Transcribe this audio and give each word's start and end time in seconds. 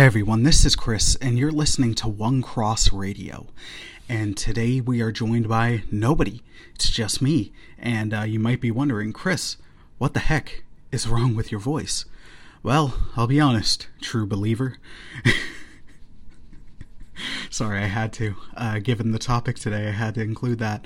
Hey 0.00 0.06
everyone, 0.06 0.44
this 0.44 0.64
is 0.64 0.76
Chris, 0.76 1.14
and 1.16 1.38
you're 1.38 1.52
listening 1.52 1.94
to 1.96 2.08
One 2.08 2.40
Cross 2.40 2.90
Radio. 2.90 3.48
And 4.08 4.34
today 4.34 4.80
we 4.80 5.02
are 5.02 5.12
joined 5.12 5.46
by 5.46 5.82
nobody. 5.90 6.40
It's 6.74 6.88
just 6.88 7.20
me. 7.20 7.52
And 7.78 8.14
uh, 8.14 8.22
you 8.22 8.40
might 8.40 8.62
be 8.62 8.70
wondering, 8.70 9.12
Chris, 9.12 9.58
what 9.98 10.14
the 10.14 10.20
heck 10.20 10.64
is 10.90 11.06
wrong 11.06 11.34
with 11.34 11.52
your 11.52 11.60
voice? 11.60 12.06
Well, 12.62 12.94
I'll 13.14 13.26
be 13.26 13.40
honest, 13.40 13.88
true 14.00 14.26
believer. 14.26 14.78
Sorry, 17.50 17.80
I 17.80 17.88
had 17.88 18.14
to. 18.14 18.36
Uh, 18.56 18.78
given 18.78 19.12
the 19.12 19.18
topic 19.18 19.58
today, 19.58 19.86
I 19.86 19.92
had 19.92 20.14
to 20.14 20.22
include 20.22 20.60
that. 20.60 20.82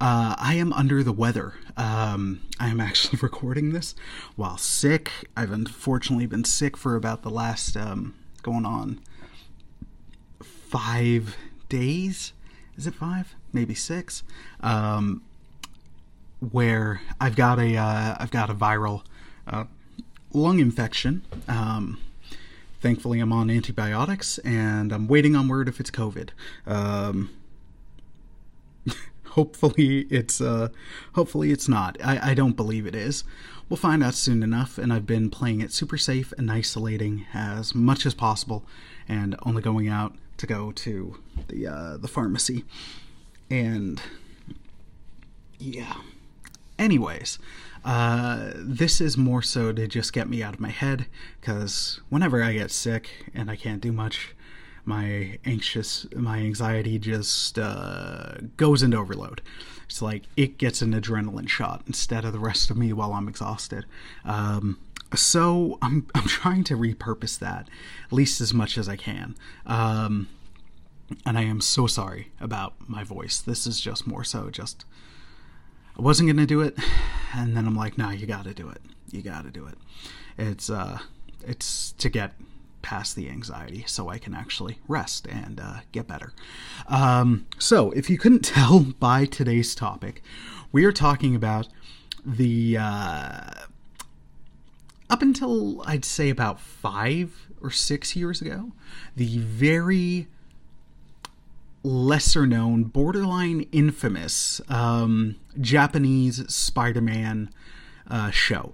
Uh, 0.00 0.36
I 0.38 0.54
am 0.54 0.72
under 0.72 1.02
the 1.02 1.12
weather. 1.12 1.54
Um, 1.76 2.42
I 2.60 2.68
am 2.68 2.78
actually 2.78 3.18
recording 3.22 3.72
this 3.72 3.96
while 4.36 4.56
sick. 4.56 5.10
I've 5.36 5.50
unfortunately 5.50 6.26
been 6.26 6.44
sick 6.44 6.76
for 6.76 6.94
about 6.94 7.24
the 7.24 7.30
last 7.30 7.76
um, 7.76 8.14
going 8.42 8.66
on 8.66 9.00
five 10.42 11.36
days. 11.68 12.32
Is 12.76 12.86
it 12.86 12.94
five? 12.94 13.34
Maybe 13.52 13.74
six. 13.74 14.22
Um, 14.60 15.22
where 16.50 17.00
I've 17.20 17.36
got 17.36 17.58
a 17.58 17.74
have 17.74 18.30
got 18.30 18.50
a 18.50 18.54
viral 18.54 19.04
uh, 19.46 19.64
lung 20.32 20.58
infection. 20.58 21.22
Um, 21.46 21.98
thankfully, 22.80 23.20
I'm 23.20 23.32
on 23.32 23.50
antibiotics, 23.50 24.38
and 24.38 24.92
I'm 24.92 25.06
waiting 25.06 25.36
on 25.36 25.48
word 25.48 25.68
if 25.68 25.78
it's 25.78 25.90
COVID. 25.90 26.30
Um, 26.66 27.30
hopefully, 29.28 30.06
it's 30.10 30.40
uh, 30.40 30.68
hopefully 31.14 31.52
it's 31.52 31.68
not. 31.68 31.96
I, 32.02 32.30
I 32.30 32.34
don't 32.34 32.56
believe 32.56 32.86
it 32.86 32.94
is. 32.94 33.24
We'll 33.72 33.78
find 33.78 34.04
out 34.04 34.12
soon 34.12 34.42
enough, 34.42 34.76
and 34.76 34.92
I've 34.92 35.06
been 35.06 35.30
playing 35.30 35.62
it 35.62 35.72
super 35.72 35.96
safe 35.96 36.34
and 36.36 36.50
isolating 36.50 37.24
as 37.32 37.74
much 37.74 38.04
as 38.04 38.12
possible, 38.12 38.66
and 39.08 39.34
only 39.46 39.62
going 39.62 39.88
out 39.88 40.14
to 40.36 40.46
go 40.46 40.72
to 40.72 41.18
the 41.48 41.68
uh, 41.68 41.96
the 41.96 42.06
pharmacy. 42.06 42.66
And 43.48 43.98
yeah. 45.58 45.94
Anyways, 46.78 47.38
uh, 47.82 48.50
this 48.56 49.00
is 49.00 49.16
more 49.16 49.40
so 49.40 49.72
to 49.72 49.86
just 49.86 50.12
get 50.12 50.28
me 50.28 50.42
out 50.42 50.52
of 50.52 50.60
my 50.60 50.68
head 50.68 51.06
because 51.40 51.98
whenever 52.10 52.42
I 52.42 52.52
get 52.52 52.70
sick 52.70 53.24
and 53.32 53.50
I 53.50 53.56
can't 53.56 53.80
do 53.80 53.90
much, 53.90 54.34
my 54.84 55.38
anxious, 55.46 56.06
my 56.14 56.40
anxiety 56.40 56.98
just 56.98 57.58
uh, 57.58 58.34
goes 58.58 58.82
into 58.82 58.98
overload. 58.98 59.40
It's 59.92 60.00
like 60.00 60.22
it 60.38 60.56
gets 60.56 60.80
an 60.80 60.94
adrenaline 60.94 61.50
shot 61.50 61.82
instead 61.86 62.24
of 62.24 62.32
the 62.32 62.38
rest 62.38 62.70
of 62.70 62.78
me 62.78 62.94
while 62.94 63.12
I'm 63.12 63.28
exhausted. 63.28 63.84
Um, 64.24 64.78
so 65.14 65.78
I'm 65.82 66.06
I'm 66.14 66.26
trying 66.26 66.64
to 66.64 66.76
repurpose 66.78 67.38
that 67.40 67.68
at 68.06 68.12
least 68.12 68.40
as 68.40 68.54
much 68.54 68.78
as 68.78 68.88
I 68.88 68.96
can. 68.96 69.36
Um, 69.66 70.28
and 71.26 71.36
I 71.36 71.42
am 71.42 71.60
so 71.60 71.86
sorry 71.86 72.32
about 72.40 72.72
my 72.88 73.04
voice. 73.04 73.38
This 73.42 73.66
is 73.66 73.82
just 73.82 74.06
more 74.06 74.24
so 74.24 74.48
just 74.48 74.86
I 75.98 76.00
wasn't 76.00 76.30
gonna 76.30 76.46
do 76.46 76.62
it, 76.62 76.78
and 77.34 77.54
then 77.54 77.66
I'm 77.66 77.76
like, 77.76 77.98
no, 77.98 78.08
you 78.08 78.26
got 78.26 78.44
to 78.44 78.54
do 78.54 78.70
it. 78.70 78.80
You 79.10 79.20
got 79.20 79.44
to 79.44 79.50
do 79.50 79.66
it. 79.66 79.76
It's 80.38 80.70
uh, 80.70 81.00
it's 81.46 81.92
to 81.98 82.08
get 82.08 82.32
past 82.82 83.16
the 83.16 83.28
anxiety 83.28 83.84
so 83.86 84.08
I 84.08 84.18
can 84.18 84.34
actually 84.34 84.78
rest 84.88 85.26
and 85.26 85.60
uh, 85.60 85.80
get 85.92 86.06
better. 86.06 86.32
Um, 86.88 87.46
so, 87.58 87.90
if 87.92 88.10
you 88.10 88.18
couldn't 88.18 88.44
tell 88.44 88.80
by 88.80 89.24
today's 89.24 89.74
topic, 89.74 90.22
we 90.70 90.84
are 90.84 90.92
talking 90.92 91.34
about 91.34 91.68
the. 92.24 92.76
Uh, 92.78 93.50
up 95.10 95.20
until 95.20 95.82
I'd 95.82 96.06
say 96.06 96.30
about 96.30 96.58
five 96.58 97.48
or 97.60 97.70
six 97.70 98.16
years 98.16 98.40
ago, 98.40 98.72
the 99.14 99.38
very 99.38 100.26
lesser 101.82 102.46
known, 102.46 102.84
borderline 102.84 103.66
infamous 103.72 104.60
um, 104.68 105.36
Japanese 105.60 106.52
Spider 106.52 107.00
Man 107.00 107.50
uh, 108.08 108.30
show. 108.30 108.72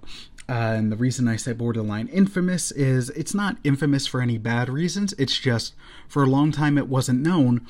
And 0.49 0.91
the 0.91 0.97
reason 0.97 1.27
I 1.27 1.35
say 1.35 1.53
borderline 1.53 2.07
infamous 2.07 2.71
is 2.71 3.11
it's 3.11 3.35
not 3.35 3.57
infamous 3.63 4.07
for 4.07 4.19
any 4.19 4.39
bad 4.39 4.67
reasons. 4.67 5.13
It's 5.19 5.37
just 5.37 5.75
for 6.07 6.23
a 6.23 6.25
long 6.25 6.51
time 6.51 6.75
it 6.75 6.87
wasn't 6.87 7.21
known, 7.21 7.67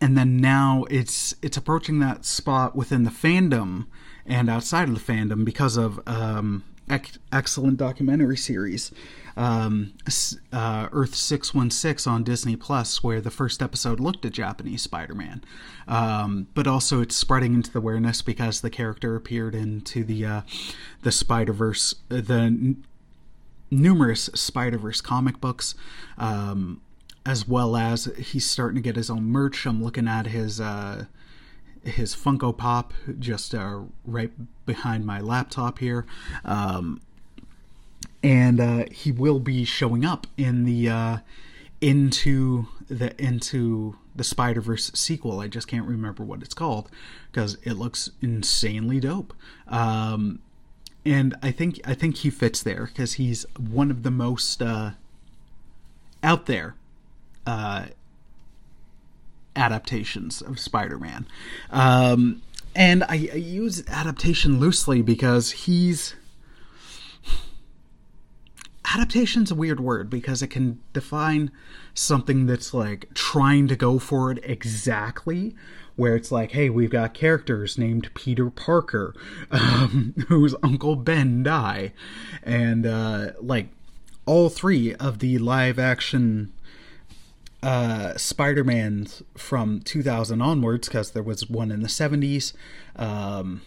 and 0.00 0.16
then 0.16 0.38
now 0.38 0.86
it's 0.88 1.34
it's 1.42 1.58
approaching 1.58 1.98
that 1.98 2.24
spot 2.24 2.74
within 2.74 3.04
the 3.04 3.10
fandom 3.10 3.84
and 4.24 4.48
outside 4.48 4.88
of 4.88 4.94
the 4.94 5.12
fandom 5.12 5.44
because 5.44 5.76
of 5.76 6.00
um, 6.08 6.64
ec- 6.88 7.18
excellent 7.32 7.76
documentary 7.76 8.38
series, 8.38 8.90
um, 9.38 9.94
uh, 10.52 10.88
Earth 10.92 11.14
six 11.14 11.54
one 11.54 11.70
six 11.70 12.06
on 12.06 12.24
Disney 12.24 12.56
Plus, 12.56 13.02
where 13.02 13.20
the 13.20 13.30
first 13.30 13.62
episode 13.62 14.00
looked 14.00 14.24
at 14.24 14.32
Japanese 14.32 14.82
Spider 14.82 15.14
Man, 15.14 15.44
um, 15.86 16.48
but 16.54 16.66
also 16.66 17.00
it's 17.00 17.16
spreading 17.16 17.54
into 17.54 17.70
the 17.70 17.78
awareness 17.78 18.20
because 18.20 18.60
the 18.60 18.70
character 18.70 19.14
appeared 19.14 19.54
into 19.54 20.02
the 20.02 20.26
uh, 20.26 20.40
the 21.02 21.12
Spider 21.12 21.52
Verse, 21.52 21.94
the 22.08 22.34
n- 22.34 22.84
numerous 23.70 24.28
Spider 24.34 24.78
Verse 24.78 25.00
comic 25.00 25.40
books. 25.40 25.74
Um, 26.18 26.82
as 27.26 27.46
well 27.46 27.76
as 27.76 28.06
he's 28.16 28.46
starting 28.46 28.76
to 28.76 28.80
get 28.80 28.96
his 28.96 29.10
own 29.10 29.24
merch. 29.24 29.66
I'm 29.66 29.82
looking 29.84 30.08
at 30.08 30.28
his 30.28 30.62
uh, 30.62 31.04
his 31.84 32.16
Funko 32.16 32.56
Pop 32.56 32.94
just 33.18 33.54
uh, 33.54 33.80
right 34.06 34.32
behind 34.64 35.04
my 35.04 35.20
laptop 35.20 35.78
here. 35.78 36.06
Um, 36.44 37.02
and 38.22 38.60
uh, 38.60 38.84
he 38.90 39.12
will 39.12 39.38
be 39.38 39.64
showing 39.64 40.04
up 40.04 40.26
in 40.36 40.64
the 40.64 40.88
uh, 40.88 41.18
into 41.80 42.66
the 42.88 43.20
into 43.22 43.96
the 44.14 44.24
Spider 44.24 44.60
Verse 44.60 44.90
sequel. 44.94 45.40
I 45.40 45.48
just 45.48 45.68
can't 45.68 45.86
remember 45.86 46.24
what 46.24 46.42
it's 46.42 46.54
called 46.54 46.90
because 47.30 47.56
it 47.62 47.74
looks 47.74 48.10
insanely 48.20 49.00
dope. 49.00 49.32
Um, 49.68 50.40
and 51.04 51.36
I 51.42 51.52
think 51.52 51.80
I 51.84 51.94
think 51.94 52.18
he 52.18 52.30
fits 52.30 52.62
there 52.62 52.86
because 52.86 53.14
he's 53.14 53.46
one 53.56 53.90
of 53.90 54.02
the 54.02 54.10
most 54.10 54.60
uh, 54.60 54.92
out 56.22 56.46
there 56.46 56.74
uh, 57.46 57.86
adaptations 59.54 60.42
of 60.42 60.58
Spider-Man. 60.58 61.26
Um, 61.70 62.42
and 62.74 63.04
I, 63.04 63.28
I 63.32 63.36
use 63.36 63.82
adaptation 63.88 64.60
loosely 64.60 65.02
because 65.02 65.50
he's 65.50 66.14
adaptation's 68.94 69.50
a 69.50 69.54
weird 69.54 69.80
word 69.80 70.08
because 70.10 70.42
it 70.42 70.48
can 70.48 70.80
define 70.92 71.50
something 71.94 72.46
that's 72.46 72.72
like 72.72 73.08
trying 73.14 73.68
to 73.68 73.76
go 73.76 73.98
for 73.98 74.30
it 74.30 74.38
exactly 74.42 75.54
where 75.96 76.14
it's 76.14 76.30
like 76.30 76.52
hey 76.52 76.70
we've 76.70 76.90
got 76.90 77.12
characters 77.12 77.76
named 77.76 78.08
peter 78.14 78.50
parker 78.50 79.14
um, 79.50 80.14
whose 80.28 80.54
uncle 80.62 80.96
ben 80.96 81.42
die. 81.42 81.92
And 82.42 82.86
uh, 82.86 83.32
like 83.40 83.68
all 84.26 84.48
three 84.48 84.94
of 84.94 85.18
the 85.20 85.38
live 85.38 85.78
action 85.78 86.52
uh, 87.62 88.16
spider-mans 88.16 89.22
from 89.36 89.80
2000 89.80 90.40
onwards 90.40 90.88
because 90.88 91.10
there 91.10 91.22
was 91.22 91.48
one 91.50 91.72
in 91.72 91.80
the 91.80 91.88
70s 91.88 92.52
um, 92.94 93.62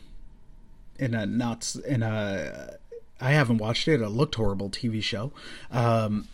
in 0.97 1.13
a 1.13 1.25
not 1.25 1.75
in 1.85 2.03
a 2.03 2.77
I 3.21 3.31
haven't 3.31 3.59
watched 3.59 3.88
it. 3.88 4.01
It 4.01 4.09
looked 4.09 4.35
horrible 4.35 4.69
TV 4.69 5.01
show. 5.01 5.31
Um, 5.71 6.27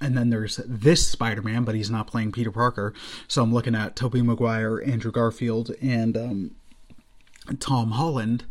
and 0.00 0.16
then 0.16 0.30
there's 0.30 0.56
this 0.66 1.06
Spider-Man, 1.06 1.64
but 1.64 1.74
he's 1.74 1.90
not 1.90 2.08
playing 2.08 2.32
Peter 2.32 2.50
Parker. 2.50 2.92
So 3.28 3.42
I'm 3.42 3.52
looking 3.54 3.74
at 3.74 3.94
Tobey 3.94 4.20
Maguire, 4.20 4.82
Andrew 4.84 5.12
Garfield, 5.12 5.70
and 5.80 6.16
um, 6.16 6.50
Tom 7.60 7.92
Holland, 7.92 8.44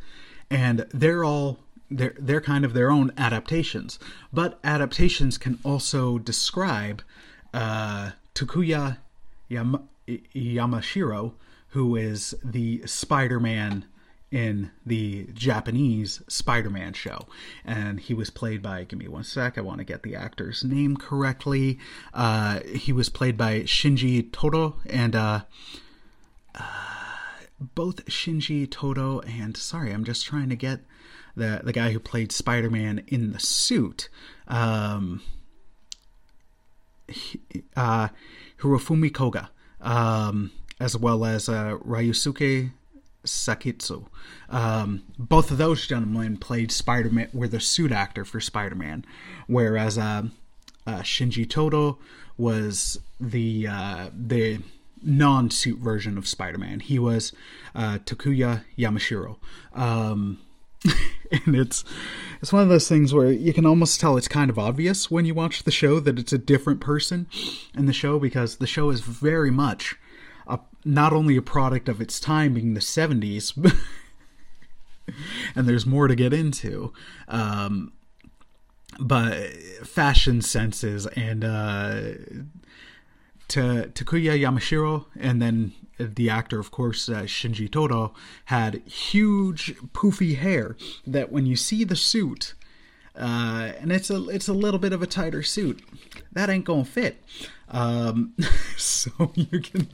and 0.50 0.86
they're 0.94 1.24
all 1.24 1.60
they're 1.90 2.16
they're 2.18 2.42
kind 2.42 2.64
of 2.64 2.74
their 2.74 2.90
own 2.90 3.12
adaptations. 3.18 4.00
But 4.32 4.60
adaptations 4.64 5.38
can 5.38 5.60
also 5.64 6.18
describe 6.18 7.04
uh, 7.54 8.12
Takuya 8.34 8.98
Yam- 9.50 9.90
Yamashiro, 10.08 11.34
who 11.70 11.96
is 11.98 12.34
the 12.44 12.82
Spider-Man 12.86 13.86
in 14.32 14.72
the 14.86 15.28
Japanese 15.34 16.22
Spider 16.28 16.70
Man 16.70 16.94
show. 16.94 17.28
And 17.66 18.00
he 18.00 18.14
was 18.14 18.30
played 18.30 18.62
by, 18.62 18.86
give 18.86 18.98
me 18.98 19.08
one 19.08 19.26
sec, 19.26 19.58
I 19.58 19.62
want 19.62 19.80
to 19.80 19.84
get 19.84 20.04
the 20.04 20.16
actor's 20.16 20.64
name 20.64 20.96
correctly. 20.96 21.80
Uh, 22.14 22.62
he 22.62 22.94
was 22.94 23.10
played 23.10 23.38
by 23.38 23.62
Shinji 23.62 24.32
Todo 24.32 24.78
and 24.90 25.16
uh, 25.16 25.42
uh, 26.56 26.64
both 27.60 28.06
Shinji 28.06 28.70
Todo 28.70 29.20
and, 29.22 29.58
sorry, 29.58 29.92
I'm 29.92 30.06
just 30.06 30.26
trying 30.26 30.50
to 30.50 30.56
get 30.56 30.80
the, 31.36 31.62
the 31.64 31.74
guy 31.74 31.92
who 31.92 32.00
played 32.00 32.32
Spider 32.32 32.70
Man 32.70 33.04
in 33.08 33.34
the 33.34 33.40
suit. 33.40 34.10
Um, 34.48 35.22
uh, 37.76 38.08
Hirofumi 38.60 39.14
Koga, 39.14 39.52
um, 39.82 40.52
as 40.80 40.96
well 40.96 41.26
as 41.26 41.50
uh, 41.50 41.78
Ryusuke 41.86 42.72
Sakitsu. 43.26 44.08
Um, 44.50 45.04
both 45.18 45.52
of 45.52 45.58
those 45.58 45.86
gentlemen 45.88 46.38
played 46.38 46.72
Spider 46.72 47.10
Man, 47.10 47.30
were 47.34 47.48
the 47.48 47.60
suit 47.60 47.92
actor 47.92 48.26
for 48.26 48.40
Spider 48.40 48.76
Man, 48.76 49.06
whereas 49.48 49.98
uh, 49.98 50.24
uh, 50.88 51.00
Shinji 51.00 51.50
Todo 51.50 51.98
was 52.38 53.00
the 53.20 53.68
uh, 53.68 54.10
the 54.14 54.60
non-suit 55.04 55.80
version 55.80 56.18
of 56.18 56.28
Spider-Man. 56.28 56.80
He 56.80 57.00
was 57.00 57.34
uh, 57.74 58.00
Takuya 58.00 58.64
Yamashiro. 58.78 59.38
Um, 59.74 60.40
and 61.32 61.56
it's 61.56 61.84
it's 62.42 62.52
one 62.52 62.64
of 62.64 62.70
those 62.70 62.90
things 62.90 63.14
where 63.14 63.32
you 63.32 63.54
can 63.54 63.66
almost 63.68 64.00
tell 64.00 64.18
it's 64.18 64.28
kind 64.28 64.50
of 64.50 64.58
obvious 64.58 65.12
when 65.12 65.26
you 65.26 65.34
watch 65.36 65.64
the 65.64 65.72
show 65.72 66.00
that 66.00 66.18
it's 66.18 66.34
a 66.34 66.40
different 66.40 66.82
person 66.82 67.28
in 67.76 67.86
the 67.86 67.94
show 67.94 68.18
because 68.18 68.58
the 68.58 68.66
show 68.66 68.90
is 68.90 69.02
very 69.02 69.52
much 69.52 69.96
a, 70.52 70.60
not 70.86 71.14
only 71.14 71.36
a 71.38 71.42
product 71.42 71.90
of 71.90 72.02
its 72.02 72.20
time 72.20 72.54
being 72.54 72.74
the 72.74 72.80
70s 72.80 73.56
and 75.56 75.68
there's 75.68 75.86
more 75.86 76.08
to 76.08 76.16
get 76.16 76.34
into 76.34 76.94
um, 77.28 77.94
but 79.00 79.52
fashion 79.84 80.42
senses 80.42 81.08
and 81.08 81.44
uh, 81.44 82.02
to 83.48 83.92
Takuya 83.94 84.40
Yamashiro 84.40 85.06
and 85.20 85.42
then 85.42 85.74
the 85.98 86.30
actor, 86.30 86.60
of 86.60 86.72
course, 86.72 87.10
uh, 87.10 87.24
Shinji 87.24 87.72
Todo, 87.72 88.14
had 88.46 88.82
huge 88.88 89.76
poofy 89.94 90.38
hair 90.38 90.76
that 91.06 91.32
when 91.32 91.46
you 91.46 91.56
see 91.56 91.84
the 91.84 91.96
suit, 91.96 92.54
uh, 93.16 93.72
and 93.80 93.92
it's 93.92 94.10
a 94.10 94.30
it's 94.30 94.48
a 94.48 94.54
little 94.54 94.80
bit 94.80 94.94
of 94.94 95.02
a 95.02 95.08
tighter 95.08 95.44
suit, 95.44 95.82
that 96.32 96.50
ain't 96.50 96.66
gonna 96.66 96.86
fit. 96.86 97.22
Um, 97.70 98.34
so 98.78 99.32
you 99.36 99.60
can 99.60 99.90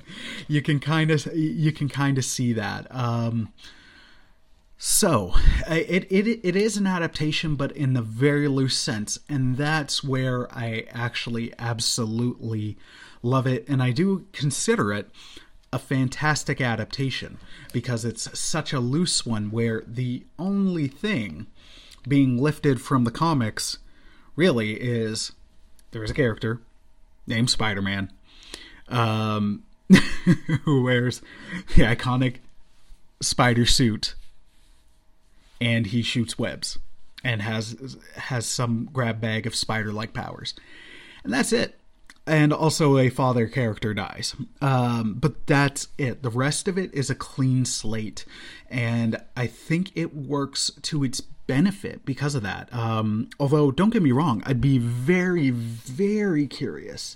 you 0.47 0.61
can 0.61 0.79
kind 0.79 1.11
of 1.11 1.25
you 1.35 1.71
can 1.71 1.89
kind 1.89 2.17
of 2.17 2.25
see 2.25 2.53
that. 2.53 2.87
Um, 2.93 3.53
so 4.77 5.33
it, 5.67 6.05
it 6.11 6.39
it 6.43 6.55
is 6.55 6.77
an 6.77 6.85
adaptation, 6.85 7.55
but 7.55 7.71
in 7.71 7.93
the 7.93 8.01
very 8.01 8.47
loose 8.47 8.77
sense, 8.77 9.19
and 9.27 9.57
that's 9.57 10.03
where 10.03 10.51
I 10.55 10.85
actually 10.91 11.53
absolutely 11.57 12.77
love 13.23 13.47
it, 13.47 13.67
and 13.67 13.81
I 13.81 13.91
do 13.91 14.27
consider 14.33 14.93
it 14.93 15.09
a 15.73 15.79
fantastic 15.79 16.61
adaptation 16.61 17.39
because 17.73 18.05
it's 18.05 18.39
such 18.39 18.71
a 18.71 18.79
loose 18.79 19.25
one 19.25 19.51
where 19.51 19.83
the 19.85 20.25
only 20.39 20.87
thing 20.87 21.47
being 22.07 22.37
lifted 22.37 22.81
from 22.81 23.03
the 23.03 23.11
comics 23.11 23.77
really 24.35 24.73
is 24.73 25.31
there's 25.91 26.11
a 26.11 26.13
character 26.13 26.61
named 27.25 27.49
Spider-Man 27.49 28.11
um, 28.87 29.63
who 30.63 30.83
wears 30.83 31.21
the 31.75 31.83
iconic 31.83 32.37
spider 33.19 33.65
suit 33.65 34.15
and 35.59 35.87
he 35.87 36.01
shoots 36.01 36.37
webs 36.37 36.77
and 37.23 37.41
has 37.41 37.97
has 38.15 38.45
some 38.45 38.89
grab 38.93 39.19
bag 39.19 39.47
of 39.47 39.55
spider-like 39.55 40.13
powers. 40.13 40.53
And 41.23 41.33
that's 41.33 41.51
it 41.51 41.76
and 42.27 42.53
also 42.53 42.97
a 42.97 43.09
father 43.09 43.47
character 43.47 43.93
dies. 43.93 44.35
Um, 44.61 45.15
but 45.15 45.47
that's 45.47 45.87
it. 45.97 46.23
The 46.23 46.29
rest 46.29 46.67
of 46.67 46.77
it 46.77 46.93
is 46.93 47.09
a 47.09 47.15
clean 47.15 47.65
slate, 47.65 48.25
and 48.69 49.17
I 49.35 49.47
think 49.47 49.91
it 49.95 50.15
works 50.15 50.71
to 50.83 51.03
its 51.03 51.21
benefit 51.21 52.05
because 52.05 52.35
of 52.35 52.43
that. 52.43 52.73
Um, 52.73 53.29
although, 53.39 53.71
don't 53.71 53.91
get 53.91 54.03
me 54.03 54.11
wrong, 54.11 54.43
I'd 54.45 54.61
be 54.61 54.77
very, 54.77 55.49
very 55.49 56.47
curious 56.47 57.15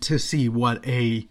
to 0.00 0.18
see 0.18 0.48
what 0.48 0.86
a 0.86 1.26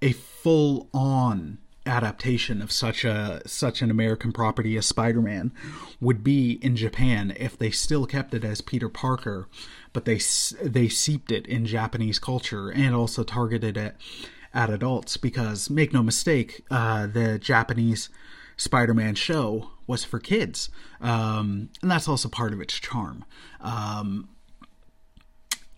a 0.00 0.12
full 0.12 0.88
on 0.94 1.58
adaptation 1.88 2.60
of 2.60 2.70
such 2.70 3.04
a 3.04 3.40
such 3.46 3.80
an 3.82 3.90
American 3.90 4.30
property 4.30 4.76
as 4.76 4.86
Spider-Man 4.86 5.52
would 6.00 6.22
be 6.22 6.52
in 6.62 6.76
Japan 6.76 7.32
if 7.36 7.56
they 7.58 7.70
still 7.70 8.06
kept 8.06 8.34
it 8.34 8.44
as 8.44 8.60
Peter 8.60 8.88
Parker 8.88 9.48
but 9.98 10.04
they 10.04 10.20
they 10.62 10.88
seeped 10.88 11.32
it 11.32 11.44
in 11.48 11.66
Japanese 11.66 12.20
culture 12.20 12.70
and 12.70 12.94
also 12.94 13.24
targeted 13.24 13.76
it 13.76 13.96
at 14.54 14.70
adults 14.70 15.16
because 15.16 15.68
make 15.68 15.92
no 15.92 16.04
mistake, 16.04 16.64
uh, 16.70 17.08
the 17.08 17.36
Japanese 17.36 18.08
Spider-Man 18.56 19.16
show 19.16 19.70
was 19.88 20.04
for 20.04 20.20
kids, 20.20 20.70
um, 21.00 21.70
and 21.82 21.90
that's 21.90 22.06
also 22.06 22.28
part 22.28 22.52
of 22.52 22.60
its 22.60 22.74
charm. 22.74 23.24
Um, 23.60 24.28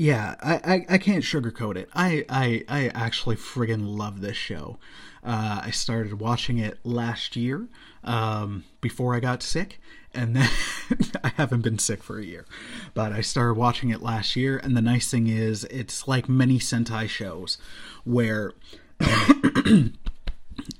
yeah, 0.00 0.35
I, 0.41 0.55
I, 0.55 0.87
I, 0.94 0.99
can't 0.99 1.23
sugarcoat 1.23 1.76
it. 1.76 1.91
I, 1.93 2.25
I, 2.31 2.64
I 2.70 2.88
actually 2.94 3.37
friggin' 3.37 3.99
love 3.99 4.23
this 4.23 4.37
show. 4.37 4.79
Uh, 5.23 5.61
I 5.64 5.70
started 5.73 6.20
watching 6.20 6.56
it 6.56 6.79
last 6.85 7.37
year 7.37 7.69
um, 8.02 8.64
before 8.81 9.14
I 9.14 9.20
got 9.20 9.43
sick, 9.43 9.79
and 10.14 10.35
then 10.37 10.49
I 11.23 11.32
haven't 11.37 11.61
been 11.61 11.79
sick 11.79 12.02
for 12.02 12.19
a 12.19 12.25
year, 12.25 12.47
but 12.94 13.12
I 13.12 13.20
started 13.20 13.58
watching 13.58 13.91
it 13.91 14.00
last 14.00 14.37
year. 14.37 14.56
And 14.56 14.75
the 14.75 14.81
nice 14.81 15.11
thing 15.11 15.26
is, 15.26 15.64
it's 15.64 16.08
like 16.08 16.31
many 16.31 16.58
Sentai 16.58 17.06
shows 17.06 17.58
where, 18.05 18.55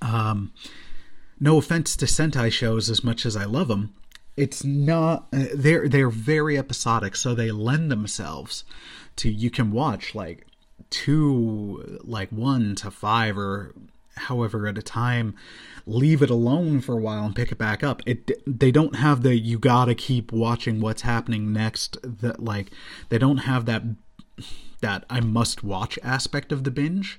um, 0.01 0.55
no 1.39 1.59
offense 1.59 1.95
to 1.97 2.07
Sentai 2.07 2.51
shows 2.51 2.89
as 2.89 3.05
much 3.05 3.27
as 3.27 3.37
I 3.37 3.45
love 3.45 3.69
them, 3.69 3.93
it's 4.41 4.65
not 4.65 5.27
uh, 5.35 5.45
they're 5.55 5.87
they're 5.87 6.09
very 6.09 6.57
episodic, 6.57 7.15
so 7.17 7.35
they 7.35 7.51
lend 7.51 7.91
themselves 7.91 8.65
to 9.17 9.31
you 9.31 9.51
can 9.51 9.71
watch 9.71 10.15
like 10.15 10.47
two 10.89 12.01
like 12.03 12.31
one 12.31 12.75
to 12.75 12.91
five 12.91 13.39
or 13.39 13.75
however 14.17 14.67
at 14.67 14.77
a 14.77 14.83
time 14.83 15.35
leave 15.87 16.23
it 16.23 16.31
alone 16.31 16.81
for 16.81 16.95
a 16.95 17.01
while 17.01 17.25
and 17.25 17.35
pick 17.35 17.53
it 17.53 17.59
back 17.59 17.83
up. 17.83 18.03
It 18.07 18.31
they 18.47 18.71
don't 18.71 18.97
have 18.97 19.23
the 19.23 19.37
you 19.37 19.59
gotta 19.59 19.95
keep 19.95 20.33
watching 20.33 20.81
what's 20.81 21.03
happening 21.03 21.53
next 21.53 21.97
that 22.03 22.43
like 22.43 22.71
they 23.09 23.19
don't 23.19 23.39
have 23.39 23.67
that 23.67 23.83
that 24.81 25.05
i 25.11 25.21
must 25.21 25.63
watch 25.63 25.99
aspect 26.03 26.53
of 26.53 26.65
the 26.65 26.71
binge. 26.71 27.19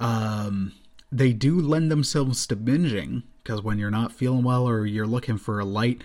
Um 0.00 0.72
they 1.10 1.32
do 1.32 1.60
lend 1.60 1.90
themselves 1.90 2.46
to 2.46 2.56
binging 2.56 3.22
because 3.42 3.62
when 3.62 3.78
you're 3.78 3.90
not 3.90 4.12
feeling 4.12 4.42
well 4.42 4.66
or 4.66 4.86
you're 4.86 5.06
looking 5.06 5.36
for 5.36 5.60
a 5.60 5.64
light 5.64 6.02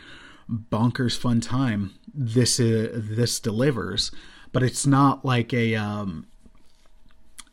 bonkers 0.50 1.18
fun 1.18 1.40
time 1.42 1.94
this 2.14 2.60
is 2.60 3.16
this 3.16 3.40
delivers 3.40 4.12
but 4.58 4.64
it's 4.64 4.88
not 4.88 5.24
like 5.24 5.54
a 5.54 5.76
um 5.76 6.26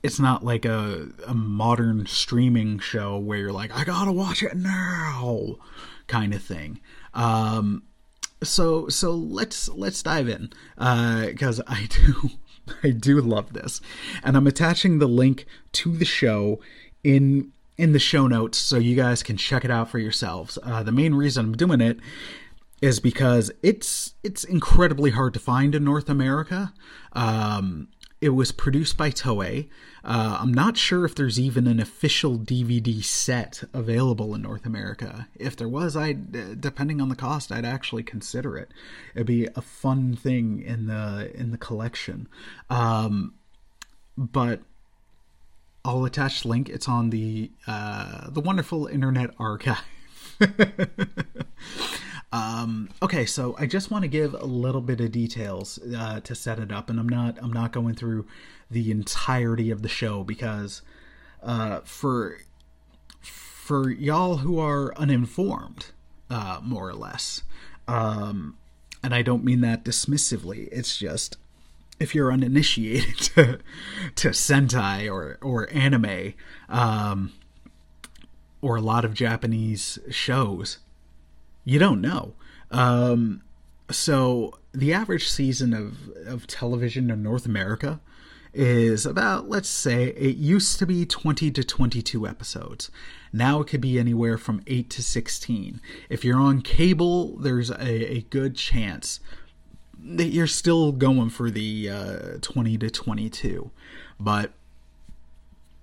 it's 0.02 0.18
not 0.18 0.42
like 0.42 0.64
a, 0.64 1.08
a 1.26 1.34
modern 1.34 2.06
streaming 2.06 2.78
show 2.78 3.18
where 3.18 3.36
you're 3.36 3.52
like, 3.52 3.76
I 3.76 3.84
gotta 3.84 4.10
watch 4.10 4.42
it 4.42 4.56
now, 4.56 5.56
kind 6.06 6.32
of 6.32 6.42
thing. 6.42 6.80
Um, 7.12 7.82
so 8.42 8.88
so 8.88 9.10
let's 9.10 9.68
let's 9.68 10.02
dive 10.02 10.30
in 10.30 10.50
because 10.78 11.60
uh, 11.60 11.64
I 11.66 11.88
do 11.90 12.30
I 12.82 12.88
do 12.88 13.20
love 13.20 13.52
this, 13.52 13.82
and 14.22 14.34
I'm 14.34 14.46
attaching 14.46 14.98
the 14.98 15.06
link 15.06 15.44
to 15.72 15.94
the 15.94 16.06
show 16.06 16.58
in 17.02 17.52
in 17.76 17.92
the 17.92 17.98
show 17.98 18.26
notes 18.26 18.56
so 18.56 18.78
you 18.78 18.96
guys 18.96 19.22
can 19.22 19.36
check 19.36 19.62
it 19.62 19.70
out 19.70 19.90
for 19.90 19.98
yourselves. 19.98 20.58
Uh, 20.62 20.82
the 20.82 20.90
main 20.90 21.14
reason 21.14 21.44
I'm 21.44 21.52
doing 21.54 21.82
it 21.82 21.98
is 22.84 23.00
because 23.00 23.50
it's 23.62 24.12
it's 24.22 24.44
incredibly 24.44 25.10
hard 25.12 25.32
to 25.32 25.40
find 25.40 25.74
in 25.74 25.82
North 25.84 26.10
America. 26.10 26.74
Um, 27.14 27.88
it 28.20 28.28
was 28.30 28.52
produced 28.52 28.98
by 28.98 29.10
Toei. 29.10 29.70
Uh, 30.04 30.36
I'm 30.38 30.52
not 30.52 30.76
sure 30.76 31.06
if 31.06 31.14
there's 31.14 31.40
even 31.40 31.66
an 31.66 31.80
official 31.80 32.38
DVD 32.38 33.02
set 33.02 33.64
available 33.72 34.34
in 34.34 34.42
North 34.42 34.66
America. 34.66 35.28
If 35.34 35.56
there 35.56 35.68
was, 35.68 35.96
I, 35.96 36.12
depending 36.12 37.00
on 37.00 37.08
the 37.08 37.16
cost, 37.16 37.50
I'd 37.50 37.64
actually 37.64 38.02
consider 38.02 38.58
it. 38.58 38.68
It'd 39.14 39.26
be 39.26 39.48
a 39.56 39.62
fun 39.62 40.14
thing 40.14 40.60
in 40.60 40.86
the 40.86 41.32
in 41.34 41.52
the 41.52 41.58
collection. 41.58 42.28
Um, 42.68 43.32
but 44.18 44.60
I'll 45.86 46.04
attach 46.04 46.44
link. 46.44 46.68
It's 46.68 46.86
on 46.86 47.08
the 47.08 47.50
uh, 47.66 48.28
the 48.28 48.42
wonderful 48.42 48.86
Internet 48.88 49.30
Archive. 49.38 49.80
Um, 52.34 52.88
okay, 53.00 53.26
so 53.26 53.54
I 53.60 53.66
just 53.66 53.92
want 53.92 54.02
to 54.02 54.08
give 54.08 54.34
a 54.34 54.44
little 54.44 54.80
bit 54.80 55.00
of 55.00 55.12
details 55.12 55.78
uh, 55.96 56.18
to 56.18 56.34
set 56.34 56.58
it 56.58 56.72
up, 56.72 56.90
and 56.90 56.98
I'm 56.98 57.08
not 57.08 57.38
I'm 57.40 57.52
not 57.52 57.70
going 57.70 57.94
through 57.94 58.26
the 58.68 58.90
entirety 58.90 59.70
of 59.70 59.82
the 59.82 59.88
show 59.88 60.24
because 60.24 60.82
uh, 61.44 61.82
for 61.84 62.38
for 63.20 63.88
y'all 63.88 64.38
who 64.38 64.58
are 64.58 64.92
uninformed, 64.98 65.92
uh, 66.28 66.58
more 66.60 66.88
or 66.88 66.94
less, 66.94 67.44
um, 67.86 68.58
and 69.00 69.14
I 69.14 69.22
don't 69.22 69.44
mean 69.44 69.60
that 69.60 69.84
dismissively. 69.84 70.68
It's 70.72 70.98
just 70.98 71.36
if 72.00 72.16
you're 72.16 72.32
uninitiated 72.32 73.16
to, 73.36 73.58
to 74.16 74.28
Sentai 74.30 75.08
or 75.08 75.38
or 75.40 75.72
anime, 75.72 76.34
um, 76.68 77.32
or 78.60 78.74
a 78.74 78.80
lot 78.80 79.04
of 79.04 79.14
Japanese 79.14 80.00
shows 80.10 80.78
you 81.64 81.78
don't 81.78 82.00
know. 82.00 82.34
Um, 82.70 83.42
so 83.90 84.58
the 84.72 84.92
average 84.92 85.28
season 85.28 85.74
of, 85.74 86.08
of 86.26 86.46
television 86.46 87.10
in 87.10 87.22
North 87.22 87.46
America 87.46 88.00
is 88.52 89.04
about, 89.04 89.48
let's 89.48 89.68
say, 89.68 90.06
it 90.10 90.36
used 90.36 90.78
to 90.78 90.86
be 90.86 91.04
20 91.04 91.50
to 91.50 91.64
22 91.64 92.26
episodes. 92.26 92.90
Now 93.32 93.60
it 93.60 93.66
could 93.66 93.80
be 93.80 93.98
anywhere 93.98 94.38
from 94.38 94.62
8 94.66 94.88
to 94.90 95.02
16. 95.02 95.80
If 96.08 96.24
you're 96.24 96.38
on 96.38 96.62
cable, 96.62 97.36
there's 97.36 97.70
a, 97.70 98.12
a 98.16 98.20
good 98.30 98.56
chance 98.56 99.20
that 99.98 100.28
you're 100.28 100.46
still 100.46 100.92
going 100.92 101.30
for 101.30 101.50
the 101.50 101.90
uh, 101.90 102.18
20 102.42 102.78
to 102.78 102.90
22, 102.90 103.70
but 104.20 104.52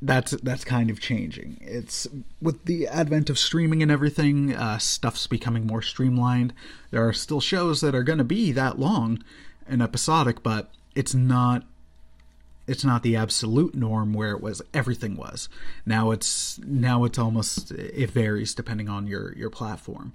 that's 0.01 0.31
that's 0.31 0.65
kind 0.65 0.89
of 0.89 1.00
changing. 1.00 1.58
It's 1.62 2.08
with 2.41 2.65
the 2.65 2.88
advent 2.88 3.29
of 3.29 3.38
streaming 3.38 3.84
and 3.84 3.91
everything, 3.91 4.55
uh, 4.55 4.79
stuff's 4.79 5.27
becoming 5.27 5.67
more 5.67 5.81
streamlined. 5.81 6.53
There 6.89 7.08
are 7.08 7.13
still 7.13 7.41
shows 7.41 7.81
that 7.81 7.93
are 7.93 8.03
going 8.03 8.17
to 8.17 8.24
be 8.24 8.51
that 8.51 8.79
long 8.79 9.24
and 9.67 9.81
episodic, 9.81 10.41
but 10.41 10.72
it's 10.96 11.13
not 11.13 11.65
it's 12.67 12.86
not 12.86 13.03
the 13.03 13.15
absolute 13.15 13.75
norm 13.75 14.13
where 14.13 14.31
it 14.31 14.41
was 14.41 14.62
everything 14.74 15.15
was. 15.15 15.50
Now 15.86 16.12
it's 16.12 16.60
now 16.60 17.03
it's 17.03 17.20
almost 17.20 17.72
it 17.72 18.10
varies 18.10 18.55
depending 18.55 18.89
on 18.89 19.08
your 19.08 19.34
your 19.38 19.50
platform. 19.50 20.13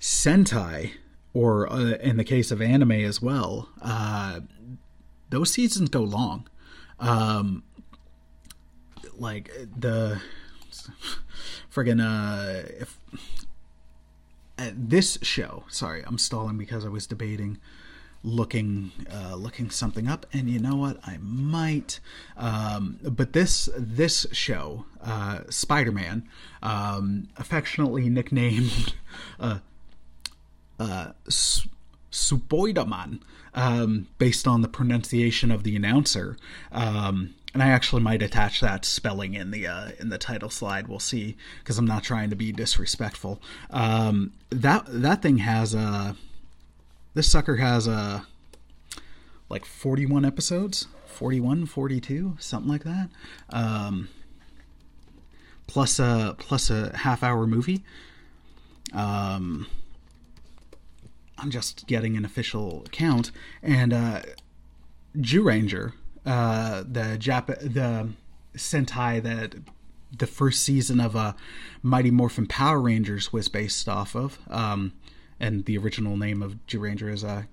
Sentai, 0.00 0.92
or 1.34 1.70
uh, 1.70 1.96
in 1.96 2.16
the 2.16 2.24
case 2.24 2.50
of 2.50 2.62
anime 2.62 2.92
as 2.92 3.20
well, 3.20 3.68
uh, 3.82 4.40
those 5.28 5.52
seasons 5.52 5.90
go 5.90 6.00
long. 6.00 6.48
Um, 6.98 7.62
like 9.20 9.50
the 9.78 10.20
friggin' 11.72 12.00
uh 12.00 12.66
if 12.80 12.98
uh, 14.58 14.70
this 14.74 15.18
show 15.22 15.64
sorry 15.68 16.02
i'm 16.06 16.18
stalling 16.18 16.58
because 16.58 16.84
i 16.84 16.88
was 16.88 17.06
debating 17.06 17.58
looking 18.22 18.92
uh, 19.10 19.34
looking 19.34 19.70
something 19.70 20.06
up 20.06 20.26
and 20.32 20.48
you 20.48 20.58
know 20.58 20.76
what? 20.76 20.98
I 21.06 21.18
might 21.22 22.00
um, 22.36 22.98
but 23.02 23.32
this 23.32 23.68
this 23.76 24.26
show 24.32 24.84
uh, 25.02 25.40
spider-man 25.48 26.28
um, 26.62 27.28
affectionately 27.36 28.08
nicknamed 28.10 28.94
uh, 29.40 29.58
uh, 30.78 31.12
Suboidaman, 32.10 33.20
um, 33.54 34.08
based 34.18 34.46
on 34.46 34.62
the 34.62 34.68
pronunciation 34.68 35.50
of 35.50 35.62
the 35.62 35.76
announcer 35.76 36.36
um, 36.72 37.34
and 37.52 37.62
I 37.62 37.68
actually 37.68 38.02
might 38.02 38.22
attach 38.22 38.60
that 38.60 38.84
spelling 38.84 39.34
in 39.34 39.50
the 39.50 39.66
uh, 39.66 39.90
in 39.98 40.08
the 40.08 40.18
title 40.18 40.50
slide. 40.50 40.88
We'll 40.88 40.98
see 41.00 41.36
because 41.58 41.78
I'm 41.78 41.86
not 41.86 42.04
trying 42.04 42.30
to 42.30 42.36
be 42.36 42.52
disrespectful. 42.52 43.40
Um, 43.70 44.32
that 44.50 44.84
that 44.86 45.22
thing 45.22 45.38
has 45.38 45.74
a 45.74 46.16
this 47.14 47.30
sucker 47.30 47.56
has 47.56 47.86
a 47.86 48.26
like 49.48 49.64
41 49.64 50.24
episodes, 50.24 50.86
41, 51.06 51.66
42, 51.66 52.36
something 52.38 52.70
like 52.70 52.84
that. 52.84 53.08
Um, 53.50 54.08
plus 55.66 55.98
a 55.98 56.36
plus 56.38 56.70
a 56.70 56.96
half 56.96 57.22
hour 57.22 57.46
movie. 57.46 57.82
Um, 58.92 59.66
I'm 61.38 61.50
just 61.50 61.86
getting 61.86 62.16
an 62.16 62.24
official 62.24 62.86
count 62.92 63.32
and 63.62 63.92
uh, 63.92 64.22
Zyuranger 65.16 65.92
uh, 66.26 66.82
the 66.86 67.16
Jap- 67.18 67.60
the 67.60 68.10
Sentai 68.56 69.22
that 69.22 69.54
the 70.16 70.26
first 70.26 70.62
season 70.62 71.00
of 71.00 71.14
uh, 71.14 71.32
Mighty 71.82 72.10
Morphin 72.10 72.46
Power 72.46 72.80
Rangers 72.80 73.32
was 73.32 73.48
based 73.48 73.88
off 73.88 74.14
of. 74.14 74.38
Um, 74.48 74.92
and 75.38 75.64
the 75.64 75.78
original 75.78 76.16
name 76.16 76.42
of 76.42 76.56
Zyuranger 76.66 77.12
is 77.12 77.24
uh, 77.24 77.44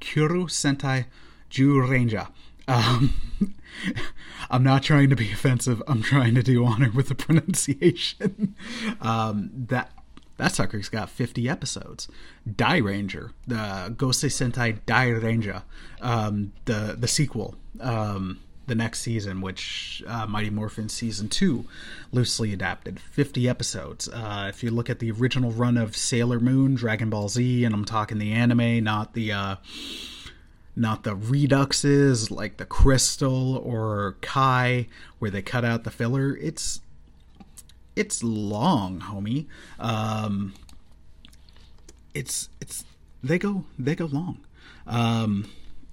Kyoryu 0.00 0.48
Sentai 0.48 1.06
Zyuranger. 1.50 2.28
Um, 2.68 3.14
I'm 4.50 4.64
not 4.64 4.82
trying 4.82 5.10
to 5.10 5.16
be 5.16 5.30
offensive. 5.32 5.82
I'm 5.86 6.02
trying 6.02 6.34
to 6.34 6.42
do 6.42 6.64
honor 6.64 6.90
with 6.92 7.08
the 7.08 7.14
pronunciation. 7.14 8.54
um, 9.00 9.50
that 9.54 9.92
that 10.38 10.54
sucker's 10.54 10.90
got 10.90 11.08
50 11.08 11.48
episodes. 11.48 12.08
Die 12.54 12.80
Dairanger, 12.80 13.32
the 13.46 13.94
Gosei 13.96 14.28
Sentai 14.28 14.80
Dairanger, 14.86 15.62
um, 16.00 16.52
the 16.66 16.96
the 16.98 17.08
sequel, 17.08 17.54
um, 17.80 18.40
the 18.66 18.74
next 18.74 19.00
season, 19.00 19.40
which 19.40 20.02
uh, 20.06 20.26
Mighty 20.26 20.50
Morphin 20.50 20.88
season 20.88 21.28
two, 21.28 21.64
loosely 22.12 22.52
adapted, 22.52 22.98
50 22.98 23.48
episodes. 23.48 24.08
Uh, 24.08 24.46
if 24.48 24.62
you 24.62 24.70
look 24.70 24.90
at 24.90 24.98
the 24.98 25.10
original 25.12 25.52
run 25.52 25.76
of 25.76 25.96
Sailor 25.96 26.40
Moon, 26.40 26.74
Dragon 26.74 27.10
Ball 27.10 27.28
Z, 27.28 27.64
and 27.64 27.74
I'm 27.74 27.84
talking 27.84 28.18
the 28.18 28.32
anime, 28.32 28.82
not 28.82 29.14
the 29.14 29.32
uh, 29.32 29.56
not 30.74 31.04
the 31.04 31.16
reduxes 31.16 32.30
like 32.30 32.58
the 32.58 32.66
Crystal 32.66 33.56
or 33.56 34.16
Kai, 34.20 34.88
where 35.18 35.30
they 35.30 35.42
cut 35.42 35.64
out 35.64 35.84
the 35.84 35.90
filler. 35.90 36.36
It's 36.36 36.80
it's 37.94 38.22
long, 38.22 39.00
homie. 39.00 39.46
Um, 39.78 40.52
it's 42.14 42.48
it's 42.60 42.84
they 43.22 43.38
go 43.38 43.64
they 43.78 43.94
go 43.94 44.06
long. 44.06 44.40
Um, 44.86 45.48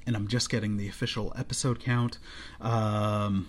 and 0.05 0.15
I'm 0.15 0.27
just 0.27 0.49
getting 0.49 0.77
the 0.77 0.87
official 0.87 1.33
episode 1.37 1.79
count. 1.79 2.17
Um, 2.61 3.47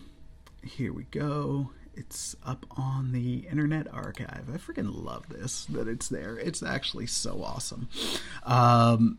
here 0.62 0.92
we 0.92 1.04
go. 1.04 1.70
It's 1.94 2.34
up 2.44 2.66
on 2.76 3.12
the 3.12 3.46
Internet 3.50 3.86
Archive. 3.92 4.48
I 4.52 4.56
freaking 4.56 5.04
love 5.04 5.28
this 5.28 5.64
that 5.66 5.86
it's 5.86 6.08
there. 6.08 6.36
It's 6.38 6.62
actually 6.62 7.06
so 7.06 7.42
awesome. 7.42 7.88
Um, 8.42 9.18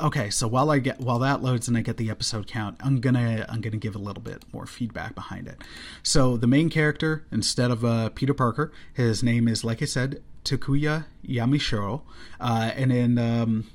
okay 0.00 0.30
so 0.30 0.48
while 0.48 0.70
i 0.70 0.78
get 0.78 1.00
while 1.00 1.18
that 1.18 1.42
loads 1.42 1.68
and 1.68 1.76
i 1.76 1.82
get 1.82 1.98
the 1.98 2.08
episode 2.08 2.46
count 2.46 2.76
i'm 2.80 2.98
gonna 2.98 3.44
i'm 3.48 3.60
gonna 3.60 3.76
give 3.76 3.94
a 3.94 3.98
little 3.98 4.22
bit 4.22 4.42
more 4.52 4.64
feedback 4.66 5.14
behind 5.14 5.46
it 5.46 5.62
so 6.02 6.36
the 6.36 6.46
main 6.46 6.70
character 6.70 7.26
instead 7.30 7.70
of 7.70 7.84
uh, 7.84 8.08
peter 8.10 8.32
parker 8.32 8.72
his 8.94 9.22
name 9.22 9.46
is 9.46 9.64
like 9.64 9.82
i 9.82 9.84
said 9.84 10.22
takuya 10.44 11.04
yamashiro 11.26 12.00
uh, 12.40 12.70
and 12.74 12.90
in 12.90 13.18
um, 13.18 13.66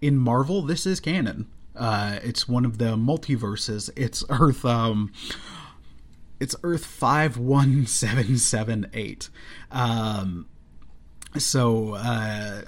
in 0.00 0.16
marvel 0.16 0.62
this 0.62 0.86
is 0.86 0.98
canon 0.98 1.46
uh, 1.76 2.18
it's 2.22 2.48
one 2.48 2.64
of 2.64 2.78
the 2.78 2.96
multiverses 2.96 3.90
it's 3.96 4.24
earth 4.28 4.64
um, 4.64 5.12
it's 6.40 6.56
earth 6.62 6.86
51778 6.86 9.28
um, 9.70 10.46
so 11.36 11.94
uh, 11.94 12.62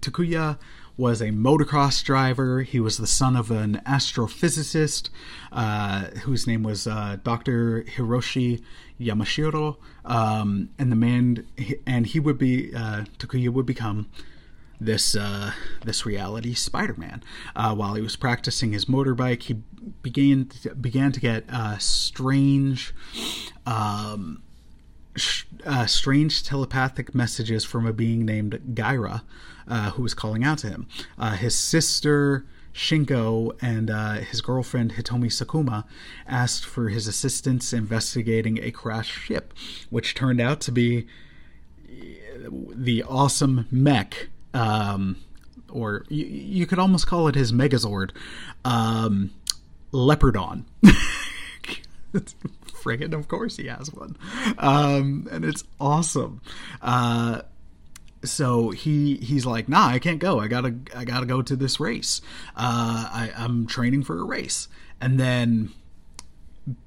takuya 0.00 0.58
was 0.96 1.20
a 1.20 1.26
motocross 1.26 2.02
driver. 2.02 2.62
He 2.62 2.80
was 2.80 2.96
the 2.96 3.06
son 3.06 3.36
of 3.36 3.50
an 3.50 3.82
astrophysicist 3.86 5.10
uh, 5.52 6.04
whose 6.22 6.46
name 6.46 6.62
was 6.62 6.86
uh, 6.86 7.18
Dr. 7.22 7.84
Hiroshi 7.84 8.62
Yamashiro. 9.00 9.76
Um, 10.04 10.70
and 10.78 10.90
the 10.90 10.96
man, 10.96 11.46
and 11.86 12.06
he 12.06 12.20
would 12.20 12.38
be, 12.38 12.74
uh, 12.74 13.04
Takuya 13.18 13.50
would 13.50 13.66
become 13.66 14.08
this 14.80 15.16
uh, 15.16 15.52
this 15.84 16.04
reality 16.04 16.54
Spider-Man. 16.54 17.22
Uh, 17.54 17.74
while 17.74 17.94
he 17.94 18.02
was 18.02 18.16
practicing 18.16 18.72
his 18.72 18.86
motorbike, 18.86 19.44
he 19.44 19.62
began 20.02 20.46
to, 20.46 20.74
began 20.74 21.12
to 21.12 21.20
get 21.20 21.44
uh, 21.50 21.78
strange. 21.78 22.94
Um, 23.64 24.42
uh, 25.64 25.86
strange 25.86 26.44
telepathic 26.44 27.14
messages 27.14 27.64
from 27.64 27.86
a 27.86 27.92
being 27.94 28.26
named 28.26 28.60
Gaira, 28.74 29.22
uh, 29.66 29.90
who 29.92 30.02
was 30.02 30.12
calling 30.12 30.44
out 30.44 30.58
to 30.58 30.68
him. 30.68 30.86
Uh, 31.18 31.36
his 31.36 31.58
sister 31.58 32.44
Shinko 32.74 33.56
and 33.62 33.88
his 34.26 34.42
girlfriend 34.42 34.92
Hitomi 34.92 35.28
Sakuma 35.28 35.84
asked 36.26 36.66
for 36.66 36.90
his 36.90 37.06
assistance 37.06 37.72
investigating 37.72 38.62
a 38.62 38.70
crashed 38.70 39.18
ship, 39.18 39.54
which 39.88 40.14
turned 40.14 40.38
out 40.38 40.60
to 40.60 40.70
be 40.70 41.06
the 42.50 43.02
awesome 43.02 43.66
mech. 43.70 44.28
Um, 44.56 45.16
or 45.70 46.04
you, 46.08 46.24
you, 46.24 46.66
could 46.66 46.78
almost 46.78 47.06
call 47.06 47.28
it 47.28 47.34
his 47.34 47.52
Megazord, 47.52 48.10
um, 48.64 49.30
Leopardon. 49.92 50.64
friggin' 52.86 53.12
of 53.12 53.28
course 53.28 53.56
he 53.56 53.66
has 53.66 53.92
one. 53.92 54.16
Um, 54.58 55.28
and 55.30 55.44
it's 55.44 55.64
awesome. 55.80 56.40
Uh, 56.80 57.42
so 58.24 58.70
he 58.70 59.16
he's 59.16 59.46
like 59.46 59.68
nah 59.68 59.86
i 59.88 59.98
can't 59.98 60.18
go. 60.18 60.40
I 60.40 60.48
gotta 60.48 60.74
i 60.94 61.04
gotta 61.04 61.26
go 61.26 61.42
to 61.42 61.56
this 61.56 61.78
race. 61.78 62.20
Uh, 62.56 63.08
I, 63.12 63.32
i'm 63.36 63.66
training 63.66 64.04
for 64.04 64.18
a 64.18 64.24
race. 64.24 64.68
And 65.00 65.20
then 65.20 65.70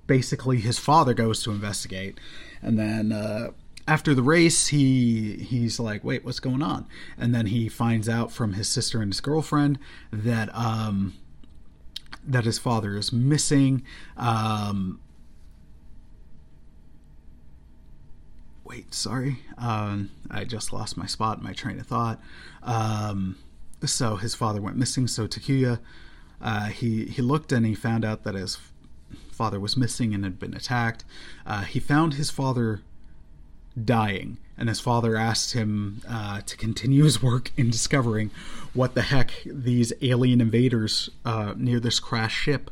basically 0.08 0.60
his 0.60 0.80
father 0.80 1.14
goes 1.14 1.44
to 1.44 1.52
investigate. 1.52 2.20
And 2.62 2.78
then 2.78 3.12
uh, 3.12 3.52
after 3.90 4.14
the 4.14 4.22
race 4.22 4.68
he 4.68 5.38
he's 5.38 5.80
like 5.80 6.04
wait 6.04 6.24
what's 6.24 6.40
going 6.40 6.62
on 6.62 6.86
and 7.18 7.34
then 7.34 7.48
he 7.48 7.68
finds 7.68 8.08
out 8.08 8.32
from 8.32 8.54
his 8.54 8.68
sister 8.68 9.02
and 9.02 9.12
his 9.12 9.20
girlfriend 9.20 9.80
that 10.12 10.54
um 10.56 11.14
that 12.24 12.46
his 12.46 12.60
father 12.60 12.96
is 12.96 13.12
missing 13.12 13.84
um 14.18 15.00
wait, 18.70 18.94
sorry, 18.94 19.40
um, 19.58 20.12
I 20.30 20.44
just 20.46 20.72
lost 20.72 20.96
my 20.96 21.08
spot, 21.08 21.42
my 21.42 21.54
train 21.54 21.80
of 21.80 21.88
thought. 21.88 22.22
Um, 22.62 23.36
so 23.84 24.16
his 24.18 24.36
father 24.36 24.62
went 24.62 24.78
missing. 24.78 25.08
So 25.08 25.28
Takuya, 25.28 25.80
uh, 26.40 26.68
he 26.68 27.06
he 27.06 27.22
looked 27.22 27.52
and 27.52 27.66
he 27.66 27.74
found 27.74 28.06
out 28.06 28.24
that 28.24 28.36
his 28.36 28.60
father 29.32 29.60
was 29.60 29.76
missing 29.76 30.14
and 30.14 30.24
had 30.24 30.40
been 30.40 30.54
attacked. 30.54 31.04
Uh, 31.46 31.64
he 31.64 31.80
found 31.80 32.14
his 32.14 32.30
father 32.30 32.82
dying 33.86 34.38
and 34.58 34.68
his 34.68 34.80
father 34.80 35.16
asked 35.16 35.54
him 35.54 36.02
uh, 36.08 36.42
to 36.42 36.58
continue 36.58 37.06
his 37.06 37.24
work 37.24 37.52
in 37.56 37.70
discovering 37.70 38.30
what 38.74 38.94
the 38.94 39.04
heck 39.04 39.32
these 39.46 39.94
alien 40.02 40.42
invaders 40.42 41.10
uh, 41.26 41.54
near 41.56 41.80
this 41.80 42.00
crashed 42.00 42.38
ship 42.38 42.70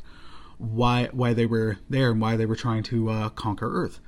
why 0.57 1.07
why 1.11 1.33
they 1.33 1.45
were 1.45 1.77
there 1.89 2.11
and 2.11 2.19
why 2.19 2.35
they 2.35 2.45
were 2.45 2.55
trying 2.55 2.83
to 2.83 3.09
uh, 3.09 3.29
conquer 3.29 3.71
Earth. 3.71 3.99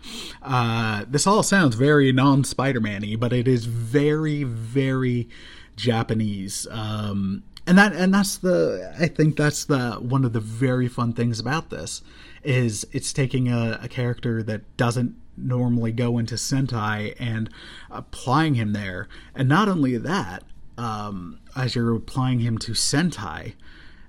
Uh, 0.42 1.06
this 1.08 1.28
all 1.28 1.44
sounds 1.44 1.76
very 1.76 2.12
non 2.12 2.44
Spider 2.44 2.82
Man-y, 2.82 3.16
but 3.16 3.32
it 3.32 3.48
is 3.48 3.66
very 3.66 4.44
very 4.44 5.30
Japanese. 5.76 6.68
Um, 6.72 7.44
and 7.68 7.78
that 7.78 7.94
and 7.94 8.14
that's 8.14 8.38
the 8.38 8.96
I 9.00 9.08
think 9.08 9.38
that's 9.38 9.66
the 9.66 9.94
one 9.94 10.26
of 10.26 10.34
the 10.34 10.40
very 10.40 10.88
fun 10.88 11.14
things 11.14 11.40
about 11.40 11.70
this 11.70 12.02
is 12.44 12.88
it's 12.92 13.14
taking 13.14 13.48
a, 13.48 13.80
a 13.84 13.88
character 13.88 14.42
that 14.44 14.76
doesn't 14.76 15.16
normally 15.40 15.92
go 15.92 16.18
into 16.18 16.36
Sentai 16.36 17.16
and 17.20 17.50
applying 17.90 18.56
him 18.56 18.74
there. 18.74 19.08
And 19.36 19.50
not 19.50 19.68
only 19.68 19.98
that, 19.98 20.44
um, 20.78 21.40
as 21.56 21.76
you're 21.76 21.96
applying 21.96 22.40
him 22.40 22.58
to 22.60 22.72
Sentai, 22.72 23.54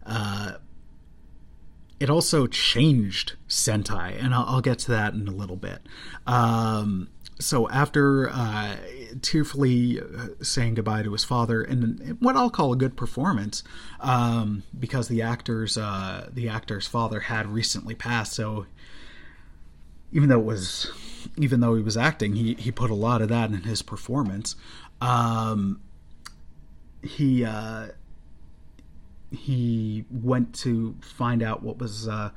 uh, 0.06 0.52
it 1.98 2.08
also 2.08 2.46
changed 2.46 3.34
Sentai, 3.48 4.16
and 4.22 4.34
I'll, 4.34 4.46
I'll, 4.46 4.60
get 4.62 4.78
to 4.80 4.90
that 4.92 5.12
in 5.12 5.28
a 5.28 5.32
little 5.32 5.56
bit. 5.56 5.80
Um, 6.26 7.08
so 7.38 7.68
after 7.68 8.30
uh, 8.30 8.76
tearfully 9.20 10.00
uh, 10.00 10.28
saying 10.42 10.74
goodbye 10.74 11.02
to 11.02 11.12
his 11.12 11.24
father, 11.24 11.62
and 11.62 12.16
what 12.20 12.36
I'll 12.36 12.50
call 12.50 12.72
a 12.72 12.76
good 12.76 12.96
performance, 12.96 13.62
um, 14.00 14.62
because 14.78 15.08
the 15.08 15.20
actor's 15.20 15.76
uh, 15.76 16.28
the 16.32 16.48
actor's 16.48 16.86
father 16.86 17.20
had 17.20 17.46
recently 17.46 17.94
passed, 17.94 18.32
so 18.32 18.66
even 20.12 20.28
though 20.28 20.40
it 20.40 20.44
was 20.44 20.90
even 21.36 21.60
though 21.60 21.74
he 21.74 21.82
was 21.82 21.96
acting, 21.96 22.34
he 22.34 22.54
he 22.54 22.70
put 22.70 22.90
a 22.90 22.94
lot 22.94 23.22
of 23.22 23.28
that 23.28 23.50
in 23.50 23.62
his 23.62 23.82
performance. 23.82 24.56
Um, 25.00 25.80
he 27.02 27.44
uh, 27.44 27.88
he 29.30 30.04
went 30.10 30.54
to 30.56 30.96
find 31.00 31.42
out 31.42 31.62
what 31.62 31.78
was 31.78 32.08
uh, 32.08 32.30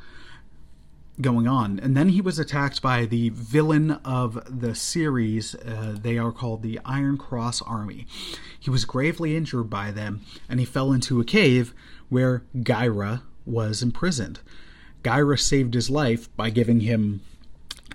going 1.22 1.48
on. 1.48 1.80
And 1.80 1.96
then 1.96 2.10
he 2.10 2.22
was 2.22 2.40
attacked 2.40 2.82
by 2.82 3.06
the 3.06 3.30
villain 3.30 3.92
of 4.06 4.44
the 4.48 4.76
series. 4.76 5.56
Uh, 5.56 5.98
they 6.00 6.18
are 6.18 6.32
called 6.32 6.62
the 6.62 6.80
Iron 6.86 7.18
Cross 7.18 7.62
Army. 7.64 8.08
He 8.60 8.70
was 8.70 8.86
gravely 8.86 9.36
injured 9.36 9.70
by 9.70 9.92
them, 9.92 10.22
and 10.50 10.60
he 10.60 10.66
fell 10.66 10.92
into 10.92 11.20
a 11.20 11.26
cave 11.26 11.74
where 12.10 12.44
Gaira 12.58 13.22
was 13.46 13.82
imprisoned. 13.84 14.40
Gaira 15.04 15.40
saved 15.40 15.74
his 15.74 15.90
life 15.90 16.34
by 16.38 16.50
giving 16.50 16.80
him 16.80 17.22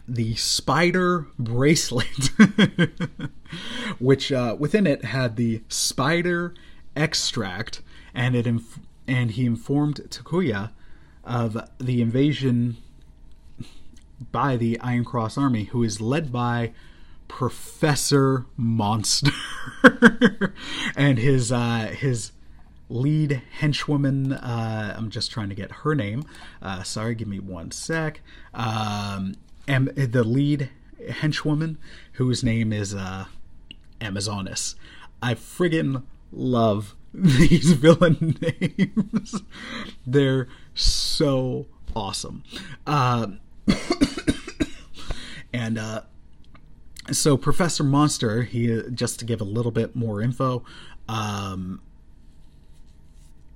the 0.07 0.35
spider 0.37 1.27
bracelet, 1.39 2.31
which 3.99 4.33
uh, 4.33 4.57
within 4.59 4.87
it 4.87 5.05
had 5.05 5.37
the 5.37 5.63
spider 5.69 6.55
extract, 6.97 7.83
and 8.15 8.35
it 8.35 8.47
inf- 8.47 8.81
and 9.07 9.33
he 9.33 9.47
informed 9.47 9.97
Takuya 10.09 10.71
of 11.25 11.59
the 11.79 12.01
invasion 12.01 12.77
by 14.33 14.57
the 14.57 14.81
Iron 14.81 15.05
Cross 15.05 15.39
Army, 15.39 15.65
who 15.65 15.83
is 15.83 16.01
led 16.01 16.33
by 16.33 16.73
Professor 17.29 18.47
Monster 18.57 19.31
and 20.97 21.19
his 21.19 21.53
uh, 21.53 21.95
his 21.97 22.33
lead 22.89 23.43
henchwoman. 23.61 24.33
Uh, 24.43 24.95
I'm 24.97 25.11
just 25.11 25.31
trying 25.31 25.51
to 25.51 25.55
get 25.55 25.71
her 25.71 25.95
name. 25.95 26.25
Uh, 26.63 26.83
sorry, 26.83 27.15
give 27.15 27.29
me 27.29 27.39
one 27.39 27.71
sec. 27.71 28.23
Um, 28.55 29.35
and 29.69 29.89
the 29.89 30.25
lead 30.25 30.71
henchwoman, 31.09 31.77
whose 32.13 32.43
name 32.43 32.73
is 32.73 32.95
uh, 32.95 33.27
Amazonas. 34.01 34.75
I 35.23 35.35
friggin' 35.35 36.03
love 36.33 36.97
these 37.15 37.73
villain 37.73 38.37
names. 38.41 39.43
They're 40.07 40.49
so 40.75 41.67
awesome. 41.95 42.43
Uh, 42.87 43.29
and 45.53 45.79
uh, 45.79 46.03
so 47.13 47.37
Professor 47.37 47.85
Monster, 47.85 48.43
he 48.43 48.83
just 48.93 49.19
to 49.19 49.25
give 49.27 49.41
a 49.41 49.45
little 49.45 49.73
bit 49.73 49.95
more 49.95 50.23
info, 50.23 50.65
um, 51.09 51.83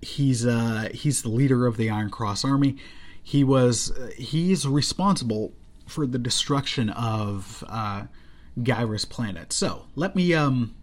he's 0.03 0.45
uh, 0.45 0.91
he's 0.93 1.23
the 1.23 1.31
leader 1.31 1.67
of 1.67 1.79
the 1.79 1.89
Iron 1.89 2.11
Cross 2.11 2.45
Army. 2.45 2.77
He 3.23 3.45
was 3.45 3.93
he's 4.17 4.67
responsible 4.67 5.53
for 5.93 6.07
the 6.07 6.19
destruction 6.19 6.91
of 6.91 7.63
uh, 7.69 8.05
planet. 9.09 9.53
So 9.53 9.85
let 9.95 10.17
me 10.17 10.35
um, 10.35 10.75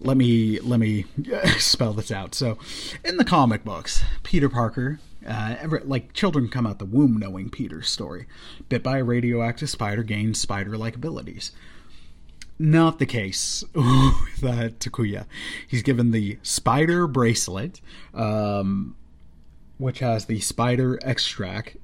let 0.00 0.16
me 0.16 0.58
let 0.60 0.80
me 0.80 1.06
spell 1.58 1.92
this 1.92 2.10
out. 2.10 2.34
So, 2.34 2.58
in 3.04 3.16
the 3.16 3.24
comic 3.24 3.64
books, 3.64 4.02
Peter 4.22 4.48
Parker, 4.48 5.00
uh, 5.26 5.56
ever, 5.60 5.80
like 5.84 6.12
children 6.12 6.48
come 6.48 6.66
out 6.66 6.78
the 6.78 6.84
womb 6.84 7.16
knowing 7.18 7.50
Peter's 7.50 7.88
story. 7.88 8.26
Bit 8.68 8.82
by 8.82 8.98
a 8.98 9.04
radioactive 9.04 9.70
spider, 9.70 10.02
gains 10.02 10.40
spider-like 10.40 10.96
abilities. 10.96 11.52
Not 12.58 12.98
the 12.98 13.06
case 13.06 13.64
with 13.74 14.44
uh, 14.44 14.68
Takuya. 14.78 15.26
He's 15.66 15.82
given 15.82 16.10
the 16.10 16.38
spider 16.42 17.06
bracelet, 17.06 17.80
um, 18.14 18.96
which 19.78 20.00
has 20.00 20.26
the 20.26 20.40
spider 20.40 20.98
extract 21.02 21.76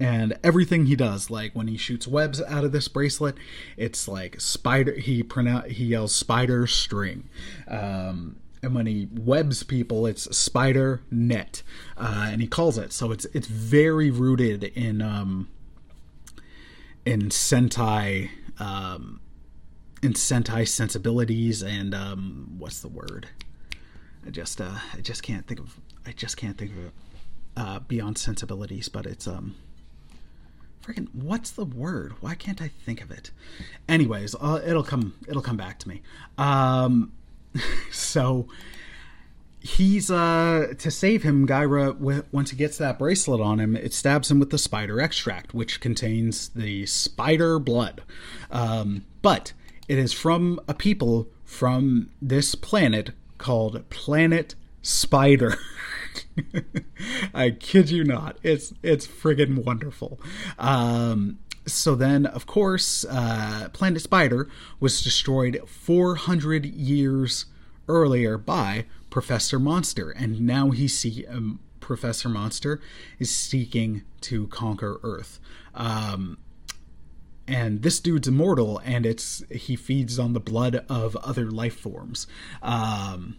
and 0.00 0.36
everything 0.42 0.86
he 0.86 0.96
does 0.96 1.30
like 1.30 1.52
when 1.52 1.68
he 1.68 1.76
shoots 1.76 2.06
webs 2.08 2.42
out 2.42 2.64
of 2.64 2.72
this 2.72 2.88
bracelet 2.88 3.36
it's 3.76 4.08
like 4.08 4.40
spider 4.40 4.92
he 4.92 5.22
pronounce 5.22 5.70
he 5.72 5.86
yells 5.86 6.14
spider 6.14 6.66
string. 6.66 7.28
Um, 7.68 8.36
and 8.62 8.74
when 8.74 8.86
he 8.86 9.08
webs 9.12 9.62
people 9.62 10.06
it's 10.06 10.36
spider 10.36 11.02
net 11.10 11.62
uh, 11.96 12.28
and 12.30 12.40
he 12.40 12.46
calls 12.48 12.78
it. 12.78 12.92
So 12.92 13.12
it's 13.12 13.24
it's 13.26 13.46
very 13.46 14.10
rooted 14.10 14.64
in 14.64 15.02
um, 15.02 15.48
in 17.04 17.28
sentai 17.28 18.30
um, 18.58 19.20
in 20.02 20.14
sentai 20.14 20.66
sensibilities 20.66 21.62
and 21.62 21.94
um, 21.94 22.54
what's 22.58 22.80
the 22.80 22.88
word? 22.88 23.28
I 24.26 24.30
just 24.30 24.60
uh, 24.60 24.78
i 24.94 25.00
just 25.00 25.22
can't 25.22 25.46
think 25.46 25.60
of 25.60 25.78
i 26.06 26.12
just 26.12 26.36
can't 26.36 26.56
think 26.56 26.72
of 26.72 26.78
it 26.86 26.92
uh, 27.56 27.78
beyond 27.80 28.18
sensibilities 28.18 28.88
but 28.88 29.06
it's 29.06 29.26
um 29.26 29.54
freaking 30.84 31.08
what's 31.14 31.50
the 31.50 31.64
word? 31.64 32.12
Why 32.20 32.34
can't 32.34 32.60
i 32.60 32.68
think 32.68 33.02
of 33.02 33.10
it? 33.10 33.30
Anyways 33.88 34.34
uh, 34.40 34.60
it'll 34.66 34.82
come 34.82 35.14
it'll 35.26 35.42
come 35.42 35.56
back 35.56 35.78
to 35.80 35.88
me. 35.88 36.02
Um 36.38 37.12
so 37.90 38.48
he's 39.60 40.10
uh 40.10 40.74
to 40.78 40.90
save 40.90 41.22
him 41.22 41.46
Gaira 41.46 42.24
once 42.32 42.50
he 42.50 42.56
gets 42.56 42.76
that 42.78 42.98
bracelet 42.98 43.40
on 43.40 43.58
him 43.60 43.76
it 43.76 43.94
stabs 43.94 44.30
him 44.30 44.38
with 44.38 44.50
the 44.50 44.58
spider 44.58 45.00
extract 45.00 45.54
which 45.54 45.80
contains 45.80 46.50
the 46.50 46.86
spider 46.86 47.58
blood. 47.58 48.02
Um 48.50 49.04
but 49.22 49.52
it 49.88 49.98
is 49.98 50.12
from 50.12 50.60
a 50.68 50.74
people 50.74 51.28
from 51.44 52.10
this 52.20 52.54
planet 52.54 53.10
called 53.38 53.88
planet 53.90 54.54
spider 54.82 55.56
I 57.34 57.50
kid 57.50 57.90
you 57.90 58.04
not. 58.04 58.38
It's 58.42 58.72
it's 58.82 59.06
friggin' 59.06 59.64
wonderful. 59.64 60.20
Um, 60.58 61.38
so 61.66 61.94
then, 61.94 62.26
of 62.26 62.46
course, 62.46 63.04
uh, 63.08 63.68
Planet 63.72 64.02
Spider 64.02 64.48
was 64.80 65.02
destroyed 65.02 65.62
400 65.66 66.66
years 66.66 67.46
earlier 67.88 68.36
by 68.36 68.84
Professor 69.10 69.58
Monster, 69.58 70.10
and 70.10 70.40
now 70.42 70.70
he 70.70 70.88
see 70.88 71.24
um, 71.26 71.60
Professor 71.80 72.28
Monster 72.28 72.80
is 73.18 73.34
seeking 73.34 74.02
to 74.22 74.46
conquer 74.48 74.98
Earth. 75.02 75.38
Um, 75.74 76.38
and 77.46 77.82
this 77.82 78.00
dude's 78.00 78.28
immortal, 78.28 78.80
and 78.84 79.04
it's 79.04 79.42
he 79.50 79.76
feeds 79.76 80.18
on 80.18 80.32
the 80.32 80.40
blood 80.40 80.84
of 80.88 81.14
other 81.16 81.50
life 81.50 81.76
forms. 81.76 82.26
Um, 82.62 83.36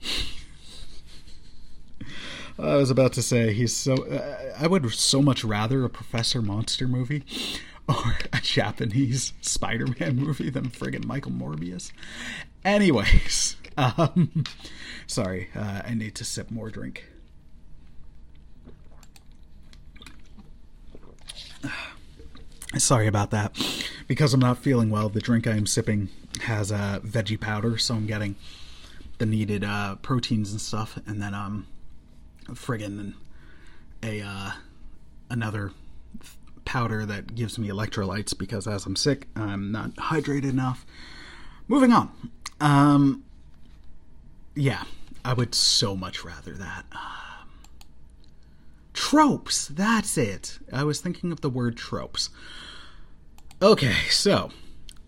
I 2.58 2.74
was 2.76 2.90
about 2.90 3.12
to 3.14 3.22
say 3.22 3.52
he's 3.52 3.74
so. 3.74 4.04
Uh, 4.04 4.54
I 4.58 4.66
would 4.66 4.90
so 4.92 5.22
much 5.22 5.44
rather 5.44 5.84
a 5.84 5.88
Professor 5.90 6.42
Monster 6.42 6.88
movie 6.88 7.24
or 7.88 8.16
a 8.32 8.40
Japanese 8.42 9.32
Spider-Man 9.40 10.16
movie 10.16 10.50
than 10.50 10.70
friggin' 10.70 11.04
Michael 11.04 11.32
Morbius. 11.32 11.92
Anyways, 12.64 13.56
um, 13.76 14.44
sorry, 15.06 15.48
uh, 15.54 15.82
I 15.84 15.94
need 15.94 16.14
to 16.16 16.24
sip 16.24 16.50
more 16.50 16.70
drink. 16.70 17.04
Sorry 22.76 23.06
about 23.06 23.30
that. 23.30 23.56
Because 24.06 24.34
I'm 24.34 24.40
not 24.40 24.58
feeling 24.58 24.90
well, 24.90 25.08
the 25.08 25.20
drink 25.20 25.46
I 25.46 25.52
am 25.52 25.66
sipping 25.66 26.08
has 26.42 26.70
uh, 26.72 27.00
veggie 27.02 27.40
powder, 27.40 27.78
so 27.78 27.94
I'm 27.94 28.06
getting 28.06 28.36
the 29.18 29.26
needed 29.26 29.64
uh, 29.64 29.96
proteins 29.96 30.52
and 30.52 30.60
stuff, 30.60 30.98
and 31.06 31.20
then 31.20 31.34
um, 31.34 31.66
friggin' 32.54 33.14
a 34.02 34.20
uh, 34.20 34.50
another 35.30 35.72
powder 36.64 37.06
that 37.06 37.34
gives 37.34 37.58
me 37.58 37.68
electrolytes 37.68 38.36
because 38.36 38.66
as 38.66 38.84
I'm 38.86 38.96
sick, 38.96 39.26
I'm 39.34 39.72
not 39.72 39.94
hydrated 39.96 40.50
enough. 40.50 40.84
Moving 41.66 41.92
on. 41.92 42.10
Um, 42.60 43.24
yeah, 44.54 44.84
I 45.24 45.32
would 45.32 45.54
so 45.54 45.96
much 45.96 46.24
rather 46.24 46.52
that. 46.52 46.84
Um, 46.92 47.48
tropes, 48.92 49.68
that's 49.68 50.18
it. 50.18 50.58
I 50.72 50.84
was 50.84 51.00
thinking 51.00 51.32
of 51.32 51.40
the 51.40 51.50
word 51.50 51.76
tropes. 51.76 52.30
Okay, 53.62 53.96
so 54.10 54.50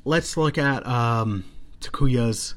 let's 0.04 0.36
look 0.36 0.58
at 0.58 0.86
um, 0.86 1.44
Takuya's 1.80 2.54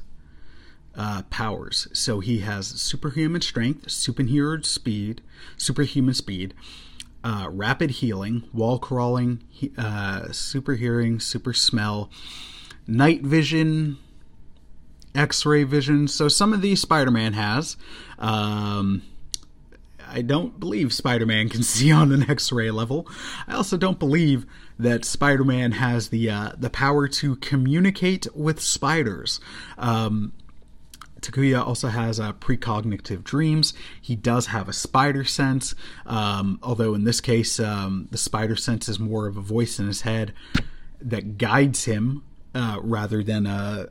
uh, 0.96 1.22
powers. 1.30 1.88
So 1.92 2.20
he 2.20 2.40
has 2.40 2.66
superhuman 2.66 3.40
strength, 3.40 3.90
superhuman 3.90 4.62
speed, 4.62 5.22
superhuman 5.56 6.14
speed, 6.14 6.54
uh, 7.22 7.48
rapid 7.50 7.90
healing, 7.90 8.44
wall 8.52 8.78
crawling, 8.78 9.42
uh, 9.78 10.30
super 10.32 10.74
hearing, 10.74 11.20
super 11.20 11.52
smell, 11.52 12.10
night 12.86 13.22
vision, 13.22 13.96
X-ray 15.14 15.64
vision. 15.64 16.08
So 16.08 16.28
some 16.28 16.52
of 16.52 16.60
these 16.60 16.80
Spider-Man 16.80 17.32
has. 17.34 17.76
Um, 18.18 19.02
I 20.06 20.22
don't 20.22 20.60
believe 20.60 20.92
Spider-Man 20.92 21.48
can 21.48 21.62
see 21.64 21.90
on 21.90 22.12
an 22.12 22.28
X-ray 22.28 22.70
level. 22.70 23.08
I 23.48 23.54
also 23.54 23.76
don't 23.76 23.98
believe 23.98 24.46
that 24.78 25.04
Spider-Man 25.04 25.72
has 25.72 26.08
the 26.08 26.30
uh, 26.30 26.52
the 26.58 26.70
power 26.70 27.08
to 27.08 27.36
communicate 27.36 28.26
with 28.34 28.60
spiders. 28.60 29.40
Um, 29.78 30.32
Takuya 31.24 31.66
also 31.66 31.88
has 31.88 32.20
uh, 32.20 32.34
precognitive 32.34 33.24
dreams. 33.24 33.72
He 34.00 34.14
does 34.14 34.46
have 34.46 34.68
a 34.68 34.72
spider 34.72 35.24
sense, 35.24 35.74
um, 36.04 36.58
although 36.62 36.94
in 36.94 37.04
this 37.04 37.20
case, 37.20 37.58
um, 37.58 38.08
the 38.10 38.18
spider 38.18 38.56
sense 38.56 38.88
is 38.88 38.98
more 38.98 39.26
of 39.26 39.36
a 39.36 39.40
voice 39.40 39.78
in 39.78 39.86
his 39.86 40.02
head 40.02 40.34
that 41.00 41.38
guides 41.38 41.84
him 41.84 42.22
uh, 42.54 42.78
rather 42.82 43.22
than 43.22 43.46
a 43.46 43.88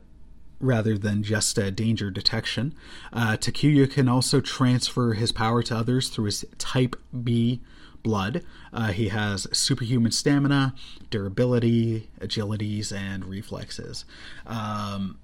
rather 0.60 0.96
than 0.96 1.22
just 1.22 1.58
a 1.58 1.70
danger 1.70 2.10
detection. 2.10 2.74
Uh, 3.12 3.36
Takuya 3.36 3.90
can 3.90 4.08
also 4.08 4.40
transfer 4.40 5.12
his 5.12 5.30
power 5.32 5.62
to 5.64 5.76
others 5.76 6.08
through 6.08 6.26
his 6.26 6.44
Type 6.56 6.96
B 7.22 7.60
blood. 8.02 8.42
Uh, 8.72 8.92
he 8.92 9.08
has 9.08 9.48
superhuman 9.52 10.12
stamina, 10.12 10.74
durability, 11.10 12.08
agilities, 12.20 12.96
and 12.96 13.24
reflexes. 13.24 14.04
Um, 14.46 15.18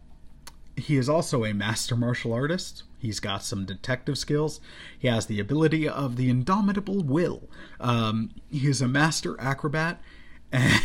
he 0.81 0.97
is 0.97 1.09
also 1.09 1.45
a 1.45 1.53
master 1.53 1.97
martial 1.97 2.33
artist. 2.33 2.83
He's 2.99 3.21
got 3.21 3.43
some 3.43 3.64
detective 3.64 4.19
skills. 4.19 4.61
He 4.99 5.09
has 5.09 5.27
the 5.27 5.40
ability 5.40 5.88
of 5.88 6.16
the 6.16 6.29
indomitable 6.29 7.03
will. 7.03 7.49
Um, 7.79 8.31
he 8.51 8.66
is 8.66 8.83
a 8.83 8.88
master 8.88 9.40
acrobat, 9.40 10.01
and 10.53 10.83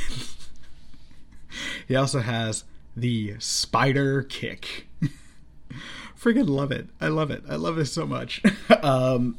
he 1.87 1.95
also 1.95 2.19
has 2.19 2.63
the 2.95 3.35
spider 3.39 4.23
kick. 4.23 4.87
Freaking 6.19 6.49
love 6.49 6.71
it! 6.71 6.87
I 7.01 7.07
love 7.07 7.31
it. 7.31 7.43
I 7.49 7.55
love 7.55 7.75
this 7.75 7.91
so 7.91 8.05
much. 8.05 8.41
um, 8.83 9.37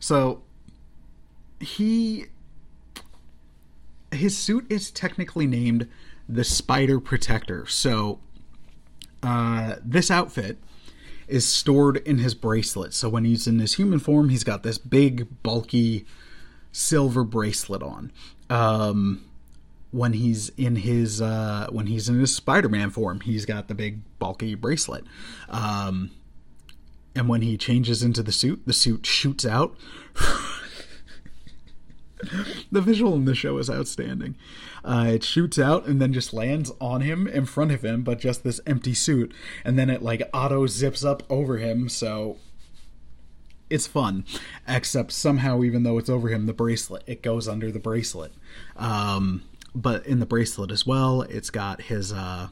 so 0.00 0.42
he 1.60 2.26
his 4.10 4.36
suit 4.36 4.66
is 4.68 4.90
technically 4.90 5.46
named 5.46 5.88
the 6.28 6.44
Spider 6.44 7.00
Protector. 7.00 7.66
So 7.66 8.20
uh, 9.22 9.76
this 9.84 10.10
outfit 10.10 10.58
is 11.28 11.46
stored 11.46 11.96
in 11.98 12.18
his 12.18 12.34
bracelet. 12.34 12.92
So 12.94 13.08
when 13.08 13.24
he's 13.24 13.46
in 13.46 13.58
his 13.58 13.74
human 13.74 13.98
form, 13.98 14.28
he's 14.28 14.44
got 14.44 14.62
this 14.62 14.78
big, 14.78 15.42
bulky 15.42 16.04
silver 16.72 17.24
bracelet 17.24 17.82
on. 17.82 18.12
Um, 18.50 19.24
when 19.90 20.14
he's 20.14 20.48
in 20.50 20.76
his 20.76 21.20
uh, 21.20 21.68
when 21.70 21.86
he's 21.86 22.08
in 22.08 22.18
his 22.18 22.34
Spider-Man 22.34 22.90
form, 22.90 23.20
he's 23.20 23.44
got 23.44 23.68
the 23.68 23.74
big, 23.74 24.00
bulky 24.18 24.54
bracelet. 24.54 25.04
Um, 25.48 26.10
and 27.14 27.28
when 27.28 27.42
he 27.42 27.56
changes 27.56 28.02
into 28.02 28.22
the 28.22 28.32
suit, 28.32 28.62
the 28.66 28.72
suit 28.72 29.06
shoots 29.06 29.44
out. 29.44 29.76
the 32.70 32.80
visual 32.80 33.14
in 33.14 33.24
the 33.24 33.34
show 33.34 33.58
is 33.58 33.70
outstanding. 33.70 34.34
Uh, 34.84 35.06
it 35.14 35.24
shoots 35.24 35.58
out 35.58 35.86
and 35.86 36.00
then 36.00 36.12
just 36.12 36.32
lands 36.32 36.72
on 36.80 37.00
him 37.00 37.26
in 37.26 37.46
front 37.46 37.72
of 37.72 37.84
him, 37.84 38.02
but 38.02 38.18
just 38.18 38.44
this 38.44 38.60
empty 38.66 38.94
suit, 38.94 39.32
and 39.64 39.78
then 39.78 39.90
it 39.90 40.02
like 40.02 40.28
auto 40.32 40.66
zips 40.66 41.04
up 41.04 41.22
over 41.30 41.58
him. 41.58 41.88
So 41.88 42.38
it's 43.70 43.86
fun, 43.86 44.24
except 44.68 45.12
somehow, 45.12 45.62
even 45.62 45.82
though 45.82 45.98
it's 45.98 46.10
over 46.10 46.28
him, 46.28 46.46
the 46.46 46.52
bracelet 46.52 47.02
it 47.06 47.22
goes 47.22 47.48
under 47.48 47.70
the 47.70 47.78
bracelet. 47.78 48.32
Um, 48.76 49.42
but 49.74 50.06
in 50.06 50.20
the 50.20 50.26
bracelet 50.26 50.70
as 50.70 50.86
well, 50.86 51.22
it's 51.22 51.50
got 51.50 51.82
his 51.82 52.12
uh, 52.12 52.48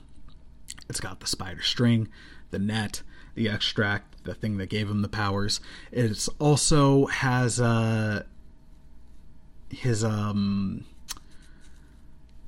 it's 0.88 1.00
got 1.00 1.20
the 1.20 1.26
spider 1.26 1.62
string, 1.62 2.08
the 2.50 2.58
net, 2.58 3.02
the 3.34 3.48
extract, 3.48 4.24
the 4.24 4.34
thing 4.34 4.56
that 4.58 4.68
gave 4.68 4.88
him 4.88 5.02
the 5.02 5.08
powers. 5.08 5.60
It's 5.92 6.28
also 6.38 7.06
has 7.06 7.60
uh 7.60 8.24
his 9.70 10.04
um 10.04 10.84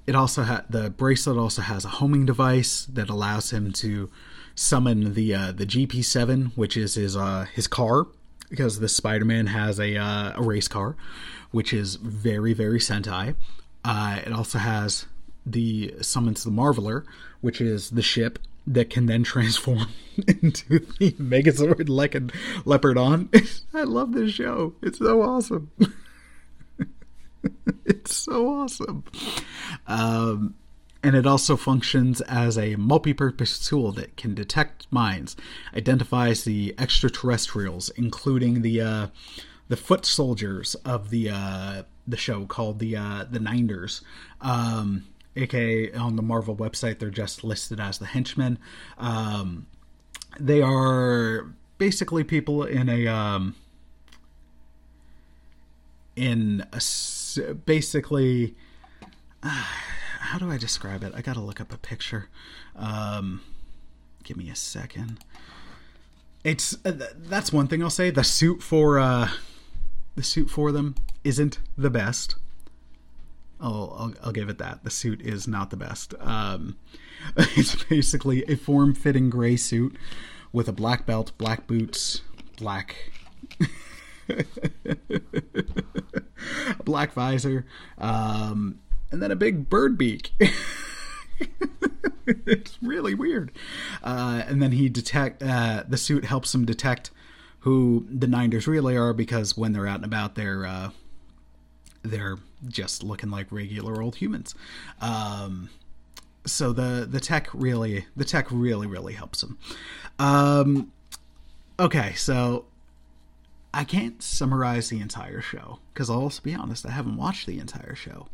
it 0.06 0.14
also 0.14 0.42
had 0.42 0.64
the 0.68 0.90
bracelet 0.90 1.38
also 1.38 1.62
has 1.62 1.84
a 1.84 1.88
homing 1.88 2.26
device 2.26 2.86
that 2.86 3.08
allows 3.08 3.52
him 3.52 3.72
to 3.72 4.10
summon 4.54 5.14
the 5.14 5.34
uh, 5.34 5.52
the 5.52 5.66
GP7, 5.66 6.52
which 6.56 6.76
is 6.76 6.94
his 6.94 7.16
uh, 7.16 7.46
his 7.54 7.66
car, 7.66 8.06
because 8.50 8.80
the 8.80 8.88
Spider-Man 8.88 9.46
has 9.48 9.78
a 9.78 9.96
uh, 9.96 10.32
a 10.34 10.42
race 10.42 10.68
car, 10.68 10.96
which 11.50 11.72
is 11.72 11.96
very 11.96 12.52
very 12.52 12.78
Sentai. 12.78 13.34
Uh, 13.84 14.20
it 14.24 14.32
also 14.32 14.58
has 14.58 15.06
the 15.44 15.94
summons 16.00 16.44
the 16.44 16.50
Marveler, 16.50 17.04
which 17.40 17.60
is 17.60 17.90
the 17.90 18.02
ship 18.02 18.38
that 18.66 18.90
can 18.90 19.06
then 19.06 19.24
transform 19.24 19.88
into 20.28 20.80
the 20.98 21.12
Megazord 21.12 21.88
like 21.88 22.14
a 22.14 22.20
Leopardon. 22.64 23.28
I 23.74 23.82
love 23.82 24.12
this 24.12 24.32
show. 24.32 24.74
It's 24.82 24.98
so 24.98 25.22
awesome. 25.22 25.70
it's 27.84 28.16
so 28.16 28.48
awesome. 28.48 29.04
Um, 29.86 30.54
and 31.02 31.16
it 31.16 31.26
also 31.26 31.56
functions 31.56 32.20
as 32.22 32.56
a 32.56 32.76
multi-purpose 32.76 33.66
tool 33.66 33.92
that 33.92 34.16
can 34.16 34.34
detect 34.34 34.86
mines, 34.90 35.36
identifies 35.74 36.44
the 36.44 36.74
extraterrestrials, 36.78 37.90
including 37.90 38.62
the 38.62 38.80
uh, 38.80 39.06
the 39.68 39.76
foot 39.76 40.06
soldiers 40.06 40.74
of 40.84 41.10
the 41.10 41.30
uh, 41.30 41.82
the 42.06 42.16
show 42.16 42.46
called 42.46 42.78
the 42.78 42.96
uh, 42.96 43.24
the 43.28 43.40
Ninders. 43.40 44.02
Um, 44.40 45.04
aka 45.34 45.92
on 45.92 46.16
the 46.16 46.22
Marvel 46.22 46.54
website, 46.54 46.98
they're 46.98 47.10
just 47.10 47.42
listed 47.42 47.80
as 47.80 47.98
the 47.98 48.06
henchmen. 48.06 48.58
Um, 48.98 49.66
they 50.38 50.62
are 50.62 51.52
basically 51.78 52.22
people 52.22 52.62
in 52.64 52.88
a 52.88 53.08
um, 53.08 53.56
in 56.16 56.64
a 56.72 56.80
basically 57.38 58.54
uh, 59.42 59.64
how 60.20 60.38
do 60.38 60.50
I 60.50 60.56
describe 60.56 61.02
it? 61.02 61.12
I 61.14 61.20
gotta 61.20 61.40
look 61.40 61.60
up 61.60 61.72
a 61.72 61.76
picture. 61.76 62.28
Um, 62.76 63.42
give 64.24 64.36
me 64.36 64.48
a 64.50 64.56
second. 64.56 65.18
It's 66.44 66.76
uh, 66.84 66.92
that's 67.16 67.52
one 67.52 67.66
thing 67.66 67.82
I'll 67.82 67.90
say. 67.90 68.10
The 68.10 68.24
suit 68.24 68.62
for 68.62 68.98
uh, 68.98 69.30
the 70.14 70.22
suit 70.22 70.48
for 70.48 70.72
them 70.72 70.94
isn't 71.24 71.58
the 71.76 71.90
best. 71.90 72.36
I'll, 73.60 73.94
I'll, 73.96 74.14
I'll 74.24 74.32
give 74.32 74.48
it 74.48 74.58
that. 74.58 74.82
The 74.82 74.90
suit 74.90 75.20
is 75.20 75.46
not 75.46 75.70
the 75.70 75.76
best. 75.76 76.14
Um, 76.18 76.76
it's 77.36 77.84
basically 77.84 78.42
a 78.48 78.56
form-fitting 78.56 79.30
gray 79.30 79.56
suit 79.56 79.96
with 80.52 80.68
a 80.68 80.72
black 80.72 81.06
belt, 81.06 81.30
black 81.38 81.68
boots, 81.68 82.22
black 82.56 83.12
a 86.78 86.82
black 86.84 87.12
visor, 87.12 87.66
um, 87.98 88.78
and 89.10 89.22
then 89.22 89.30
a 89.30 89.36
big 89.36 89.68
bird 89.68 89.98
beak. 89.98 90.32
it's 92.26 92.78
really 92.82 93.14
weird. 93.14 93.52
Uh, 94.02 94.42
and 94.46 94.62
then 94.62 94.72
he 94.72 94.88
detect 94.88 95.42
uh, 95.42 95.84
the 95.88 95.96
suit 95.96 96.24
helps 96.24 96.54
him 96.54 96.64
detect 96.64 97.10
who 97.60 98.06
the 98.10 98.26
Ninders 98.26 98.66
really 98.66 98.96
are 98.96 99.12
because 99.12 99.56
when 99.56 99.72
they're 99.72 99.86
out 99.86 99.96
and 99.96 100.04
about, 100.04 100.34
they're 100.34 100.66
uh, 100.66 100.90
they're 102.02 102.38
just 102.66 103.02
looking 103.02 103.30
like 103.30 103.50
regular 103.50 104.02
old 104.02 104.16
humans. 104.16 104.54
Um, 105.00 105.70
so 106.44 106.72
the 106.72 107.06
the 107.08 107.20
tech 107.20 107.48
really 107.52 108.06
the 108.16 108.24
tech 108.24 108.48
really 108.50 108.86
really 108.86 109.14
helps 109.14 109.42
him. 109.42 109.58
Um, 110.18 110.92
okay, 111.78 112.14
so 112.14 112.66
I 113.74 113.84
can't 113.84 114.22
summarize 114.22 114.88
the 114.88 115.00
entire 115.00 115.40
show 115.40 115.78
because 115.92 116.10
I'll 116.10 116.20
also 116.20 116.42
be 116.42 116.54
honest, 116.54 116.84
I 116.86 116.90
haven't 116.90 117.16
watched 117.16 117.46
the 117.46 117.58
entire 117.58 117.94
show, 117.94 118.28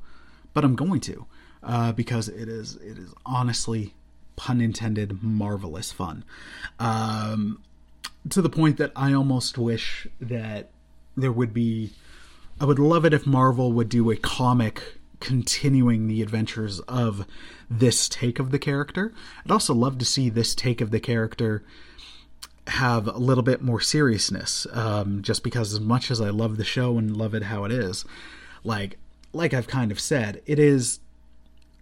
but 0.52 0.64
I'm 0.64 0.74
going 0.74 1.00
to 1.00 1.26
uh, 1.62 1.92
because 1.92 2.28
it 2.28 2.48
is 2.48 2.76
it 2.76 2.98
is 2.98 3.14
honestly 3.24 3.94
pun 4.36 4.60
intended 4.60 5.22
marvelous 5.22 5.92
fun 5.92 6.24
um, 6.78 7.60
to 8.30 8.40
the 8.40 8.48
point 8.48 8.76
that 8.78 8.92
I 8.94 9.12
almost 9.12 9.58
wish 9.58 10.06
that 10.20 10.70
there 11.16 11.32
would 11.32 11.52
be. 11.52 11.92
I 12.60 12.64
would 12.64 12.80
love 12.80 13.04
it 13.04 13.14
if 13.14 13.24
Marvel 13.24 13.72
would 13.72 13.88
do 13.88 14.10
a 14.10 14.16
comic 14.16 14.82
continuing 15.20 16.08
the 16.08 16.22
adventures 16.22 16.80
of 16.80 17.24
this 17.70 18.08
take 18.08 18.38
of 18.38 18.50
the 18.50 18.58
character. 18.58 19.12
I'd 19.44 19.50
also 19.52 19.74
love 19.74 19.98
to 19.98 20.04
see 20.04 20.28
this 20.28 20.54
take 20.54 20.80
of 20.80 20.90
the 20.90 21.00
character 21.00 21.64
have 22.68 23.06
a 23.06 23.18
little 23.18 23.42
bit 23.42 23.62
more 23.62 23.80
seriousness, 23.80 24.66
um, 24.72 25.22
just 25.22 25.42
because 25.42 25.72
as 25.72 25.80
much 25.80 26.10
as 26.10 26.20
I 26.20 26.30
love 26.30 26.56
the 26.56 26.64
show 26.64 26.98
and 26.98 27.16
love 27.16 27.34
it 27.34 27.44
how 27.44 27.64
it 27.64 27.72
is, 27.72 28.04
like 28.64 28.98
like 29.32 29.52
I've 29.54 29.66
kind 29.68 29.92
of 29.92 30.00
said, 30.00 30.42
it 30.46 30.58
is 30.58 31.00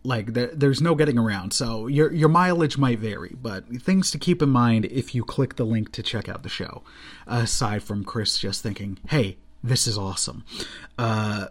like 0.06 0.34
there, 0.34 0.50
there's 0.52 0.80
no 0.80 0.94
getting 0.94 1.18
around. 1.18 1.52
So 1.52 1.86
your 1.86 2.12
your 2.12 2.28
mileage 2.28 2.78
might 2.78 2.98
vary, 2.98 3.34
but 3.40 3.66
things 3.82 4.10
to 4.12 4.18
keep 4.18 4.40
in 4.40 4.48
mind 4.48 4.84
if 4.86 5.14
you 5.14 5.24
click 5.24 5.56
the 5.56 5.64
link 5.64 5.92
to 5.92 6.02
check 6.02 6.28
out 6.28 6.42
the 6.42 6.48
show. 6.48 6.82
Aside 7.26 7.82
from 7.82 8.04
Chris 8.04 8.38
just 8.38 8.62
thinking, 8.62 8.98
"Hey, 9.08 9.36
this 9.62 9.86
is 9.86 9.98
awesome," 9.98 10.44
uh, 10.98 11.48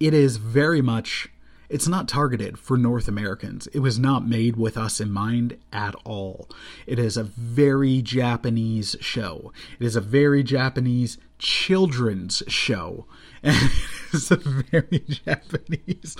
it 0.00 0.14
is 0.14 0.36
very 0.36 0.82
much. 0.82 1.28
It's 1.68 1.88
not 1.88 2.08
targeted 2.08 2.58
for 2.58 2.78
North 2.78 3.08
Americans. 3.08 3.66
It 3.68 3.80
was 3.80 3.98
not 3.98 4.26
made 4.26 4.56
with 4.56 4.78
us 4.78 5.00
in 5.00 5.10
mind 5.10 5.58
at 5.72 5.94
all. 6.04 6.48
It 6.86 6.98
is 6.98 7.16
a 7.16 7.24
very 7.24 8.00
Japanese 8.00 8.96
show. 9.00 9.52
It 9.78 9.84
is 9.84 9.94
a 9.94 10.00
very 10.00 10.42
Japanese 10.42 11.18
children's 11.38 12.42
show. 12.48 13.06
And 13.40 13.70
it's 14.12 14.32
a 14.32 14.36
very 14.36 14.98
Japanese 15.08 16.16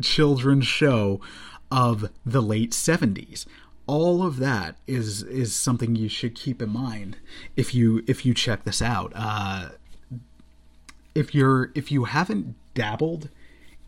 children's 0.00 0.66
show 0.68 1.20
of 1.72 2.08
the 2.24 2.40
late 2.40 2.70
70s. 2.70 3.46
All 3.88 4.24
of 4.24 4.36
that 4.36 4.76
is 4.86 5.24
is 5.24 5.56
something 5.56 5.96
you 5.96 6.08
should 6.08 6.36
keep 6.36 6.62
in 6.62 6.68
mind 6.68 7.16
if 7.56 7.74
you 7.74 8.04
if 8.06 8.24
you 8.24 8.32
check 8.32 8.62
this 8.62 8.80
out. 8.80 9.12
Uh, 9.16 9.70
if 11.16 11.34
you're 11.34 11.72
if 11.74 11.90
you 11.90 12.04
haven't 12.04 12.54
dabbled 12.74 13.28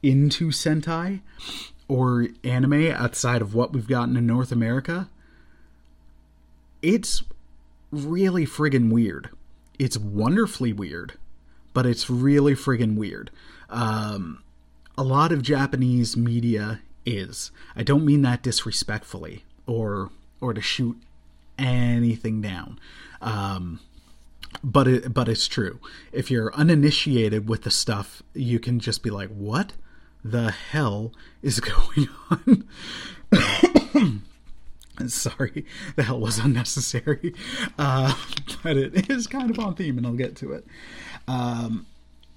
into 0.05 0.49
Sentai 0.49 1.21
or 1.89 2.29
anime 2.45 2.89
outside 2.89 3.41
of 3.41 3.55
what 3.55 3.73
we've 3.73 3.89
gotten 3.89 4.17
in 4.17 4.27
North 4.27 4.53
America, 4.53 5.09
it's 6.83 7.23
really 7.91 8.45
friggin' 8.45 8.93
weird. 8.93 9.31
It's 9.79 9.97
wonderfully 9.97 10.73
weird, 10.73 11.15
but 11.73 11.87
it's 11.87 12.11
really 12.11 12.55
friggin' 12.55 12.97
weird. 12.97 13.31
Um, 13.71 14.43
a 14.97 15.03
lot 15.03 15.33
of 15.33 15.43
Japanese 15.43 16.17
media 16.17 16.81
is. 17.07 17.51
I 17.75 17.83
don't 17.83 18.05
mean 18.05 18.23
that 18.23 18.43
disrespectfully 18.43 19.45
or 19.67 20.11
or 20.41 20.53
to 20.53 20.61
shoot 20.61 20.97
anything 21.59 22.43
down. 22.43 22.79
Um, 23.23 23.81
but 24.63 24.87
it, 24.87 25.15
but 25.15 25.29
it's 25.29 25.49
true. 25.49 25.81
If 26.13 26.31
you're 26.31 26.55
uninitiated 26.55 27.49
with 27.49 27.63
the 27.63 27.71
stuff, 27.71 28.23
you 28.35 28.61
can 28.61 28.79
just 28.79 29.03
be 29.03 29.11
like, 29.11 29.31
"What 29.31 29.73
the 30.25 30.51
hell 30.51 31.13
is 31.43 31.61
going 31.61 32.09
on?" 32.31 34.23
Sorry, 35.09 35.65
the 35.97 36.05
hell 36.05 36.21
was 36.21 36.39
unnecessary, 36.39 37.35
uh, 37.79 38.15
but 38.63 38.77
it 38.77 39.11
is 39.11 39.27
kind 39.27 39.51
of 39.51 39.59
on 39.59 39.75
theme, 39.75 39.99
and 39.99 40.07
I'll 40.07 40.15
get 40.15 40.37
to 40.37 40.53
it. 40.53 40.65
Um, 41.27 41.87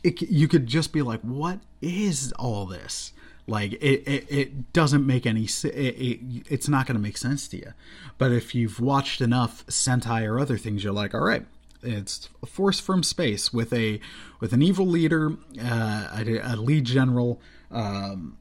it 0.03 0.21
you 0.21 0.47
could 0.47 0.67
just 0.67 0.91
be 0.91 1.01
like, 1.01 1.21
"What 1.21 1.59
is 1.81 2.33
all 2.33 2.65
this?" 2.65 3.13
Like 3.47 3.73
it, 3.73 4.03
it, 4.05 4.25
it 4.29 4.73
doesn't 4.73 5.07
make 5.07 5.25
any. 5.25 5.45
It, 5.45 5.65
it, 5.65 6.19
it's 6.49 6.67
not 6.67 6.85
going 6.85 6.97
to 6.97 7.01
make 7.01 7.17
sense 7.17 7.47
to 7.49 7.57
you. 7.57 7.73
But 8.17 8.33
if 8.33 8.53
you've 8.53 8.81
watched 8.81 9.21
enough 9.21 9.65
Sentai 9.67 10.27
or 10.27 10.37
other 10.37 10.57
things, 10.57 10.83
you're 10.83 10.91
like, 10.91 11.13
all 11.13 11.23
right, 11.23 11.45
it's 11.81 12.27
a 12.43 12.45
force 12.45 12.81
from 12.81 13.03
space 13.03 13.53
with 13.53 13.71
a 13.71 14.01
with 14.41 14.51
an 14.51 14.61
evil 14.61 14.85
leader, 14.85 15.31
uh, 15.63 16.07
a, 16.13 16.39
a, 16.43 16.55
lead 16.57 16.83
general, 16.83 17.39
um, 17.71 18.37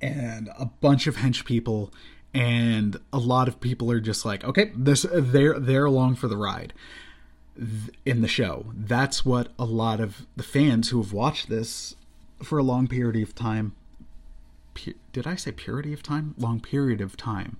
and 0.00 0.50
a 0.58 0.66
bunch 0.66 1.06
of 1.06 1.16
hench 1.16 1.44
people, 1.44 1.92
and 2.34 2.98
a 3.12 3.18
lot 3.18 3.48
of 3.48 3.60
people 3.60 3.90
are 3.90 4.00
just 4.00 4.24
like, 4.24 4.44
okay, 4.44 4.72
this 4.76 5.06
they're 5.12 5.58
they're 5.58 5.86
along 5.86 6.16
for 6.16 6.28
the 6.28 6.36
ride 6.36 6.72
in 8.04 8.20
the 8.20 8.28
show. 8.28 8.66
That's 8.74 9.24
what 9.24 9.48
a 9.58 9.64
lot 9.64 10.00
of 10.00 10.26
the 10.36 10.42
fans 10.42 10.90
who 10.90 11.02
have 11.02 11.12
watched 11.12 11.48
this 11.48 11.94
for 12.42 12.58
a 12.58 12.62
long 12.62 12.86
period 12.86 13.22
of 13.22 13.34
time. 13.34 13.74
Did 15.12 15.26
I 15.26 15.36
say 15.36 15.52
purity 15.52 15.94
of 15.94 16.02
time? 16.02 16.34
Long 16.36 16.60
period 16.60 17.00
of 17.00 17.16
time 17.16 17.56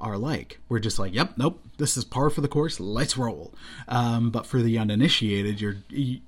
are 0.00 0.18
like. 0.18 0.58
We're 0.68 0.80
just 0.80 0.98
like, 0.98 1.14
yep, 1.14 1.34
nope, 1.36 1.62
this 1.78 1.96
is 1.96 2.04
par 2.04 2.30
for 2.30 2.40
the 2.40 2.48
course. 2.48 2.80
Let's 2.80 3.16
roll. 3.16 3.54
Um, 3.86 4.30
but 4.30 4.46
for 4.46 4.60
the 4.60 4.78
uninitiated, 4.78 5.60
you're 5.60 5.76
you, 5.88 6.20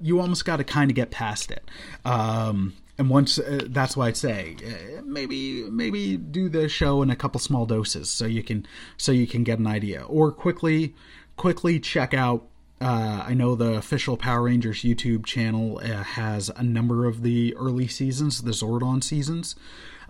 you 0.00 0.20
almost 0.20 0.44
got 0.44 0.56
to 0.56 0.64
kind 0.64 0.90
of 0.90 0.94
get 0.94 1.10
past 1.10 1.50
it. 1.50 1.68
Um, 2.04 2.74
and 2.98 3.10
once 3.10 3.38
uh, 3.38 3.60
that's 3.68 3.96
why 3.96 4.08
I'd 4.08 4.16
say 4.16 4.56
uh, 4.66 5.02
maybe 5.04 5.64
maybe 5.70 6.16
do 6.16 6.48
the 6.48 6.68
show 6.68 7.02
in 7.02 7.10
a 7.10 7.16
couple 7.16 7.40
small 7.40 7.66
doses 7.66 8.10
so 8.10 8.26
you 8.26 8.42
can 8.42 8.66
so 8.96 9.12
you 9.12 9.26
can 9.26 9.44
get 9.44 9.58
an 9.58 9.66
idea, 9.66 10.02
or 10.04 10.32
quickly 10.32 10.94
quickly 11.36 11.78
check 11.78 12.14
out 12.14 12.48
uh, 12.80 13.24
I 13.26 13.34
know 13.34 13.54
the 13.54 13.74
official 13.74 14.16
Power 14.16 14.42
Rangers 14.42 14.82
YouTube 14.82 15.24
channel 15.24 15.80
uh, 15.82 16.02
has 16.02 16.50
a 16.50 16.62
number 16.62 17.06
of 17.06 17.22
the 17.22 17.54
early 17.56 17.88
seasons, 17.88 18.42
the 18.42 18.50
Zordon 18.50 19.02
seasons, 19.02 19.56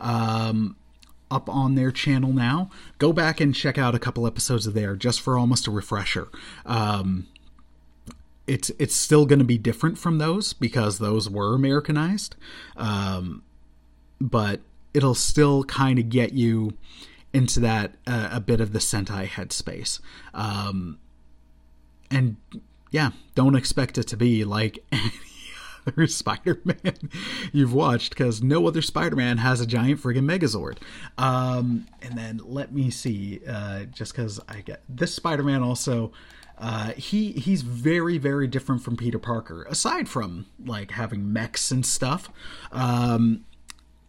um, 0.00 0.76
up 1.30 1.48
on 1.48 1.76
their 1.76 1.92
channel 1.92 2.32
now. 2.32 2.70
Go 2.98 3.12
back 3.12 3.40
and 3.40 3.54
check 3.54 3.78
out 3.78 3.94
a 3.94 4.00
couple 4.00 4.26
episodes 4.26 4.66
of 4.66 4.74
there 4.74 4.96
just 4.96 5.20
for 5.20 5.38
almost 5.38 5.68
a 5.68 5.70
refresher. 5.70 6.28
Um, 6.64 7.28
it's 8.46 8.70
it's 8.78 8.94
still 8.94 9.26
going 9.26 9.38
to 9.38 9.44
be 9.44 9.58
different 9.58 9.98
from 9.98 10.18
those 10.18 10.52
because 10.52 10.98
those 10.98 11.28
were 11.28 11.54
Americanized, 11.54 12.36
um, 12.76 13.42
but 14.20 14.60
it'll 14.94 15.14
still 15.14 15.64
kind 15.64 15.98
of 15.98 16.08
get 16.08 16.32
you 16.32 16.72
into 17.32 17.60
that 17.60 17.94
uh, 18.06 18.30
a 18.32 18.40
bit 18.40 18.60
of 18.60 18.72
the 18.72 18.78
Sentai 18.78 19.26
headspace. 19.26 20.00
Um, 20.32 20.98
and 22.10 22.36
yeah, 22.90 23.10
don't 23.34 23.54
expect 23.54 23.98
it 23.98 24.04
to 24.08 24.16
be 24.16 24.44
like 24.44 24.78
any 24.92 25.12
other 25.86 26.06
Spider-Man 26.06 27.10
you've 27.52 27.74
watched 27.74 28.10
because 28.10 28.42
no 28.42 28.66
other 28.66 28.80
Spider-Man 28.80 29.38
has 29.38 29.60
a 29.60 29.66
giant 29.66 30.00
friggin' 30.00 30.24
Megazord. 30.24 30.78
Um, 31.18 31.86
and 32.00 32.16
then 32.16 32.40
let 32.42 32.72
me 32.72 32.90
see, 32.90 33.40
uh, 33.46 33.84
just 33.84 34.12
because 34.12 34.40
I 34.48 34.60
get 34.62 34.82
this 34.88 35.14
Spider-Man 35.14 35.62
also. 35.62 36.12
Uh, 36.58 36.92
he 36.92 37.32
he's 37.32 37.62
very 37.62 38.16
very 38.18 38.46
different 38.46 38.82
from 38.82 38.96
Peter 38.96 39.18
Parker. 39.18 39.66
Aside 39.68 40.08
from 40.08 40.46
like 40.64 40.92
having 40.92 41.32
mechs 41.32 41.70
and 41.70 41.84
stuff, 41.84 42.30
um, 42.72 43.44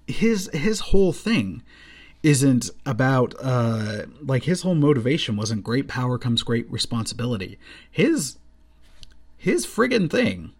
his 0.07 0.49
his 0.53 0.79
whole 0.79 1.11
thing 1.11 1.61
isn't 2.23 2.69
about 2.85 3.35
uh 3.41 4.05
like 4.21 4.43
his 4.43 4.61
whole 4.63 4.75
motivation 4.75 5.35
wasn't 5.35 5.63
great 5.63 5.87
power 5.87 6.17
comes 6.17 6.41
great 6.43 6.69
responsibility. 6.71 7.59
His 7.89 8.37
his 9.37 9.65
friggin' 9.65 10.09
thing 10.09 10.51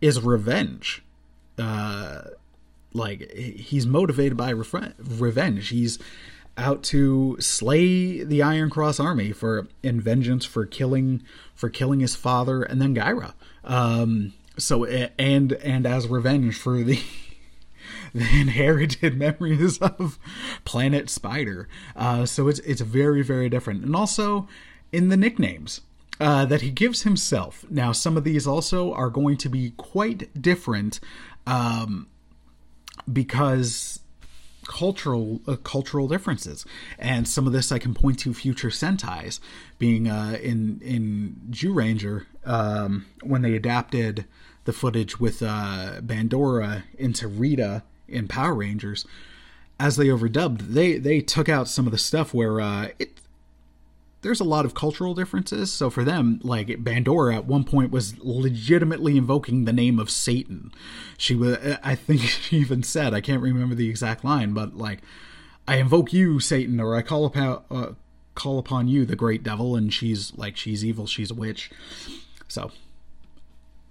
is 0.00 0.20
revenge. 0.20 1.02
Uh 1.58 2.22
like 2.94 3.30
he's 3.32 3.86
motivated 3.86 4.36
by 4.36 4.50
re- 4.50 4.92
revenge. 4.98 5.68
He's 5.68 5.98
out 6.58 6.82
to 6.82 7.36
slay 7.40 8.22
the 8.24 8.42
Iron 8.42 8.68
Cross 8.68 9.00
army 9.00 9.32
for 9.32 9.68
in 9.82 10.00
vengeance 10.00 10.44
for 10.44 10.66
killing 10.66 11.22
for 11.54 11.70
killing 11.70 12.00
his 12.00 12.14
father 12.14 12.62
and 12.62 12.82
then 12.82 12.94
Gaira. 12.94 13.32
Um 13.64 14.34
so 14.58 14.84
and 14.84 15.52
and 15.52 15.86
as 15.86 16.08
revenge 16.08 16.56
for 16.56 16.82
the 16.82 17.00
the 18.14 18.40
inherited 18.40 19.16
memories 19.18 19.78
of 19.78 20.18
Planet 20.64 21.08
Spider. 21.10 21.68
Uh, 21.96 22.26
so 22.26 22.48
it's 22.48 22.60
it's 22.60 22.80
very 22.80 23.22
very 23.22 23.48
different, 23.48 23.84
and 23.84 23.94
also 23.94 24.48
in 24.92 25.08
the 25.08 25.16
nicknames. 25.16 25.80
Uh, 26.20 26.44
that 26.44 26.62
he 26.62 26.70
gives 26.70 27.02
himself. 27.02 27.64
Now, 27.70 27.92
some 27.92 28.16
of 28.16 28.24
these 28.24 28.44
also 28.44 28.92
are 28.92 29.08
going 29.08 29.36
to 29.36 29.48
be 29.48 29.70
quite 29.76 30.42
different 30.42 30.98
um, 31.46 32.08
because 33.12 34.00
cultural 34.68 35.40
uh, 35.48 35.56
cultural 35.56 36.06
differences. 36.06 36.64
And 36.98 37.26
some 37.26 37.48
of 37.48 37.52
this 37.52 37.72
I 37.72 37.80
can 37.80 37.94
point 37.94 38.20
to 38.20 38.32
future 38.32 38.68
Sentais 38.68 39.40
being 39.78 40.08
uh, 40.08 40.38
in 40.40 40.80
in 40.80 41.40
Zyuranger 41.50 42.26
um, 42.44 43.06
when 43.22 43.42
they 43.42 43.54
adapted 43.54 44.26
the 44.64 44.72
footage 44.72 45.18
with 45.18 45.42
uh, 45.42 46.00
Bandora 46.00 46.84
into 46.96 47.26
Rita 47.26 47.82
in 48.06 48.28
Power 48.28 48.54
Rangers, 48.54 49.06
as 49.80 49.96
they 49.96 50.06
overdubbed, 50.06 50.74
they 50.74 50.98
they 50.98 51.20
took 51.20 51.48
out 51.48 51.68
some 51.68 51.86
of 51.86 51.92
the 51.92 51.98
stuff 51.98 52.32
where 52.32 52.60
uh, 52.60 52.88
it 52.98 53.18
there's 54.28 54.40
a 54.40 54.44
lot 54.44 54.66
of 54.66 54.74
cultural 54.74 55.14
differences. 55.14 55.72
So 55.72 55.88
for 55.88 56.04
them, 56.04 56.38
like 56.42 56.66
Bandora 56.68 57.34
at 57.34 57.46
one 57.46 57.64
point 57.64 57.90
was 57.90 58.18
legitimately 58.18 59.16
invoking 59.16 59.64
the 59.64 59.72
name 59.72 59.98
of 59.98 60.10
Satan. 60.10 60.70
She 61.16 61.34
was, 61.34 61.56
I 61.82 61.94
think 61.94 62.20
she 62.22 62.58
even 62.58 62.82
said, 62.82 63.14
I 63.14 63.22
can't 63.22 63.40
remember 63.40 63.74
the 63.74 63.88
exact 63.88 64.22
line, 64.24 64.52
but 64.52 64.76
like, 64.76 64.98
I 65.66 65.76
invoke 65.76 66.12
you, 66.12 66.40
Satan, 66.40 66.78
or 66.78 66.94
I 66.94 67.00
call 67.00 67.24
upon 67.24 67.62
uh, 67.70 67.92
call 68.34 68.58
upon 68.58 68.86
you, 68.88 69.06
the 69.06 69.16
great 69.16 69.42
devil, 69.42 69.74
and 69.76 69.92
she's 69.92 70.32
like, 70.36 70.58
she's 70.58 70.84
evil, 70.84 71.06
she's 71.06 71.30
a 71.30 71.34
witch. 71.34 71.70
So 72.48 72.70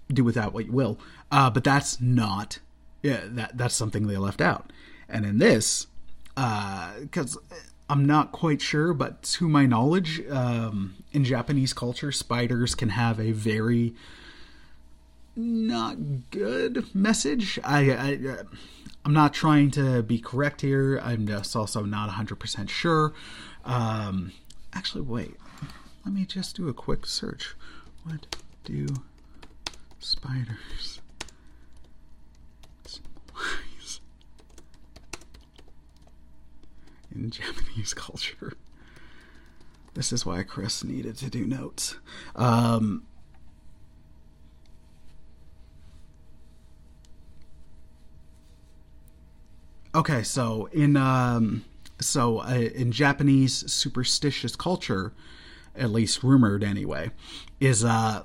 do 0.08 0.24
with 0.24 0.36
that 0.36 0.54
what 0.54 0.68
you 0.68 0.72
will. 0.72 1.00
Uh, 1.32 1.50
but 1.50 1.64
that's 1.64 2.00
not 2.00 2.60
yeah, 3.02 3.22
that 3.24 3.58
that's 3.58 3.76
something 3.76 4.06
they 4.06 4.18
left 4.18 4.42
out. 4.42 4.72
And 5.10 5.26
in 5.26 5.40
this, 5.40 5.88
because 6.36 7.38
uh, 7.38 7.56
I'm 7.90 8.06
not 8.06 8.32
quite 8.32 8.62
sure, 8.62 8.94
but 8.94 9.24
to 9.24 9.48
my 9.48 9.66
knowledge, 9.66 10.22
um, 10.30 10.96
in 11.14 11.24
Japanese 11.24 11.74
culture, 11.74 12.12
spiders 12.12 12.76
can 12.76 12.90
have 12.90 13.20
a 13.20 13.32
very 13.32 13.94
not 15.36 16.32
good 16.32 16.94
message. 16.94 17.60
I, 17.64 17.92
I 17.92 18.38
I'm 19.06 19.14
not 19.14 19.34
trying 19.34 19.72
to 19.72 20.04
be 20.04 20.20
correct 20.20 20.62
here. 20.62 21.00
I'm 21.02 21.26
just 21.28 21.56
also 21.56 21.84
not 21.84 22.10
100% 22.10 22.70
sure. 22.70 23.14
Um, 23.64 24.34
actually, 24.74 25.04
wait. 25.04 25.36
Let 26.04 26.14
me 26.14 26.26
just 26.26 26.58
do 26.58 26.68
a 26.68 26.74
quick 26.74 27.06
search. 27.06 27.56
What 28.04 28.36
do 28.66 28.88
spiders 30.00 31.00
in 37.24 37.32
Japanese 37.32 37.94
culture? 37.94 38.54
This 39.94 40.14
is 40.14 40.26
why 40.26 40.44
Chris 40.44 40.84
needed 40.84 41.18
to 41.18 41.30
do 41.30 41.46
notes. 41.46 41.96
Um, 42.36 43.04
okay, 49.96 50.22
so 50.22 50.70
in 50.72 50.96
um, 50.96 51.66
so 52.00 52.40
uh, 52.40 52.70
in 52.76 52.92
Japanese 52.92 53.72
superstitious 53.72 54.56
culture, 54.56 55.14
at 55.76 55.90
least 55.90 56.24
rumored 56.24 56.64
anyway, 56.64 57.10
is 57.60 57.84
uh, 57.84 58.24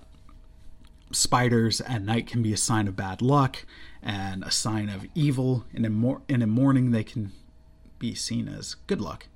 spiders 1.10 1.80
at 1.82 2.02
night 2.02 2.26
can 2.26 2.42
be 2.42 2.52
a 2.52 2.58
sign 2.58 2.86
of 2.86 2.96
bad 2.96 3.22
luck 3.22 3.64
and 4.02 4.42
a 4.44 4.50
sign 4.50 4.88
of 4.88 5.06
evil, 5.14 5.64
and 5.72 5.86
in, 5.86 5.94
mor- 5.94 6.22
and 6.28 6.42
in 6.42 6.48
a 6.48 6.52
morning 6.52 6.90
they 6.90 7.04
can 7.04 7.32
be 8.02 8.14
seen 8.14 8.48
as 8.48 8.74
good 8.88 9.00
luck. 9.00 9.28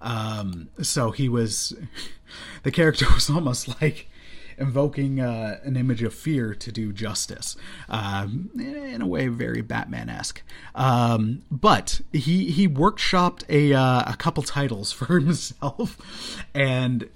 Um, 0.00 0.70
so 0.82 1.12
he 1.12 1.28
was, 1.28 1.74
the 2.64 2.72
character 2.72 3.06
was 3.14 3.30
almost 3.30 3.80
like 3.80 4.08
invoking 4.56 5.20
uh, 5.20 5.58
an 5.64 5.76
image 5.76 6.02
of 6.02 6.14
fear 6.14 6.54
to 6.54 6.72
do 6.72 6.92
justice. 6.92 7.56
Um, 7.88 8.50
in 8.58 9.02
a 9.02 9.06
way, 9.06 9.28
very 9.28 9.60
Batman 9.60 10.08
esque. 10.08 10.42
Um, 10.74 11.42
but 11.50 12.00
he 12.12 12.50
he 12.50 12.68
workshopped 12.68 13.44
a 13.48 13.74
uh, 13.74 14.12
a 14.12 14.16
couple 14.16 14.42
titles 14.42 14.90
for 14.98 15.20
himself, 15.20 16.42
and 16.54 17.08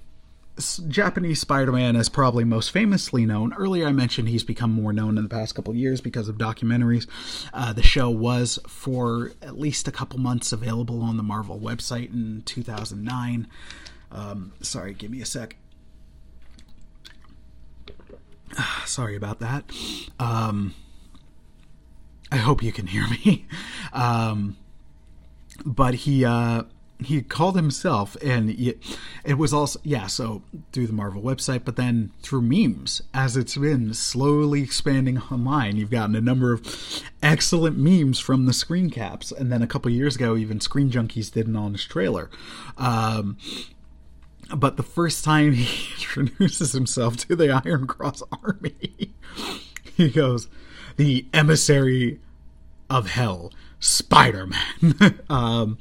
Japanese 0.88 1.40
Spider-Man 1.40 1.96
is 1.96 2.08
probably 2.08 2.44
most 2.44 2.70
famously 2.70 3.24
known. 3.24 3.52
Earlier, 3.54 3.86
I 3.86 3.92
mentioned 3.92 4.28
he's 4.28 4.44
become 4.44 4.72
more 4.72 4.92
known 4.92 5.16
in 5.16 5.22
the 5.22 5.30
past 5.30 5.54
couple 5.54 5.74
years 5.74 6.00
because 6.00 6.28
of 6.28 6.36
documentaries. 6.36 7.06
Uh, 7.52 7.72
the 7.72 7.82
show 7.82 8.10
was 8.10 8.58
for 8.66 9.32
at 9.40 9.58
least 9.58 9.86
a 9.86 9.92
couple 9.92 10.18
months 10.18 10.52
available 10.52 11.00
on 11.02 11.16
the 11.16 11.22
Marvel 11.22 11.58
website 11.58 12.12
in 12.12 12.42
2009. 12.44 13.46
Um, 14.10 14.52
sorry, 14.60 14.94
give 14.94 15.10
me 15.10 15.20
a 15.20 15.26
sec. 15.26 15.56
sorry 18.84 19.16
about 19.16 19.38
that. 19.40 19.64
Um, 20.18 20.74
I 22.32 22.36
hope 22.36 22.62
you 22.62 22.72
can 22.72 22.86
hear 22.88 23.06
me. 23.08 23.46
Um, 23.90 24.58
but 25.64 25.94
he 25.94 26.22
uh, 26.22 26.64
he 27.00 27.22
called 27.22 27.54
himself, 27.54 28.16
and 28.22 28.50
it, 28.50 29.38
was 29.38 29.52
also 29.52 29.78
yeah. 29.84 30.08
So 30.08 30.42
through 30.72 30.88
the 30.88 30.92
Marvel 30.92 31.22
website, 31.22 31.64
but 31.64 31.76
then 31.76 32.10
through 32.22 32.42
memes, 32.42 33.02
as 33.14 33.36
it's 33.36 33.56
been 33.56 33.94
slowly 33.94 34.62
expanding 34.62 35.18
online, 35.18 35.76
you've 35.76 35.90
gotten 35.90 36.16
a 36.16 36.20
number 36.20 36.52
of 36.52 37.02
excellent 37.22 37.78
memes 37.78 38.18
from 38.18 38.46
the 38.46 38.52
screen 38.52 38.90
caps, 38.90 39.30
and 39.30 39.52
then 39.52 39.62
a 39.62 39.66
couple 39.66 39.90
years 39.92 40.16
ago, 40.16 40.36
even 40.36 40.60
Screen 40.60 40.90
Junkies 40.90 41.32
did 41.32 41.46
an 41.46 41.54
honest 41.54 41.88
trailer. 41.88 42.30
Um, 42.76 43.38
but 44.56 44.76
the 44.76 44.82
first 44.82 45.24
time 45.24 45.52
he 45.52 45.92
introduces 45.94 46.72
himself 46.72 47.16
to 47.18 47.36
the 47.36 47.50
Iron 47.64 47.86
Cross 47.86 48.24
Army, 48.42 49.14
he 49.96 50.10
goes, 50.10 50.48
"The 50.96 51.26
emissary 51.32 52.18
of 52.90 53.10
hell, 53.10 53.52
Spider 53.78 54.48
Man." 54.48 55.20
um, 55.30 55.78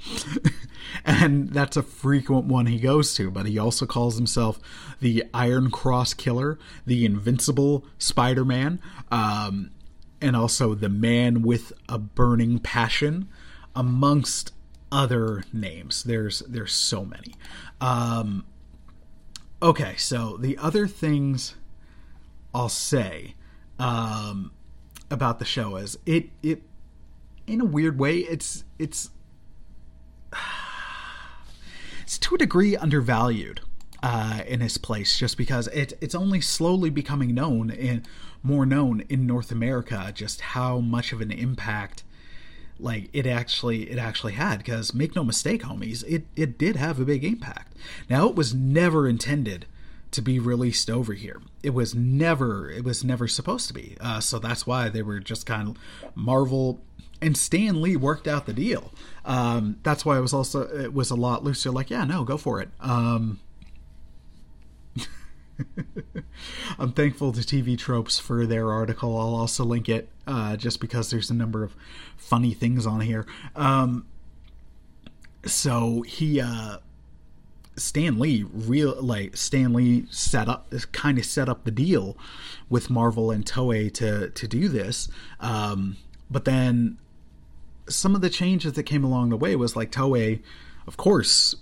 and 1.06 1.50
that's 1.50 1.78
a 1.78 1.84
frequent 1.84 2.46
one 2.46 2.66
he 2.66 2.80
goes 2.80 3.14
to. 3.16 3.32
But 3.32 3.46
he 3.46 3.58
also 3.58 3.86
calls 3.86 4.18
himself 4.18 4.60
the 5.00 5.24
Iron 5.34 5.72
Cross 5.72 6.16
Killer, 6.16 6.58
the 6.86 7.06
Invincible 7.06 7.86
Spider 7.98 8.46
Man, 8.46 8.82
um, 9.12 9.72
and 10.22 10.36
also 10.36 10.74
the 10.74 10.90
Man 10.90 11.42
with 11.42 11.74
a 11.88 11.98
Burning 11.98 12.60
Passion, 12.60 13.28
amongst 13.76 14.54
other 14.92 15.44
names. 15.54 16.04
There's 16.04 16.40
there's 16.48 16.74
so 16.74 17.06
many. 17.06 17.36
Um, 17.82 18.46
okay, 19.62 19.96
so 19.98 20.38
the 20.38 20.58
other 20.58 20.88
things 20.88 21.56
I'll 22.54 22.70
say 22.70 23.36
um, 23.80 24.52
about 25.12 25.40
the 25.40 25.46
show 25.46 25.76
is 25.76 25.98
it 26.06 26.30
it 26.42 26.64
in 27.46 27.62
a 27.62 27.66
weird 27.66 28.00
way 28.00 28.18
it's 28.18 28.64
it's 28.78 29.10
it's 32.08 32.18
to 32.18 32.36
a 32.36 32.38
degree 32.38 32.78
undervalued 32.78 33.60
uh, 34.02 34.40
in 34.48 34.62
his 34.62 34.78
place 34.78 35.20
just 35.20 35.36
because 35.36 35.68
it 35.68 35.92
it's 36.00 36.16
only 36.16 36.40
slowly 36.40 36.90
becoming 36.90 37.36
known 37.36 37.70
in 37.70 38.02
more 38.42 38.66
known 38.66 39.04
in 39.10 39.28
North 39.28 39.52
America 39.52 40.10
just 40.16 40.40
how 40.40 40.80
much 40.80 41.12
of 41.12 41.20
an 41.20 41.32
impact 41.32 42.06
like 42.80 43.10
it 43.12 43.28
actually 43.28 43.92
it 43.92 43.98
actually 43.98 44.32
had 44.32 44.60
because 44.60 44.94
make 44.94 45.18
no 45.18 45.24
mistake 45.26 45.64
homies 45.64 46.06
it 46.08 46.24
it 46.38 46.58
did 46.58 46.78
have 46.78 46.98
a 46.98 47.04
big 47.04 47.26
impact. 47.26 47.76
Now 48.10 48.30
it 48.30 48.36
was 48.36 48.54
never 48.54 49.06
intended 49.06 49.66
to 50.12 50.22
be 50.22 50.40
released 50.40 50.90
over 50.90 51.12
here. 51.12 51.42
It 51.62 51.72
was 51.72 51.94
never 51.94 52.72
it 52.72 52.86
was 52.86 53.04
never 53.04 53.28
supposed 53.28 53.68
to 53.68 53.74
be 53.74 53.98
uh, 54.00 54.22
so 54.22 54.40
that's 54.40 54.66
why 54.66 54.88
they 54.88 55.02
were 55.02 55.20
just 55.20 55.46
kind 55.46 55.68
of 55.68 55.78
marvel 56.16 56.80
and 57.22 57.38
stan 57.38 57.82
lee 57.82 57.96
worked 57.96 58.28
out 58.28 58.46
the 58.46 58.54
deal 58.54 58.92
um, 59.26 59.78
that's 59.84 60.06
why 60.06 60.18
it 60.18 60.22
was 60.22 60.34
also 60.34 60.62
it 60.62 60.94
was 60.94 61.10
a 61.10 61.16
lot 61.16 61.44
looser 61.44 61.72
like 61.72 61.90
yeah 61.90 62.04
no 62.04 62.24
go 62.24 62.38
for 62.38 62.62
it 62.62 62.70
um, 62.80 63.40
I'm 66.80 66.92
thankful 66.92 67.32
to 67.34 67.42
TV 67.42 67.78
Tropes 67.78 68.20
for 68.20 68.46
their 68.46 68.72
article. 68.72 69.18
I'll 69.18 69.36
also 69.36 69.64
link 69.64 69.90
it 69.90 70.10
uh, 70.26 70.56
just 70.58 70.80
because 70.80 71.10
there's 71.10 71.30
a 71.30 71.34
number 71.34 71.64
of 71.64 71.76
funny 72.16 72.54
things 72.54 72.86
on 72.86 73.02
here. 73.02 73.26
Um, 73.56 74.06
so 75.46 76.02
he, 76.04 76.42
uh, 76.42 76.78
Stan 77.76 78.20
Lee, 78.20 78.44
real 78.44 79.02
like 79.02 79.38
Stan 79.38 79.74
Lee 79.74 80.06
set 80.10 80.50
up, 80.50 80.74
kind 80.92 81.18
of 81.18 81.26
set 81.26 81.48
up 81.48 81.64
the 81.64 81.72
deal 81.72 82.18
with 82.70 82.90
Marvel 82.90 83.32
and 83.32 83.46
Toei 83.46 83.94
to 83.96 84.30
to 84.32 84.48
do 84.48 84.68
this. 84.68 85.08
Um, 85.40 85.98
but 86.30 86.46
then 86.46 86.98
some 87.88 88.16
of 88.16 88.22
the 88.22 88.30
changes 88.30 88.74
that 88.74 88.84
came 88.84 89.04
along 89.04 89.30
the 89.30 89.38
way 89.38 89.56
was 89.56 89.76
like 89.76 89.92
Toei, 89.92 90.42
of 90.88 90.98
course, 90.98 91.56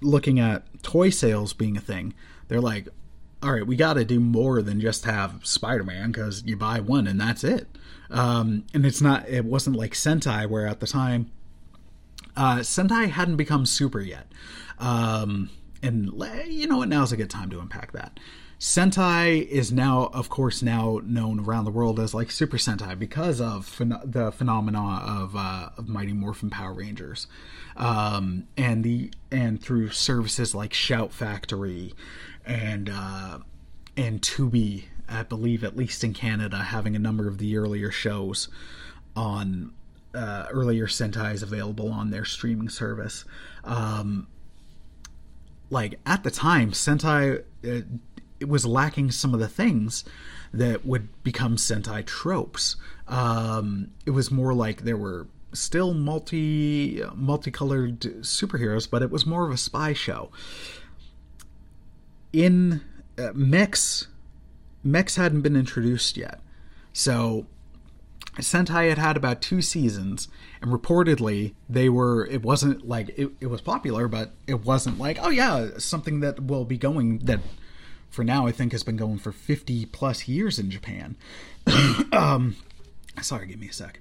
looking 0.00 0.40
at 0.40 0.64
toy 0.82 1.10
sales 1.10 1.52
being 1.52 1.76
a 1.76 1.80
thing. 1.80 2.14
They're 2.48 2.60
like, 2.60 2.88
all 3.42 3.52
right, 3.52 3.66
we 3.66 3.76
got 3.76 3.94
to 3.94 4.04
do 4.04 4.20
more 4.20 4.62
than 4.62 4.80
just 4.80 5.04
have 5.04 5.40
Spider 5.44 5.84
Man 5.84 6.12
because 6.12 6.42
you 6.44 6.56
buy 6.56 6.80
one 6.80 7.06
and 7.06 7.20
that's 7.20 7.44
it. 7.44 7.68
Um, 8.10 8.64
and 8.74 8.84
it's 8.84 9.00
not, 9.00 9.28
it 9.28 9.44
wasn't 9.44 9.76
like 9.76 9.92
Sentai 9.92 10.48
where 10.48 10.66
at 10.66 10.80
the 10.80 10.86
time, 10.86 11.30
uh, 12.36 12.56
Sentai 12.56 13.08
hadn't 13.08 13.36
become 13.36 13.66
super 13.66 14.00
yet. 14.00 14.26
Um, 14.78 15.50
and 15.82 16.12
you 16.46 16.66
know 16.66 16.78
what? 16.78 16.88
Now's 16.88 17.12
a 17.12 17.16
good 17.16 17.30
time 17.30 17.50
to 17.50 17.60
unpack 17.60 17.92
that. 17.92 18.18
Sentai 18.60 19.46
is 19.46 19.72
now, 19.72 20.10
of 20.12 20.28
course, 20.28 20.60
now 20.60 21.00
known 21.02 21.40
around 21.40 21.64
the 21.64 21.70
world 21.70 21.98
as 21.98 22.12
like 22.12 22.30
Super 22.30 22.58
Sentai 22.58 22.96
because 22.98 23.40
of 23.40 23.66
phen- 23.66 24.02
the 24.04 24.30
phenomena 24.32 25.02
of, 25.02 25.34
uh, 25.34 25.70
of 25.78 25.88
Mighty 25.88 26.12
Morphin 26.12 26.50
Power 26.50 26.74
Rangers, 26.74 27.26
um, 27.78 28.46
and 28.58 28.84
the 28.84 29.12
and 29.30 29.62
through 29.62 29.88
services 29.88 30.54
like 30.54 30.74
Shout 30.74 31.10
Factory 31.10 31.94
and 32.44 32.90
uh, 32.92 33.38
and 33.96 34.20
Tubi, 34.20 34.84
I 35.08 35.22
believe, 35.22 35.64
at 35.64 35.74
least 35.74 36.04
in 36.04 36.12
Canada, 36.12 36.58
having 36.58 36.94
a 36.94 36.98
number 36.98 37.26
of 37.26 37.38
the 37.38 37.56
earlier 37.56 37.90
shows 37.90 38.48
on 39.16 39.72
uh, 40.14 40.48
earlier 40.50 40.86
Sentais 40.86 41.42
available 41.42 41.90
on 41.90 42.10
their 42.10 42.26
streaming 42.26 42.68
service. 42.68 43.24
Um, 43.64 44.26
like 45.70 45.98
at 46.04 46.24
the 46.24 46.30
time, 46.30 46.72
Sentai 46.72 47.44
it, 48.40 48.48
was 48.48 48.64
lacking 48.66 49.10
some 49.10 49.34
of 49.34 49.40
the 49.40 49.48
things 49.48 50.04
that 50.52 50.84
would 50.84 51.08
become 51.22 51.56
Sentai 51.56 52.04
tropes. 52.04 52.76
Um, 53.06 53.92
it 54.06 54.10
was 54.10 54.30
more 54.30 54.54
like 54.54 54.82
there 54.82 54.96
were 54.96 55.26
still 55.52 55.94
multi 55.94 57.02
multicolored 57.14 58.00
superheroes, 58.00 58.88
but 58.90 59.02
it 59.02 59.10
was 59.10 59.26
more 59.26 59.46
of 59.46 59.52
a 59.52 59.56
spy 59.56 59.92
show 59.92 60.30
in 62.32 62.80
uh, 63.18 63.30
mechs, 63.34 64.08
mechs 64.82 65.16
hadn't 65.16 65.42
been 65.42 65.56
introduced 65.56 66.16
yet. 66.16 66.40
So 66.92 67.46
Sentai 68.36 68.88
had 68.88 68.98
had 68.98 69.16
about 69.16 69.40
two 69.40 69.62
seasons, 69.62 70.28
and 70.62 70.72
reportedly 70.72 71.54
they 71.68 71.88
were. 71.88 72.26
It 72.26 72.42
wasn't 72.42 72.86
like 72.86 73.10
it, 73.16 73.30
it 73.40 73.46
was 73.46 73.60
popular, 73.60 74.08
but 74.08 74.32
it 74.46 74.64
wasn't 74.64 74.98
like 74.98 75.18
oh 75.20 75.30
yeah, 75.30 75.70
something 75.78 76.20
that 76.20 76.44
will 76.44 76.64
be 76.64 76.78
going 76.78 77.18
that 77.20 77.40
for 78.10 78.24
now 78.24 78.46
I 78.46 78.52
think 78.52 78.72
has 78.72 78.82
been 78.82 78.96
going 78.96 79.18
for 79.18 79.32
fifty 79.32 79.86
plus 79.86 80.28
years 80.28 80.58
in 80.58 80.70
Japan. 80.70 81.16
um, 82.12 82.56
sorry, 83.22 83.46
give 83.46 83.60
me 83.60 83.68
a 83.68 83.72
sec. 83.72 84.00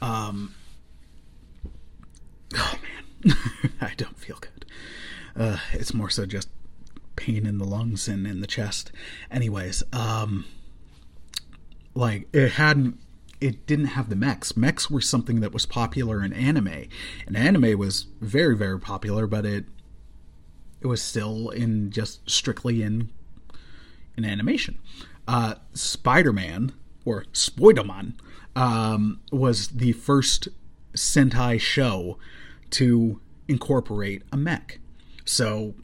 Um, 0.00 0.54
oh 2.54 2.78
man, 3.24 3.36
I 3.80 3.92
don't 3.96 4.18
feel 4.18 4.38
good. 4.40 4.64
Uh, 5.36 5.58
it's 5.72 5.94
more 5.94 6.10
so 6.10 6.26
just 6.26 6.48
pain 7.16 7.46
in 7.46 7.58
the 7.58 7.64
lungs 7.64 8.08
and 8.08 8.26
in 8.26 8.40
the 8.40 8.46
chest. 8.46 8.90
Anyways, 9.30 9.82
um 9.92 10.44
like 11.94 12.28
it 12.32 12.52
hadn't 12.52 12.98
it 13.40 13.66
didn't 13.66 13.86
have 13.86 14.08
the 14.08 14.16
mechs. 14.16 14.56
Mechs 14.56 14.88
were 14.88 15.00
something 15.00 15.40
that 15.40 15.52
was 15.52 15.66
popular 15.66 16.22
in 16.22 16.32
anime. 16.32 16.86
And 17.26 17.36
anime 17.36 17.76
was 17.76 18.06
very, 18.20 18.56
very 18.56 18.78
popular, 18.78 19.26
but 19.26 19.44
it 19.44 19.64
it 20.82 20.86
was 20.86 21.00
still 21.00 21.50
in 21.50 21.90
just 21.90 22.28
strictly 22.28 22.82
in 22.82 23.10
in 24.16 24.24
animation. 24.24 24.78
Uh, 25.26 25.54
Spider-Man 25.72 26.72
or 27.04 27.24
Spider-Man 27.32 28.14
um, 28.56 29.20
was 29.30 29.68
the 29.68 29.92
first 29.92 30.48
Sentai 30.94 31.58
show 31.58 32.18
to 32.70 33.20
incorporate 33.48 34.22
a 34.32 34.36
mech. 34.36 34.80
So 35.24 35.74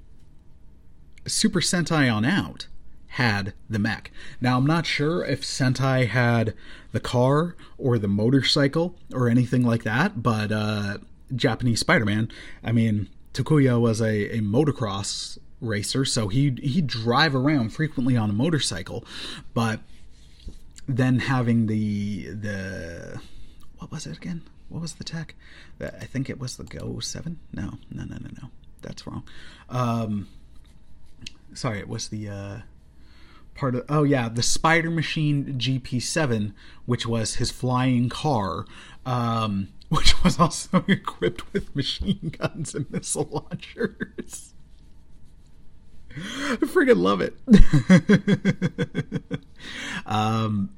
Super 1.27 1.61
Sentai 1.61 2.13
on 2.13 2.25
out 2.25 2.67
had 3.13 3.55
the 3.71 3.79
mech. 3.79 4.11
Now, 4.41 4.59
I'm 4.59 4.67
not 4.67 4.85
sure 4.85 5.25
if 5.25 5.43
Sentai 5.43 6.09
had 6.09 6.55
the 6.93 7.01
car 7.01 7.57
or 7.79 7.99
the 7.99 8.09
motorcycle 8.09 8.97
or 9.13 9.29
anything 9.29 9.63
like 9.63 9.85
that, 9.85 10.23
but 10.23 10.53
uh, 10.53 10.99
Japanese 11.35 11.81
Spider 11.81 12.05
Man, 12.05 12.31
I 12.63 12.73
mean, 12.73 13.09
Takuya 13.39 13.81
was 13.81 14.01
a, 14.01 14.37
a 14.37 14.41
motocross 14.41 15.39
racer, 15.61 16.05
so 16.05 16.27
he'd, 16.29 16.59
he'd 16.59 16.89
drive 16.89 17.37
around 17.37 17.71
frequently 17.71 18.17
on 18.17 18.31
a 18.31 18.33
motorcycle, 18.33 19.05
but 19.55 19.81
then 20.89 21.21
having 21.21 21.67
the, 21.67 22.31
the, 22.31 23.21
what 23.79 23.93
was 23.93 24.07
it 24.07 24.17
again? 24.17 24.43
What 24.69 24.83
was 24.83 24.95
the 24.95 25.05
tech? 25.05 25.37
I 25.81 26.05
think 26.05 26.29
it 26.29 26.41
was 26.41 26.57
the 26.57 26.65
Go 26.65 26.99
7? 26.99 27.39
No, 27.53 27.79
no, 27.93 28.05
no, 28.05 28.17
no, 28.17 28.29
no. 28.43 28.49
That's 28.83 29.07
wrong. 29.07 29.23
Um, 29.71 30.29
sorry, 31.55 31.79
it 31.79 31.89
was 31.89 32.09
the, 32.09 32.29
uh, 32.29 32.57
part 33.55 33.75
of 33.75 33.85
oh 33.89 34.05
yeah 34.05 34.29
the 34.29 34.43
spider 34.43 34.89
machine 34.89 35.59
gp7 35.59 36.53
which 36.87 37.05
was 37.05 37.35
his 37.35 37.51
flying 37.51 38.09
car 38.09 38.65
um, 39.05 39.67
which 39.89 40.23
was 40.23 40.39
also 40.39 40.85
equipped 40.89 41.53
with 41.53 41.75
machine 41.75 42.35
guns 42.39 42.75
and 42.75 42.91
missile 42.91 43.29
launchers. 43.31 44.55
I 46.17 46.57
freaking 46.63 46.99
love 46.99 47.21
it. 47.21 47.35
Um, 50.07 50.71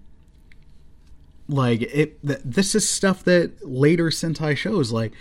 like 1.48 1.82
it 1.82 2.20
th- 2.26 2.40
this 2.44 2.74
is 2.74 2.88
stuff 2.88 3.22
that 3.24 3.66
later 3.66 4.06
sentai 4.06 4.56
shows 4.56 4.92
like 4.92 5.12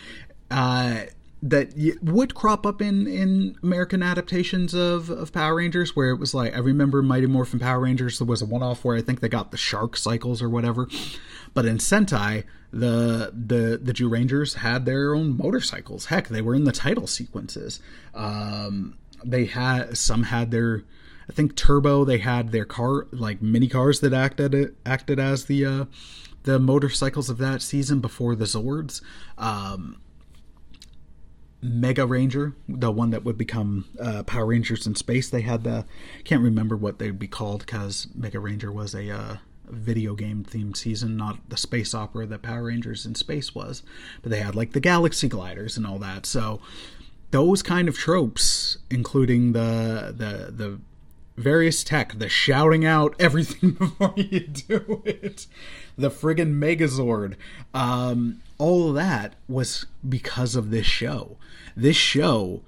uh 0.49 1.01
that 1.41 1.73
would 2.01 2.35
crop 2.35 2.65
up 2.65 2.81
in 2.81 3.07
in 3.07 3.57
American 3.63 4.03
adaptations 4.03 4.73
of 4.73 5.09
of 5.09 5.31
Power 5.31 5.55
Rangers, 5.55 5.95
where 5.95 6.09
it 6.09 6.19
was 6.19 6.33
like 6.33 6.53
I 6.53 6.59
remember 6.59 7.01
Mighty 7.01 7.27
Morphin 7.27 7.59
Power 7.59 7.79
Rangers. 7.81 8.19
There 8.19 8.27
was 8.27 8.41
a 8.41 8.45
one 8.45 8.63
off 8.63 8.83
where 8.83 8.97
I 8.97 9.01
think 9.01 9.21
they 9.21 9.29
got 9.29 9.51
the 9.51 9.57
shark 9.57 9.95
cycles 9.95 10.41
or 10.41 10.49
whatever, 10.49 10.87
but 11.53 11.65
in 11.65 11.77
Sentai, 11.77 12.43
the 12.71 13.31
the 13.33 13.79
the 13.81 13.93
Zyurangers 13.93 14.55
had 14.55 14.85
their 14.85 15.15
own 15.15 15.37
motorcycles. 15.37 16.07
Heck, 16.07 16.27
they 16.27 16.41
were 16.41 16.55
in 16.55 16.65
the 16.65 16.71
title 16.73 17.07
sequences. 17.07 17.79
Um, 18.13 18.97
they 19.23 19.45
had 19.45 19.97
some 19.97 20.23
had 20.23 20.51
their. 20.51 20.83
I 21.29 21.31
think 21.31 21.55
Turbo. 21.55 22.03
They 22.05 22.17
had 22.17 22.51
their 22.51 22.65
car 22.65 23.07
like 23.11 23.41
mini 23.41 23.67
cars 23.69 24.01
that 24.01 24.13
acted 24.13 24.75
acted 24.85 25.19
as 25.19 25.45
the 25.45 25.65
uh, 25.65 25.85
the 26.43 26.59
motorcycles 26.59 27.29
of 27.29 27.37
that 27.37 27.61
season 27.61 28.01
before 28.01 28.35
the 28.35 28.45
Zords. 28.45 29.01
Um, 29.37 30.01
Mega 31.61 32.05
Ranger, 32.05 32.55
the 32.67 32.91
one 32.91 33.09
that 33.09 33.23
would 33.23 33.37
become 33.37 33.85
uh, 33.99 34.23
Power 34.23 34.47
Rangers 34.47 34.87
in 34.87 34.95
space. 34.95 35.29
They 35.29 35.41
had 35.41 35.63
the 35.63 35.85
can't 36.23 36.41
remember 36.41 36.77
what 36.77 36.99
they'd 36.99 37.19
be 37.19 37.27
called 37.27 37.65
because 37.65 38.07
Mega 38.15 38.39
Ranger 38.39 38.71
was 38.71 38.95
a 38.95 39.09
uh, 39.09 39.37
video 39.65 40.15
game 40.15 40.43
themed 40.43 40.77
season, 40.77 41.17
not 41.17 41.49
the 41.49 41.57
space 41.57 41.93
opera 41.93 42.25
that 42.25 42.41
Power 42.41 42.63
Rangers 42.63 43.05
in 43.05 43.15
space 43.15 43.53
was. 43.53 43.83
But 44.21 44.31
they 44.31 44.39
had 44.39 44.55
like 44.55 44.71
the 44.71 44.79
Galaxy 44.79 45.27
Gliders 45.27 45.77
and 45.77 45.85
all 45.85 45.99
that. 45.99 46.25
So 46.25 46.61
those 47.31 47.61
kind 47.61 47.87
of 47.87 47.97
tropes, 47.97 48.77
including 48.89 49.53
the 49.53 50.13
the 50.15 50.51
the 50.51 50.79
various 51.39 51.83
tech, 51.83 52.19
the 52.19 52.29
shouting 52.29 52.85
out 52.85 53.15
everything 53.19 53.71
before 53.79 54.13
you 54.15 54.41
do 54.41 55.01
it, 55.05 55.47
the 55.97 56.09
friggin' 56.09 56.59
Megazord, 56.59 57.35
um, 57.73 58.41
all 58.59 58.89
of 58.89 58.95
that 58.95 59.35
was 59.47 59.87
because 60.07 60.55
of 60.55 60.69
this 60.69 60.85
show. 60.85 61.37
This 61.75 61.95
show 61.95 62.61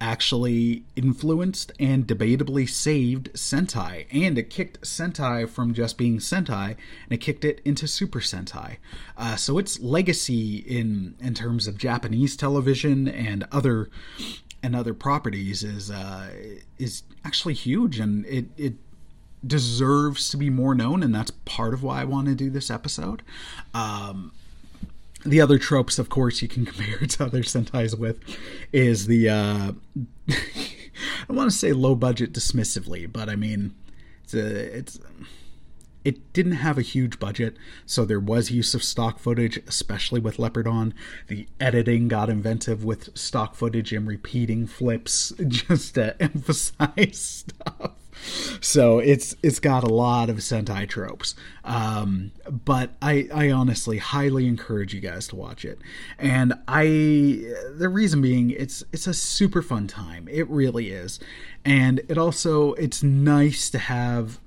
actually 0.00 0.84
influenced 0.94 1.72
and 1.80 2.06
debatably 2.06 2.68
saved 2.68 3.32
Sentai, 3.32 4.06
and 4.12 4.38
it 4.38 4.50
kicked 4.50 4.80
Sentai 4.82 5.48
from 5.48 5.74
just 5.74 5.96
being 5.98 6.18
Sentai, 6.18 6.68
and 6.70 7.12
it 7.12 7.18
kicked 7.18 7.44
it 7.44 7.60
into 7.64 7.88
Super 7.88 8.20
Sentai. 8.20 8.76
Uh, 9.16 9.36
so 9.36 9.58
its 9.58 9.80
legacy 9.80 10.56
in 10.58 11.14
in 11.20 11.34
terms 11.34 11.66
of 11.66 11.78
Japanese 11.78 12.36
television 12.36 13.08
and 13.08 13.46
other 13.50 13.88
and 14.62 14.76
other 14.76 14.94
properties 14.94 15.62
is 15.62 15.90
uh, 15.90 16.30
is 16.78 17.02
actually 17.24 17.54
huge, 17.54 17.98
and 17.98 18.26
it 18.26 18.46
it 18.56 18.74
deserves 19.46 20.30
to 20.30 20.36
be 20.36 20.50
more 20.50 20.74
known, 20.74 21.02
and 21.02 21.14
that's 21.14 21.30
part 21.44 21.74
of 21.74 21.82
why 21.82 22.00
I 22.00 22.04
want 22.04 22.28
to 22.28 22.34
do 22.34 22.50
this 22.50 22.70
episode. 22.70 23.22
Um, 23.74 24.32
the 25.24 25.40
other 25.40 25.58
tropes, 25.58 25.98
of 25.98 26.08
course, 26.08 26.42
you 26.42 26.48
can 26.48 26.64
compare 26.72 26.98
it 27.02 27.10
to 27.10 27.24
other 27.24 27.42
Sentais 27.42 27.98
with 27.98 28.20
is 28.72 29.06
the 29.06 29.28
uh, 29.28 29.72
I 31.28 31.32
want 31.32 31.50
to 31.50 31.56
say 31.56 31.72
low 31.72 31.94
budget 31.94 32.32
dismissively, 32.32 33.10
but 33.10 33.28
I 33.28 33.36
mean 33.36 33.74
it's 34.24 34.34
a, 34.34 34.76
it's 34.78 35.00
it 36.04 36.32
didn't 36.32 36.52
have 36.52 36.78
a 36.78 36.82
huge 36.82 37.18
budget, 37.18 37.56
so 37.84 38.04
there 38.04 38.20
was 38.20 38.50
use 38.50 38.74
of 38.74 38.82
stock 38.82 39.18
footage, 39.18 39.58
especially 39.66 40.20
with 40.20 40.38
Leopardon. 40.38 40.94
The 41.26 41.46
editing 41.60 42.08
got 42.08 42.30
inventive 42.30 42.84
with 42.84 43.16
stock 43.16 43.54
footage 43.54 43.92
and 43.92 44.06
repeating 44.06 44.66
flips 44.66 45.32
just 45.48 45.96
to 45.96 46.20
emphasize 46.22 47.18
stuff. 47.18 47.97
So 48.60 48.98
it's 48.98 49.36
it's 49.42 49.60
got 49.60 49.84
a 49.84 49.88
lot 49.88 50.30
of 50.30 50.36
Sentai 50.36 50.88
tropes, 50.88 51.34
um, 51.64 52.32
but 52.64 52.90
I 53.00 53.28
I 53.32 53.50
honestly 53.50 53.98
highly 53.98 54.46
encourage 54.46 54.94
you 54.94 55.00
guys 55.00 55.28
to 55.28 55.36
watch 55.36 55.64
it, 55.64 55.78
and 56.18 56.54
I 56.66 56.84
the 57.76 57.88
reason 57.88 58.20
being 58.20 58.50
it's 58.50 58.84
it's 58.92 59.06
a 59.06 59.14
super 59.14 59.62
fun 59.62 59.86
time. 59.86 60.28
It 60.30 60.48
really 60.48 60.90
is, 60.90 61.20
and 61.64 62.00
it 62.08 62.18
also 62.18 62.72
it's 62.74 63.02
nice 63.02 63.70
to 63.70 63.78
have 63.78 64.38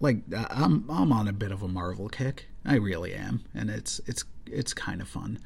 like 0.00 0.18
I'm 0.50 0.84
I'm 0.90 1.12
on 1.12 1.28
a 1.28 1.32
bit 1.32 1.52
of 1.52 1.62
a 1.62 1.68
Marvel 1.68 2.08
kick. 2.08 2.46
I 2.64 2.76
really 2.76 3.14
am, 3.14 3.44
and 3.54 3.70
it's 3.70 4.00
it's 4.06 4.24
it's 4.46 4.74
kind 4.74 5.00
of 5.00 5.08
fun 5.08 5.38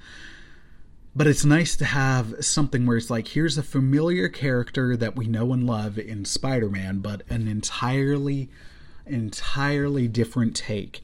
but 1.14 1.26
it's 1.26 1.44
nice 1.44 1.76
to 1.76 1.84
have 1.84 2.34
something 2.44 2.86
where 2.86 2.96
it's 2.96 3.10
like 3.10 3.28
here's 3.28 3.58
a 3.58 3.62
familiar 3.62 4.28
character 4.28 4.96
that 4.96 5.16
we 5.16 5.26
know 5.26 5.52
and 5.52 5.66
love 5.66 5.98
in 5.98 6.24
Spider-Man 6.24 6.98
but 6.98 7.22
an 7.28 7.48
entirely 7.48 8.48
entirely 9.06 10.06
different 10.06 10.54
take 10.54 11.00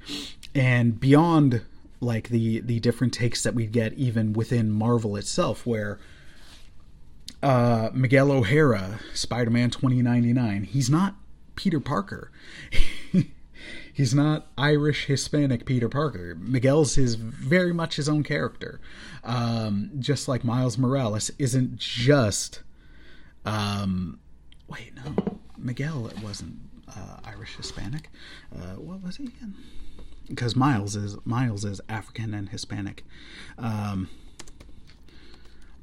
and 0.55 1.01
beyond 1.01 1.63
like 2.01 2.29
the 2.29 2.61
the 2.61 2.79
different 2.81 3.13
takes 3.13 3.43
that 3.43 3.55
we 3.55 3.67
get 3.67 3.93
even 3.95 4.33
within 4.33 4.71
Marvel 4.71 5.17
itself 5.17 5.67
where 5.67 5.99
uh, 7.45 7.91
Miguel 7.93 8.33
O'Hara, 8.33 9.01
Spider-Man 9.13 9.69
2099, 9.71 10.65
he's 10.65 10.89
not 10.89 11.15
Peter 11.57 11.79
Parker. 11.79 12.31
He's 13.95 14.13
not 14.13 14.49
Irish 14.59 15.05
Hispanic 15.05 15.65
Peter 15.67 15.89
Parker. 15.89 16.35
Miguel's 16.35 16.97
his 16.97 17.15
very 17.15 17.73
much 17.73 17.95
his 17.95 18.09
own 18.09 18.25
character. 18.25 18.81
Um, 19.23 19.93
just 20.01 20.27
like 20.27 20.43
Miles 20.43 20.77
Morales 20.77 21.31
isn't 21.39 21.77
just. 21.77 22.65
Um, 23.45 24.19
wait, 24.67 24.95
no, 24.97 25.39
Miguel 25.57 26.11
wasn't 26.25 26.57
uh, 26.89 27.19
Irish 27.25 27.55
Hispanic. 27.55 28.11
Uh, 28.53 28.81
what 28.81 29.01
was 29.01 29.19
he 29.19 29.27
again? 29.27 29.55
Because 30.27 30.57
Miles 30.57 30.97
is 30.97 31.17
Miles 31.25 31.65
is 31.65 31.81
African 31.89 32.35
and 32.35 32.49
Hispanic. 32.49 33.05
Um, 33.59 34.09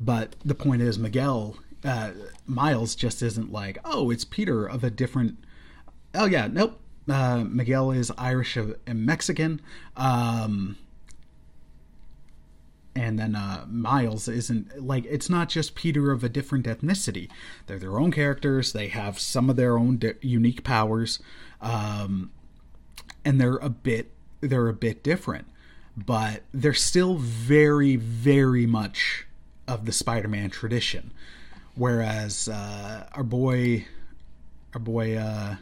but 0.01 0.35
the 0.43 0.55
point 0.55 0.81
is, 0.81 0.99
Miguel 0.99 1.55
uh, 1.85 2.11
Miles 2.45 2.93
just 2.93 3.21
isn't 3.21 3.53
like, 3.53 3.77
oh, 3.85 4.09
it's 4.09 4.25
Peter 4.25 4.65
of 4.65 4.83
a 4.83 4.89
different. 4.89 5.37
Oh 6.13 6.25
yeah, 6.25 6.47
nope 6.47 6.77
uh, 7.09 7.43
Miguel 7.47 7.91
is 7.91 8.11
Irish 8.17 8.57
and 8.57 9.05
Mexican. 9.05 9.61
Um, 9.95 10.77
and 12.95 13.17
then 13.17 13.35
uh, 13.35 13.65
Miles 13.69 14.27
isn't 14.27 14.83
like 14.85 15.05
it's 15.05 15.29
not 15.29 15.49
just 15.49 15.75
Peter 15.75 16.11
of 16.11 16.23
a 16.23 16.29
different 16.29 16.65
ethnicity. 16.65 17.29
They're 17.67 17.79
their 17.79 17.99
own 17.99 18.11
characters. 18.11 18.73
They 18.73 18.87
have 18.89 19.17
some 19.19 19.49
of 19.49 19.55
their 19.55 19.77
own 19.77 19.97
di- 19.97 20.13
unique 20.21 20.63
powers, 20.63 21.19
um, 21.61 22.31
and 23.23 23.39
they're 23.39 23.57
a 23.57 23.69
bit 23.69 24.11
they're 24.41 24.67
a 24.67 24.73
bit 24.73 25.03
different, 25.03 25.47
but 25.95 26.43
they're 26.53 26.73
still 26.73 27.15
very 27.15 27.95
very 27.95 28.65
much 28.65 29.25
of 29.67 29.85
the 29.85 29.93
Spider-Man 29.93 30.49
tradition. 30.49 31.13
Whereas 31.75 32.49
uh, 32.49 33.07
our 33.13 33.23
boy, 33.23 33.85
our 34.73 34.79
boy 34.81 35.15
uh, 35.15 35.55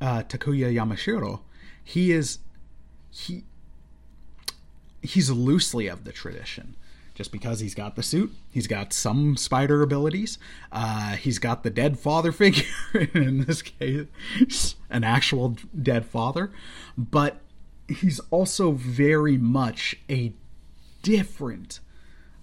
uh, 0.00 0.22
Takuya 0.22 0.72
Yamashiro, 0.72 1.40
he 1.82 2.12
is 2.12 2.38
he 3.10 3.44
he's 5.02 5.30
loosely 5.30 5.86
of 5.86 6.04
the 6.04 6.12
tradition. 6.12 6.76
Just 7.14 7.32
because 7.32 7.60
he's 7.60 7.74
got 7.74 7.96
the 7.96 8.02
suit 8.02 8.30
he's 8.50 8.66
got 8.66 8.92
some 8.92 9.38
spider 9.38 9.82
abilities 9.82 10.38
uh, 10.70 11.16
he's 11.16 11.38
got 11.38 11.62
the 11.62 11.70
dead 11.70 11.98
father 11.98 12.30
figure 12.42 12.66
in 13.14 13.46
this 13.46 13.62
case 13.62 14.74
an 14.90 15.02
actual 15.02 15.56
dead 15.82 16.04
father 16.04 16.50
but 16.98 17.40
he's 17.88 18.20
also 18.30 18.72
very 18.72 19.38
much 19.38 19.96
a 20.10 20.32
different 21.02 21.80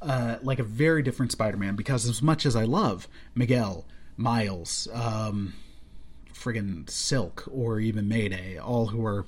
uh, 0.01 0.37
like 0.41 0.59
a 0.59 0.63
very 0.63 1.01
different 1.03 1.31
spider-man 1.31 1.75
because 1.75 2.07
as 2.07 2.21
much 2.21 2.45
as 2.45 2.55
i 2.55 2.63
love 2.63 3.07
miguel 3.35 3.85
miles 4.17 4.87
um, 4.93 5.53
friggin 6.43 6.89
silk 6.89 7.47
or 7.51 7.79
even 7.79 8.07
mayday 8.07 8.57
all 8.57 8.87
who 8.87 9.05
are 9.05 9.25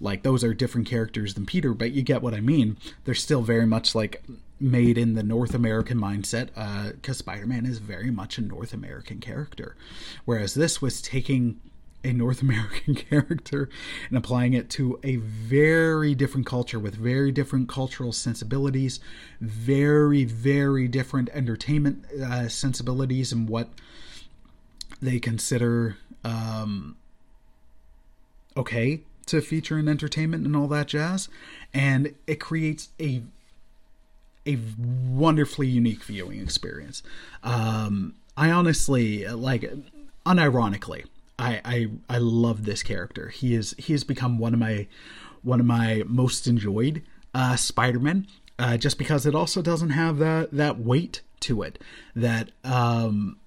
like 0.00 0.22
those 0.22 0.44
are 0.44 0.54
different 0.54 0.86
characters 0.86 1.34
than 1.34 1.46
Peter, 1.46 1.72
but 1.72 1.92
you 1.92 2.02
get 2.02 2.22
what 2.22 2.34
I 2.34 2.40
mean. 2.40 2.76
They're 3.04 3.14
still 3.14 3.42
very 3.42 3.66
much 3.66 3.94
like 3.94 4.22
made 4.58 4.96
in 4.98 5.14
the 5.14 5.22
North 5.22 5.54
American 5.54 5.98
mindset 5.98 6.46
because 6.94 7.16
uh, 7.16 7.22
Spider-Man 7.22 7.66
is 7.66 7.78
very 7.78 8.10
much 8.10 8.38
a 8.38 8.42
North 8.42 8.72
American 8.72 9.20
character, 9.20 9.76
whereas 10.24 10.54
this 10.54 10.80
was 10.80 11.02
taking 11.02 11.60
a 12.04 12.12
North 12.12 12.42
American 12.48 12.94
character 12.94 13.68
and 14.08 14.18
applying 14.18 14.52
it 14.52 14.70
to 14.70 14.98
a 15.02 15.16
very 15.16 16.14
different 16.14 16.46
culture 16.46 16.78
with 16.78 16.94
very 16.94 17.32
different 17.32 17.68
cultural 17.68 18.12
sensibilities, 18.12 19.00
very 19.40 20.24
very 20.24 20.88
different 20.88 21.28
entertainment 21.32 22.04
uh, 22.20 22.48
sensibilities, 22.48 23.32
and 23.32 23.48
what 23.48 23.70
they 25.00 25.18
consider 25.18 25.96
um, 26.26 26.96
okay 28.56 29.00
to 29.26 29.40
feature 29.40 29.78
in 29.78 29.88
entertainment 29.88 30.46
and 30.46 30.56
all 30.56 30.68
that 30.68 30.88
jazz, 30.88 31.28
and 31.72 32.14
it 32.26 32.40
creates 32.40 32.88
a 33.00 33.22
a 34.46 34.58
wonderfully 35.10 35.66
unique 35.66 36.04
viewing 36.04 36.40
experience. 36.40 37.02
Um, 37.42 38.14
I 38.36 38.50
honestly 38.50 39.26
like, 39.26 39.68
unironically, 40.24 41.06
I, 41.38 41.60
I 41.64 41.88
I 42.08 42.18
love 42.18 42.64
this 42.64 42.82
character. 42.82 43.28
He 43.28 43.54
is 43.54 43.74
he 43.78 43.92
has 43.92 44.04
become 44.04 44.38
one 44.38 44.54
of 44.54 44.60
my 44.60 44.86
one 45.42 45.60
of 45.60 45.66
my 45.66 46.02
most 46.06 46.46
enjoyed 46.46 47.02
uh, 47.34 47.56
Spider-Man, 47.56 48.26
uh, 48.58 48.76
just 48.76 48.98
because 48.98 49.26
it 49.26 49.34
also 49.34 49.62
doesn't 49.62 49.90
have 49.90 50.18
that 50.18 50.52
that 50.52 50.78
weight 50.78 51.22
to 51.40 51.62
it 51.62 51.78
that 52.14 52.50
um, 52.64 53.38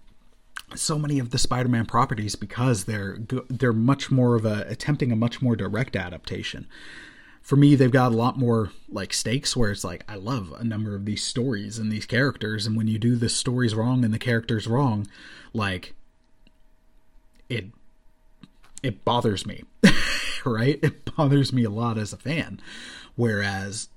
so 0.76 1.00
many 1.00 1.20
of 1.20 1.32
the 1.32 1.38
Spider-Man 1.38 1.86
properties 1.86 2.36
because 2.36 2.86
they're 2.86 3.18
they're 3.50 3.74
much 3.74 4.12
more 4.12 4.36
of 4.36 4.46
a 4.46 4.66
attempting 4.68 5.12
a 5.12 5.16
much 5.16 5.42
more 5.42 5.56
direct 5.56 5.96
adaptation. 5.96 6.68
For 7.42 7.56
me, 7.56 7.76
they've 7.76 7.92
got 7.92 8.12
a 8.12 8.16
lot 8.16 8.38
more 8.38 8.72
like 8.90 9.14
stakes 9.14 9.56
where 9.56 9.72
it's 9.72 9.84
like 9.84 10.04
I 10.08 10.16
love 10.16 10.54
a 10.58 10.64
number 10.64 10.96
of 10.96 11.06
these 11.06 11.24
stories 11.24 11.80
and 11.80 11.92
these 11.92 12.06
characters, 12.06 12.66
and 12.66 12.76
when 12.76 12.88
you 12.88 13.00
do 13.00 13.16
the 13.16 13.30
stories 13.30 13.76
wrong 13.76 14.04
and 14.04 14.14
the 14.14 14.20
characters 14.20 14.68
wrong, 14.68 15.08
like 15.54 15.94
it 17.50 17.68
it 18.84 19.04
bothers 19.04 19.46
me, 19.46 19.64
right? 20.46 20.80
It 20.82 21.16
bothers 21.16 21.52
me 21.52 21.64
a 21.64 21.70
lot 21.70 21.98
as 21.98 22.14
a 22.14 22.18
fan. 22.18 22.60
Whereas 23.16 23.90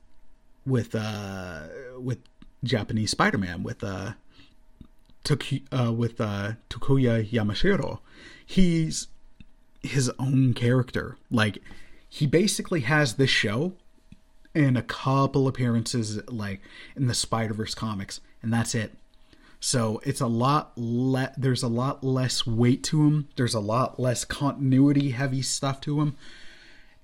with 0.66 0.94
uh 0.94 1.62
with 1.98 2.18
Japanese 2.64 3.10
Spider-Man 3.10 3.62
with 3.62 3.82
uh 3.84 4.12
Tuki, 5.24 5.62
uh, 5.72 5.92
with 5.92 6.20
uh, 6.20 6.52
Takuya 6.68 7.28
Yamashiro, 7.28 7.98
he's 8.44 9.08
his 9.82 10.10
own 10.18 10.54
character. 10.54 11.16
Like 11.30 11.58
he 12.08 12.26
basically 12.26 12.80
has 12.80 13.14
this 13.14 13.30
show 13.30 13.72
and 14.54 14.76
a 14.76 14.82
couple 14.82 15.48
appearances 15.48 16.20
like 16.28 16.60
in 16.96 17.06
the 17.06 17.14
Spider 17.14 17.54
Verse 17.54 17.74
comics, 17.74 18.20
and 18.42 18.52
that's 18.52 18.74
it. 18.74 18.92
So 19.60 20.00
it's 20.04 20.20
a 20.20 20.26
lot 20.26 20.72
le- 20.76 21.32
there's 21.36 21.62
a 21.62 21.68
lot 21.68 22.02
less 22.02 22.46
weight 22.46 22.82
to 22.84 23.06
him. 23.06 23.28
There's 23.36 23.54
a 23.54 23.60
lot 23.60 23.98
less 23.98 24.24
continuity 24.24 25.10
heavy 25.10 25.40
stuff 25.40 25.80
to 25.82 26.00
him. 26.00 26.16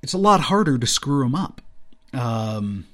It's 0.03 0.13
a 0.13 0.19
lot 0.19 0.41
harder 0.43 0.77
to 0.77 0.87
screw 0.87 1.25
him 1.25 1.35
up. 1.35 1.63
Um, 2.13 2.87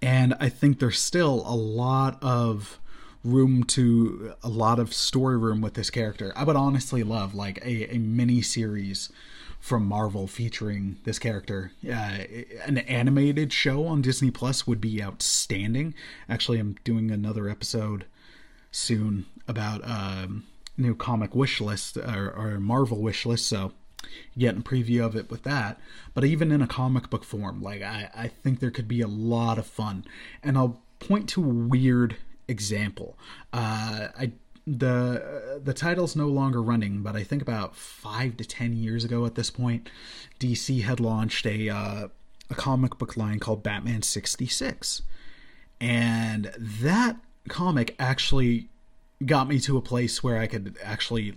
and 0.00 0.34
I 0.40 0.48
think 0.48 0.78
there's 0.78 0.98
still 0.98 1.44
a 1.46 1.54
lot 1.54 2.18
of 2.22 2.79
room 3.22 3.64
to 3.64 4.34
a 4.42 4.48
lot 4.48 4.78
of 4.78 4.94
story 4.94 5.36
room 5.36 5.60
with 5.60 5.74
this 5.74 5.90
character. 5.90 6.32
I 6.34 6.44
would 6.44 6.56
honestly 6.56 7.02
love 7.02 7.34
like 7.34 7.58
a, 7.58 7.94
a 7.94 7.98
mini 7.98 8.40
series 8.42 9.10
from 9.60 9.84
Marvel 9.84 10.26
featuring 10.26 10.96
this 11.04 11.18
character. 11.18 11.72
Uh, 11.86 12.18
an 12.64 12.78
animated 12.78 13.52
show 13.52 13.86
on 13.86 14.00
Disney 14.00 14.30
Plus 14.30 14.66
would 14.66 14.80
be 14.80 15.02
outstanding. 15.02 15.94
Actually, 16.28 16.58
I'm 16.58 16.76
doing 16.82 17.10
another 17.10 17.48
episode 17.48 18.06
soon 18.72 19.26
about 19.46 19.82
um, 19.84 20.44
new 20.78 20.94
comic 20.94 21.34
wish 21.34 21.60
list 21.60 21.98
or, 21.98 22.32
or 22.34 22.58
Marvel 22.58 23.02
wish 23.02 23.26
list, 23.26 23.46
so 23.46 23.72
getting 24.38 24.60
a 24.60 24.64
preview 24.64 25.04
of 25.04 25.14
it 25.14 25.30
with 25.30 25.42
that. 25.42 25.78
But 26.14 26.24
even 26.24 26.50
in 26.50 26.62
a 26.62 26.66
comic 26.66 27.10
book 27.10 27.24
form, 27.24 27.60
like 27.60 27.82
I, 27.82 28.10
I 28.14 28.28
think 28.28 28.60
there 28.60 28.70
could 28.70 28.88
be 28.88 29.02
a 29.02 29.06
lot 29.06 29.58
of 29.58 29.66
fun. 29.66 30.06
And 30.42 30.56
I'll 30.56 30.80
point 31.00 31.28
to 31.30 31.44
a 31.44 31.46
weird 31.46 32.16
example. 32.50 33.18
Uh, 33.52 34.08
I 34.18 34.32
the 34.66 35.60
the 35.62 35.72
title's 35.72 36.14
no 36.14 36.28
longer 36.28 36.62
running, 36.62 37.02
but 37.02 37.16
I 37.16 37.22
think 37.22 37.42
about 37.42 37.76
five 37.76 38.36
to 38.38 38.44
ten 38.44 38.76
years 38.76 39.04
ago 39.04 39.24
at 39.26 39.34
this 39.34 39.50
point, 39.50 39.88
DC 40.38 40.82
had 40.82 41.00
launched 41.00 41.46
a 41.46 41.68
uh, 41.68 42.08
a 42.50 42.54
comic 42.54 42.98
book 42.98 43.16
line 43.16 43.38
called 43.38 43.62
Batman 43.62 44.02
sixty 44.02 44.46
six, 44.46 45.02
and 45.80 46.52
that 46.58 47.16
comic 47.48 47.96
actually 47.98 48.68
got 49.24 49.48
me 49.48 49.58
to 49.60 49.76
a 49.76 49.82
place 49.82 50.22
where 50.22 50.38
I 50.38 50.46
could 50.46 50.76
actually 50.82 51.34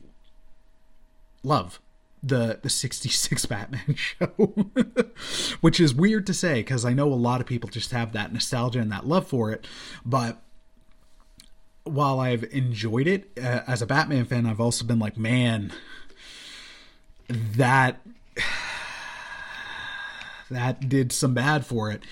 love 1.43 1.80
the 2.22 2.59
the 2.61 2.70
66 2.70 3.45
Batman 3.47 3.95
show 3.95 4.28
which 5.61 5.80
is 5.80 5.93
weird 5.93 6.26
to 6.28 6.34
say 6.34 6.64
cuz 6.64 6.86
I 6.86 6.93
know 6.93 7.11
a 7.11 7.16
lot 7.16 7.41
of 7.41 7.47
people 7.47 7.70
just 7.70 7.91
have 7.91 8.14
that 8.14 8.32
nostalgia 8.32 8.80
and 8.80 8.91
that 8.91 9.05
love 9.05 9.28
for 9.28 9.51
it 9.51 9.68
but 10.05 10.41
while 11.84 12.19
I've 12.19 12.43
enjoyed 12.45 13.07
it 13.07 13.29
uh, 13.38 13.61
as 13.67 13.81
a 13.81 13.86
Batman 13.86 14.25
fan, 14.25 14.45
I've 14.45 14.59
also 14.61 14.86
been 14.86 14.99
like, 14.99 15.17
man, 15.17 15.73
that 17.27 18.01
that 20.49 20.88
did 20.88 21.11
some 21.11 21.34
bad 21.34 21.65
for 21.65 21.91
it. 21.91 22.03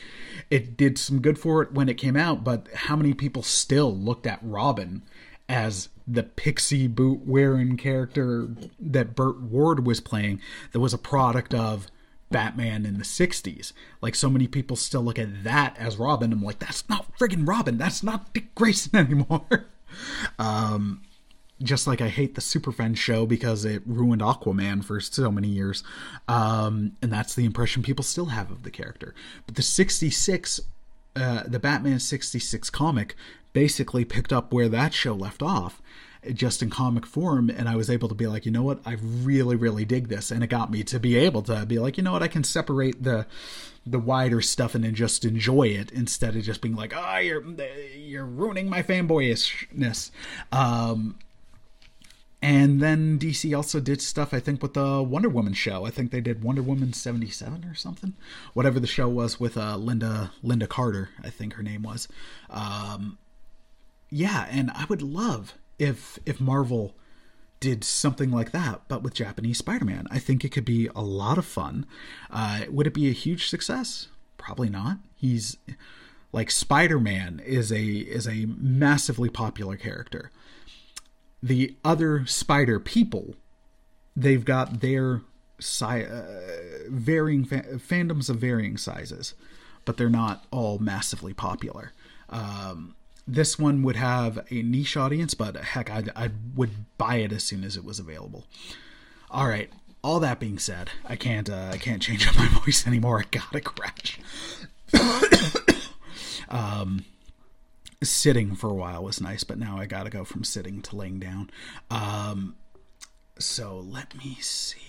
It 0.49 0.76
did 0.76 0.97
some 0.97 1.22
good 1.22 1.39
for 1.39 1.61
it 1.61 1.72
when 1.72 1.88
it 1.88 1.95
came 1.95 2.17
out, 2.17 2.43
but 2.43 2.67
how 2.74 2.95
many 2.95 3.13
people 3.13 3.43
still 3.43 3.95
looked 3.95 4.28
at 4.28 4.39
Robin 4.41 5.03
as 5.47 5.89
the 6.07 6.24
pixie 6.24 6.88
boot 6.88 7.22
wearing 7.26 7.78
character 7.78 8.47
that 8.80 9.15
Burt 9.15 9.41
Ward 9.41 9.86
was 9.86 9.99
playing 9.99 10.41
that 10.72 10.80
was 10.80 10.93
a 10.93 10.97
product 10.97 11.53
of 11.53 11.88
Batman 12.32 12.86
in 12.86 12.98
the 12.98 13.04
60s. 13.04 13.74
Like 14.02 14.16
so 14.16 14.30
many 14.30 14.48
people 14.48 14.76
still 14.76 15.02
look 15.02 15.20
at 15.20 15.44
that 15.44 15.76
as 15.78 15.98
Robin. 15.98 16.32
I'm 16.32 16.44
like, 16.44 16.60
that's 16.60 16.88
not 16.90 17.08
friggin' 17.18 17.48
Robin. 17.48 17.78
That's 17.78 18.04
not 18.04 18.34
Dick 18.34 18.54
Grayson 18.56 18.96
anymore. 19.00 19.66
um, 20.40 21.02
just 21.62 21.88
like 21.88 22.02
I 22.02 22.08
hate 22.08 22.36
the 22.36 22.42
Super 22.42 22.72
Friends 22.72 22.98
show 22.98 23.26
because 23.26 23.66
it 23.66 23.84
ruined 23.86 24.22
Aquaman 24.22 24.84
for 24.84 25.00
so 25.00 25.32
many 25.32 25.48
years. 25.48 25.84
Um, 26.28 26.98
and 27.02 27.12
that's 27.12 27.36
the 27.36 27.46
impression 27.46 27.84
people 27.84 28.04
still 28.04 28.28
have 28.28 28.52
of 28.52 28.64
the 28.64 28.72
character. 28.72 29.14
But 29.46 29.56
the 29.56 29.62
66, 29.62 30.60
uh, 31.16 31.44
the 31.46 31.60
Batman 31.60 32.00
66 32.00 32.70
comic 32.70 33.16
basically 33.54 34.06
picked 34.06 34.32
up 34.32 34.54
where 34.54 34.70
that 34.70 34.94
show 34.94 35.14
left 35.14 35.42
off 35.42 35.81
just 36.34 36.61
in 36.61 36.69
comic 36.69 37.05
form 37.05 37.49
and 37.49 37.67
I 37.67 37.76
was 37.76 37.89
able 37.89 38.07
to 38.09 38.15
be 38.15 38.28
like, 38.28 38.45
you 38.45 38.51
know 38.51 38.61
what, 38.63 38.80
I 38.86 38.97
really, 39.01 39.55
really 39.55 39.86
dig 39.86 40.07
this. 40.07 40.30
And 40.32 40.43
it 40.43 40.47
got 40.47 40.69
me 40.69 40.84
to 40.84 40.99
be 40.99 41.15
able 41.17 41.41
to 41.43 41.65
be 41.65 41.80
like, 41.80 41.97
you 41.97 42.03
know 42.03 42.11
what, 42.11 42.24
I 42.24 42.28
can 42.28 42.43
separate 42.43 43.03
the 43.03 43.26
the 43.86 43.97
wider 43.97 44.41
stuff 44.41 44.76
and 44.76 44.84
then 44.84 44.93
just 44.93 45.26
enjoy 45.26 45.63
it 45.63 45.91
instead 45.91 46.36
of 46.36 46.43
just 46.43 46.61
being 46.61 46.76
like, 46.76 46.93
ah, 46.95 47.15
oh, 47.15 47.19
you're 47.19 47.43
you're 47.95 48.26
ruining 48.26 48.69
my 48.69 48.84
fanboyishness. 48.84 50.11
Um 50.51 51.17
And 52.43 52.82
then 52.82 53.19
DC 53.19 53.55
also 53.55 53.80
did 53.80 54.01
stuff, 54.01 54.34
I 54.34 54.39
think, 54.39 54.61
with 54.63 54.74
the 54.74 55.01
Wonder 55.03 55.30
Woman 55.30 55.53
show. 55.53 55.86
I 55.86 55.91
think 55.91 56.11
they 56.11 56.22
did 56.22 56.43
Wonder 56.43 56.61
Woman 56.63 56.93
seventy 56.93 57.30
seven 57.30 57.65
or 57.65 57.76
something, 57.76 58.13
whatever 58.53 58.80
the 58.80 58.88
show 58.88 59.07
was 59.07 59.39
with 59.39 59.57
uh, 59.57 59.78
Lynda 59.78 60.32
Lynda 60.43 60.67
Carter. 60.67 61.09
I 61.24 61.30
think 61.30 61.53
her 61.53 61.63
name 61.63 61.84
was. 61.84 62.07
Um, 62.49 63.17
yeah, 64.09 64.47
and 64.49 64.72
I 64.72 64.86
would 64.89 65.01
love 65.01 65.53
if 65.82 66.20
if 66.26 66.40
Marvel 66.40 66.96
did 67.60 67.84
something 67.84 68.32
like 68.32 68.52
that, 68.52 68.82
but 68.88 69.04
with 69.04 69.14
Japanese 69.14 69.60
Spider 69.60 69.86
Man. 69.86 70.08
I 70.10 70.18
think 70.20 70.44
it 70.44 70.50
could 70.50 70.66
be 70.66 70.90
a 70.96 71.02
lot 71.02 71.38
of 71.38 71.46
fun. 71.46 71.86
Uh, 72.32 72.62
would 72.70 72.88
it 72.88 72.94
be 72.94 73.08
a 73.08 73.14
huge 73.14 73.48
success? 73.48 74.08
Probably 74.38 74.70
not. 74.70 74.98
He's 75.16 75.58
like 76.32 76.50
Spider 76.50 77.00
Man 77.00 77.42
is 77.46 77.72
a 77.72 77.84
is 77.84 78.28
a 78.28 78.48
massively 78.58 79.30
popular 79.30 79.76
character 79.76 80.32
the 81.42 81.76
other 81.84 82.26
spider 82.26 82.80
people, 82.80 83.36
they've 84.16 84.46
got 84.46 84.82
their 84.82 85.22
si- 85.60 86.06
uh, 86.06 86.88
varying 86.90 87.46
fa- 87.46 87.80
fandoms 87.80 88.30
of 88.30 88.38
varying 88.38 88.78
sizes, 88.78 89.34
but 89.86 89.98
they're 89.98 90.10
not 90.10 90.46
all 90.52 90.78
massively 90.80 91.34
popular. 91.34 91.94
Um, 92.30 92.96
this 93.32 93.58
one 93.58 93.82
would 93.84 93.96
have 93.96 94.46
a 94.52 94.62
niche 94.62 94.98
audience, 94.98 95.34
but 95.34 95.56
heck, 95.56 95.90
I, 95.90 96.04
I 96.16 96.32
would 96.56 96.72
buy 96.98 97.16
it 97.18 97.32
as 97.32 97.44
soon 97.44 97.64
as 97.64 97.78
it 97.78 97.86
was 97.86 97.98
available. 97.98 98.46
All 99.30 99.48
right. 99.48 99.72
All 100.04 100.20
that 100.20 100.40
being 100.40 100.60
said, 100.60 100.90
I 101.06 101.16
can't 101.16 101.50
uh, 101.50 101.70
I 101.72 101.78
can't 101.78 102.02
change 102.02 102.28
up 102.28 102.36
my 102.36 102.48
voice 102.66 102.88
anymore. 102.88 103.20
I 103.20 103.24
gotta 103.30 103.62
crash. 103.62 104.20
um, 106.50 107.06
sitting 108.04 108.56
for 108.56 108.70
a 108.70 108.74
while 108.74 109.04
was 109.04 109.22
nice, 109.22 109.44
but 109.44 109.60
now 109.60 109.78
I 109.78 109.86
got 109.86 110.04
to 110.04 110.10
go 110.10 110.26
from 110.26 110.44
sitting 110.44 110.82
to 110.82 110.96
laying 110.96 111.20
down. 111.20 111.52
Um, 111.92 112.56
so 113.38 113.80
let 113.80 114.18
me 114.18 114.38
see. 114.42 114.80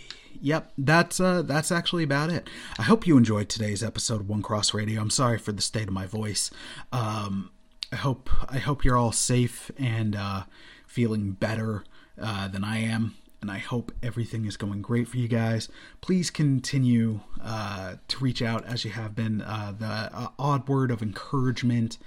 Yep, 0.40 0.72
that's 0.78 1.20
uh, 1.20 1.42
that's 1.42 1.70
actually 1.70 2.04
about 2.04 2.30
it. 2.30 2.48
I 2.78 2.82
hope 2.82 3.06
you 3.06 3.18
enjoyed 3.18 3.50
today's 3.50 3.82
episode 3.82 4.22
of 4.22 4.28
One 4.30 4.42
Cross 4.42 4.72
Radio. 4.72 5.00
I'm 5.00 5.10
sorry 5.10 5.38
for 5.38 5.52
the 5.52 5.62
state 5.62 5.88
of 5.88 5.94
my 5.94 6.06
voice. 6.06 6.50
Um, 6.90 7.50
I 7.92 7.96
hope 7.96 8.30
I 8.48 8.58
hope 8.58 8.84
you're 8.84 8.96
all 8.96 9.12
safe 9.12 9.70
and 9.78 10.16
uh, 10.16 10.44
feeling 10.86 11.32
better 11.32 11.84
uh, 12.20 12.48
than 12.48 12.64
I 12.64 12.78
am, 12.78 13.14
and 13.42 13.50
I 13.50 13.58
hope 13.58 13.92
everything 14.02 14.46
is 14.46 14.56
going 14.56 14.80
great 14.80 15.08
for 15.08 15.18
you 15.18 15.28
guys. 15.28 15.68
Please 16.00 16.30
continue 16.30 17.20
uh, 17.42 17.96
to 18.08 18.18
reach 18.24 18.40
out 18.40 18.64
as 18.64 18.84
you 18.86 18.92
have 18.92 19.14
been. 19.14 19.42
Uh, 19.42 19.74
the 19.78 19.86
uh, 19.86 20.28
odd 20.38 20.66
word 20.68 20.90
of 20.90 21.02
encouragement 21.02 21.98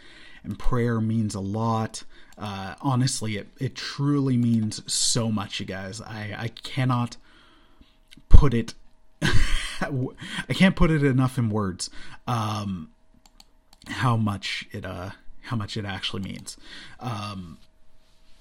and 0.43 0.57
prayer 0.57 0.99
means 0.99 1.35
a 1.35 1.39
lot. 1.39 2.03
Uh, 2.37 2.75
honestly, 2.81 3.37
it, 3.37 3.47
it 3.59 3.75
truly 3.75 4.37
means 4.37 4.81
so 4.91 5.31
much, 5.31 5.59
you 5.59 5.65
guys. 5.65 6.01
I, 6.01 6.35
I 6.37 6.47
cannot 6.47 7.17
put 8.29 8.53
it, 8.53 8.73
I 9.21 10.53
can't 10.53 10.75
put 10.75 10.91
it 10.91 11.03
enough 11.03 11.37
in 11.37 11.49
words. 11.49 11.89
Um, 12.27 12.89
how 13.87 14.17
much 14.17 14.67
it, 14.71 14.85
uh, 14.85 15.11
how 15.45 15.55
much 15.55 15.77
it 15.77 15.85
actually 15.85 16.21
means. 16.21 16.57
Um, 16.99 17.57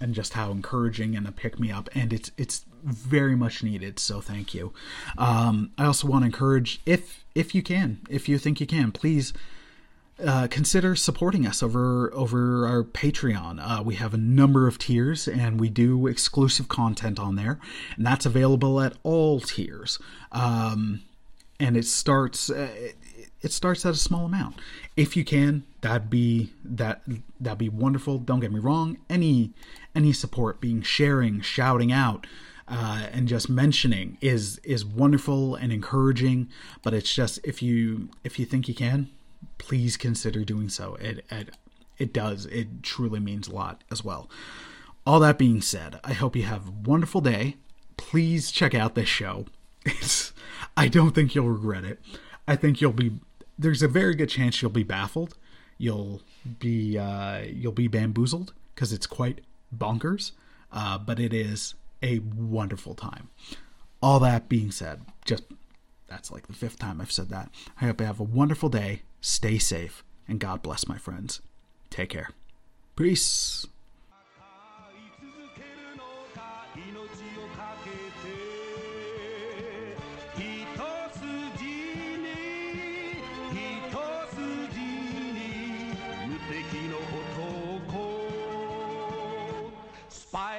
and 0.01 0.15
just 0.15 0.35
how 0.35 0.51
encouraging 0.51 1.17
and 1.17 1.27
a 1.27 1.33
pick 1.33 1.59
me 1.59 1.71
up 1.71 1.89
and 1.95 2.13
it's 2.13 2.31
it's 2.37 2.67
very 2.83 3.37
much 3.37 3.63
needed 3.63 3.99
so 3.99 4.21
thank 4.21 4.53
you 4.53 4.73
um, 5.17 5.71
i 5.79 5.85
also 5.87 6.07
want 6.07 6.23
to 6.23 6.27
encourage 6.27 6.81
if 6.85 7.25
if 7.35 7.55
you 7.55 7.63
can 7.63 8.01
if 8.11 8.29
you 8.29 8.37
think 8.37 8.61
you 8.61 8.67
can 8.67 8.91
please 8.93 9.33
uh, 10.23 10.47
consider 10.49 10.95
supporting 10.95 11.45
us 11.47 11.61
over 11.61 12.13
over 12.15 12.69
our 12.69 12.85
Patreon. 12.85 13.59
Uh, 13.61 13.83
we 13.83 13.97
have 13.97 14.15
a 14.15 14.17
number 14.17 14.69
of 14.69 14.79
tiers, 14.79 15.27
and 15.27 15.59
we 15.59 15.69
do 15.69 16.07
exclusive 16.07 16.69
content 16.69 17.19
on 17.19 17.35
there, 17.35 17.59
and 17.97 18.07
that's 18.07 18.25
available 18.25 18.81
at 18.81 18.93
all 19.03 19.41
tiers. 19.41 19.99
Um, 20.31 21.03
and 21.59 21.77
it 21.77 21.85
starts 21.85 22.49
uh, 22.49 22.69
it 23.45 23.53
starts 23.53 23.85
at 23.87 23.95
a 23.95 23.99
small 23.99 24.27
amount. 24.27 24.57
If 24.97 25.17
you 25.17 25.25
can, 25.25 25.65
that'd 25.81 26.11
be 26.11 26.53
that 26.65 27.03
that'd 27.39 27.59
be 27.59 27.69
wonderful. 27.69 28.19
Don't 28.19 28.41
get 28.41 28.53
me 28.53 28.61
wrong. 28.61 28.99
Any 29.09 29.53
any 29.95 30.13
support, 30.13 30.61
being 30.61 30.83
sharing, 30.83 31.41
shouting 31.41 31.93
out. 31.93 32.27
Uh, 32.67 33.09
and 33.13 33.29
just 33.29 33.51
mentioning 33.51 34.17
is 34.23 34.59
is 34.65 34.87
wonderful 34.87 35.55
and 35.55 35.71
encouraging 35.71 36.49
but 36.83 36.95
it's 36.95 37.15
just 37.15 37.39
if 37.45 37.61
you 37.61 38.09
if 38.25 38.39
you 38.39 38.47
think 38.47 38.67
you 38.67 38.75
can 38.75 39.11
please 39.59 39.97
consider 39.97 40.45
doing 40.45 40.69
so. 40.69 40.95
It, 40.97 41.25
it 41.31 41.51
it 41.99 42.13
does. 42.13 42.47
It 42.47 42.83
truly 42.83 43.21
means 43.21 43.49
a 43.49 43.55
lot 43.55 43.85
as 43.91 44.03
well. 44.05 44.29
All 45.07 45.21
that 45.21 45.39
being 45.39 45.61
said, 45.61 46.01
I 46.03 46.13
hope 46.13 46.35
you 46.35 46.43
have 46.45 46.69
a 46.69 46.71
wonderful 46.71 47.21
day. 47.21 47.57
Please 47.97 48.51
check 48.51 48.75
out 48.75 48.95
this 48.95 49.09
show. 49.09 49.47
It's 49.87 50.33
I 50.79 50.89
don't 50.89 51.15
think 51.15 51.35
you'll 51.35 51.51
regret 51.51 51.85
it. 51.85 52.01
I 52.49 52.57
think 52.57 52.81
you'll 52.81 52.93
be 52.93 53.13
there's 53.59 53.83
a 53.83 53.89
very 53.89 54.15
good 54.15 54.29
chance 54.29 54.61
you'll 54.61 54.71
be 54.71 54.83
baffled. 54.83 55.37
You'll 55.79 56.23
be 56.59 56.99
uh, 56.99 57.41
you'll 57.41 57.73
be 57.73 57.89
bamboozled 57.89 58.53
because 58.75 58.93
it's 58.93 59.07
quite 59.07 59.41
bonkers, 59.77 60.33
uh, 60.73 60.99
but 60.99 61.19
it 61.19 61.33
is 61.33 61.75
a 62.03 62.21
wonderful 62.21 62.95
time. 62.95 63.29
All 64.03 64.21
that 64.21 64.49
being 64.49 64.71
said, 64.71 65.01
just 65.25 65.45
that's 66.07 66.31
like 66.31 66.47
the 66.47 66.53
fifth 66.53 66.79
time 66.79 67.01
I've 67.01 67.13
said 67.13 67.31
that. 67.31 67.51
I 67.81 67.87
hope 67.87 68.01
you 68.01 68.07
have 68.07 68.21
a 68.21 68.25
wonderful 68.25 68.69
day. 68.69 69.03
Stay 69.21 69.59
safe, 69.59 70.05
and 70.29 70.39
God 70.39 70.63
bless 70.63 70.87
my 70.87 70.99
friends. 70.99 71.41
Take 71.91 72.11
care. 72.11 72.31
Peace. 72.97 73.67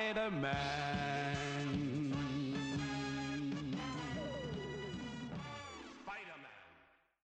Spider-Man 0.05 0.94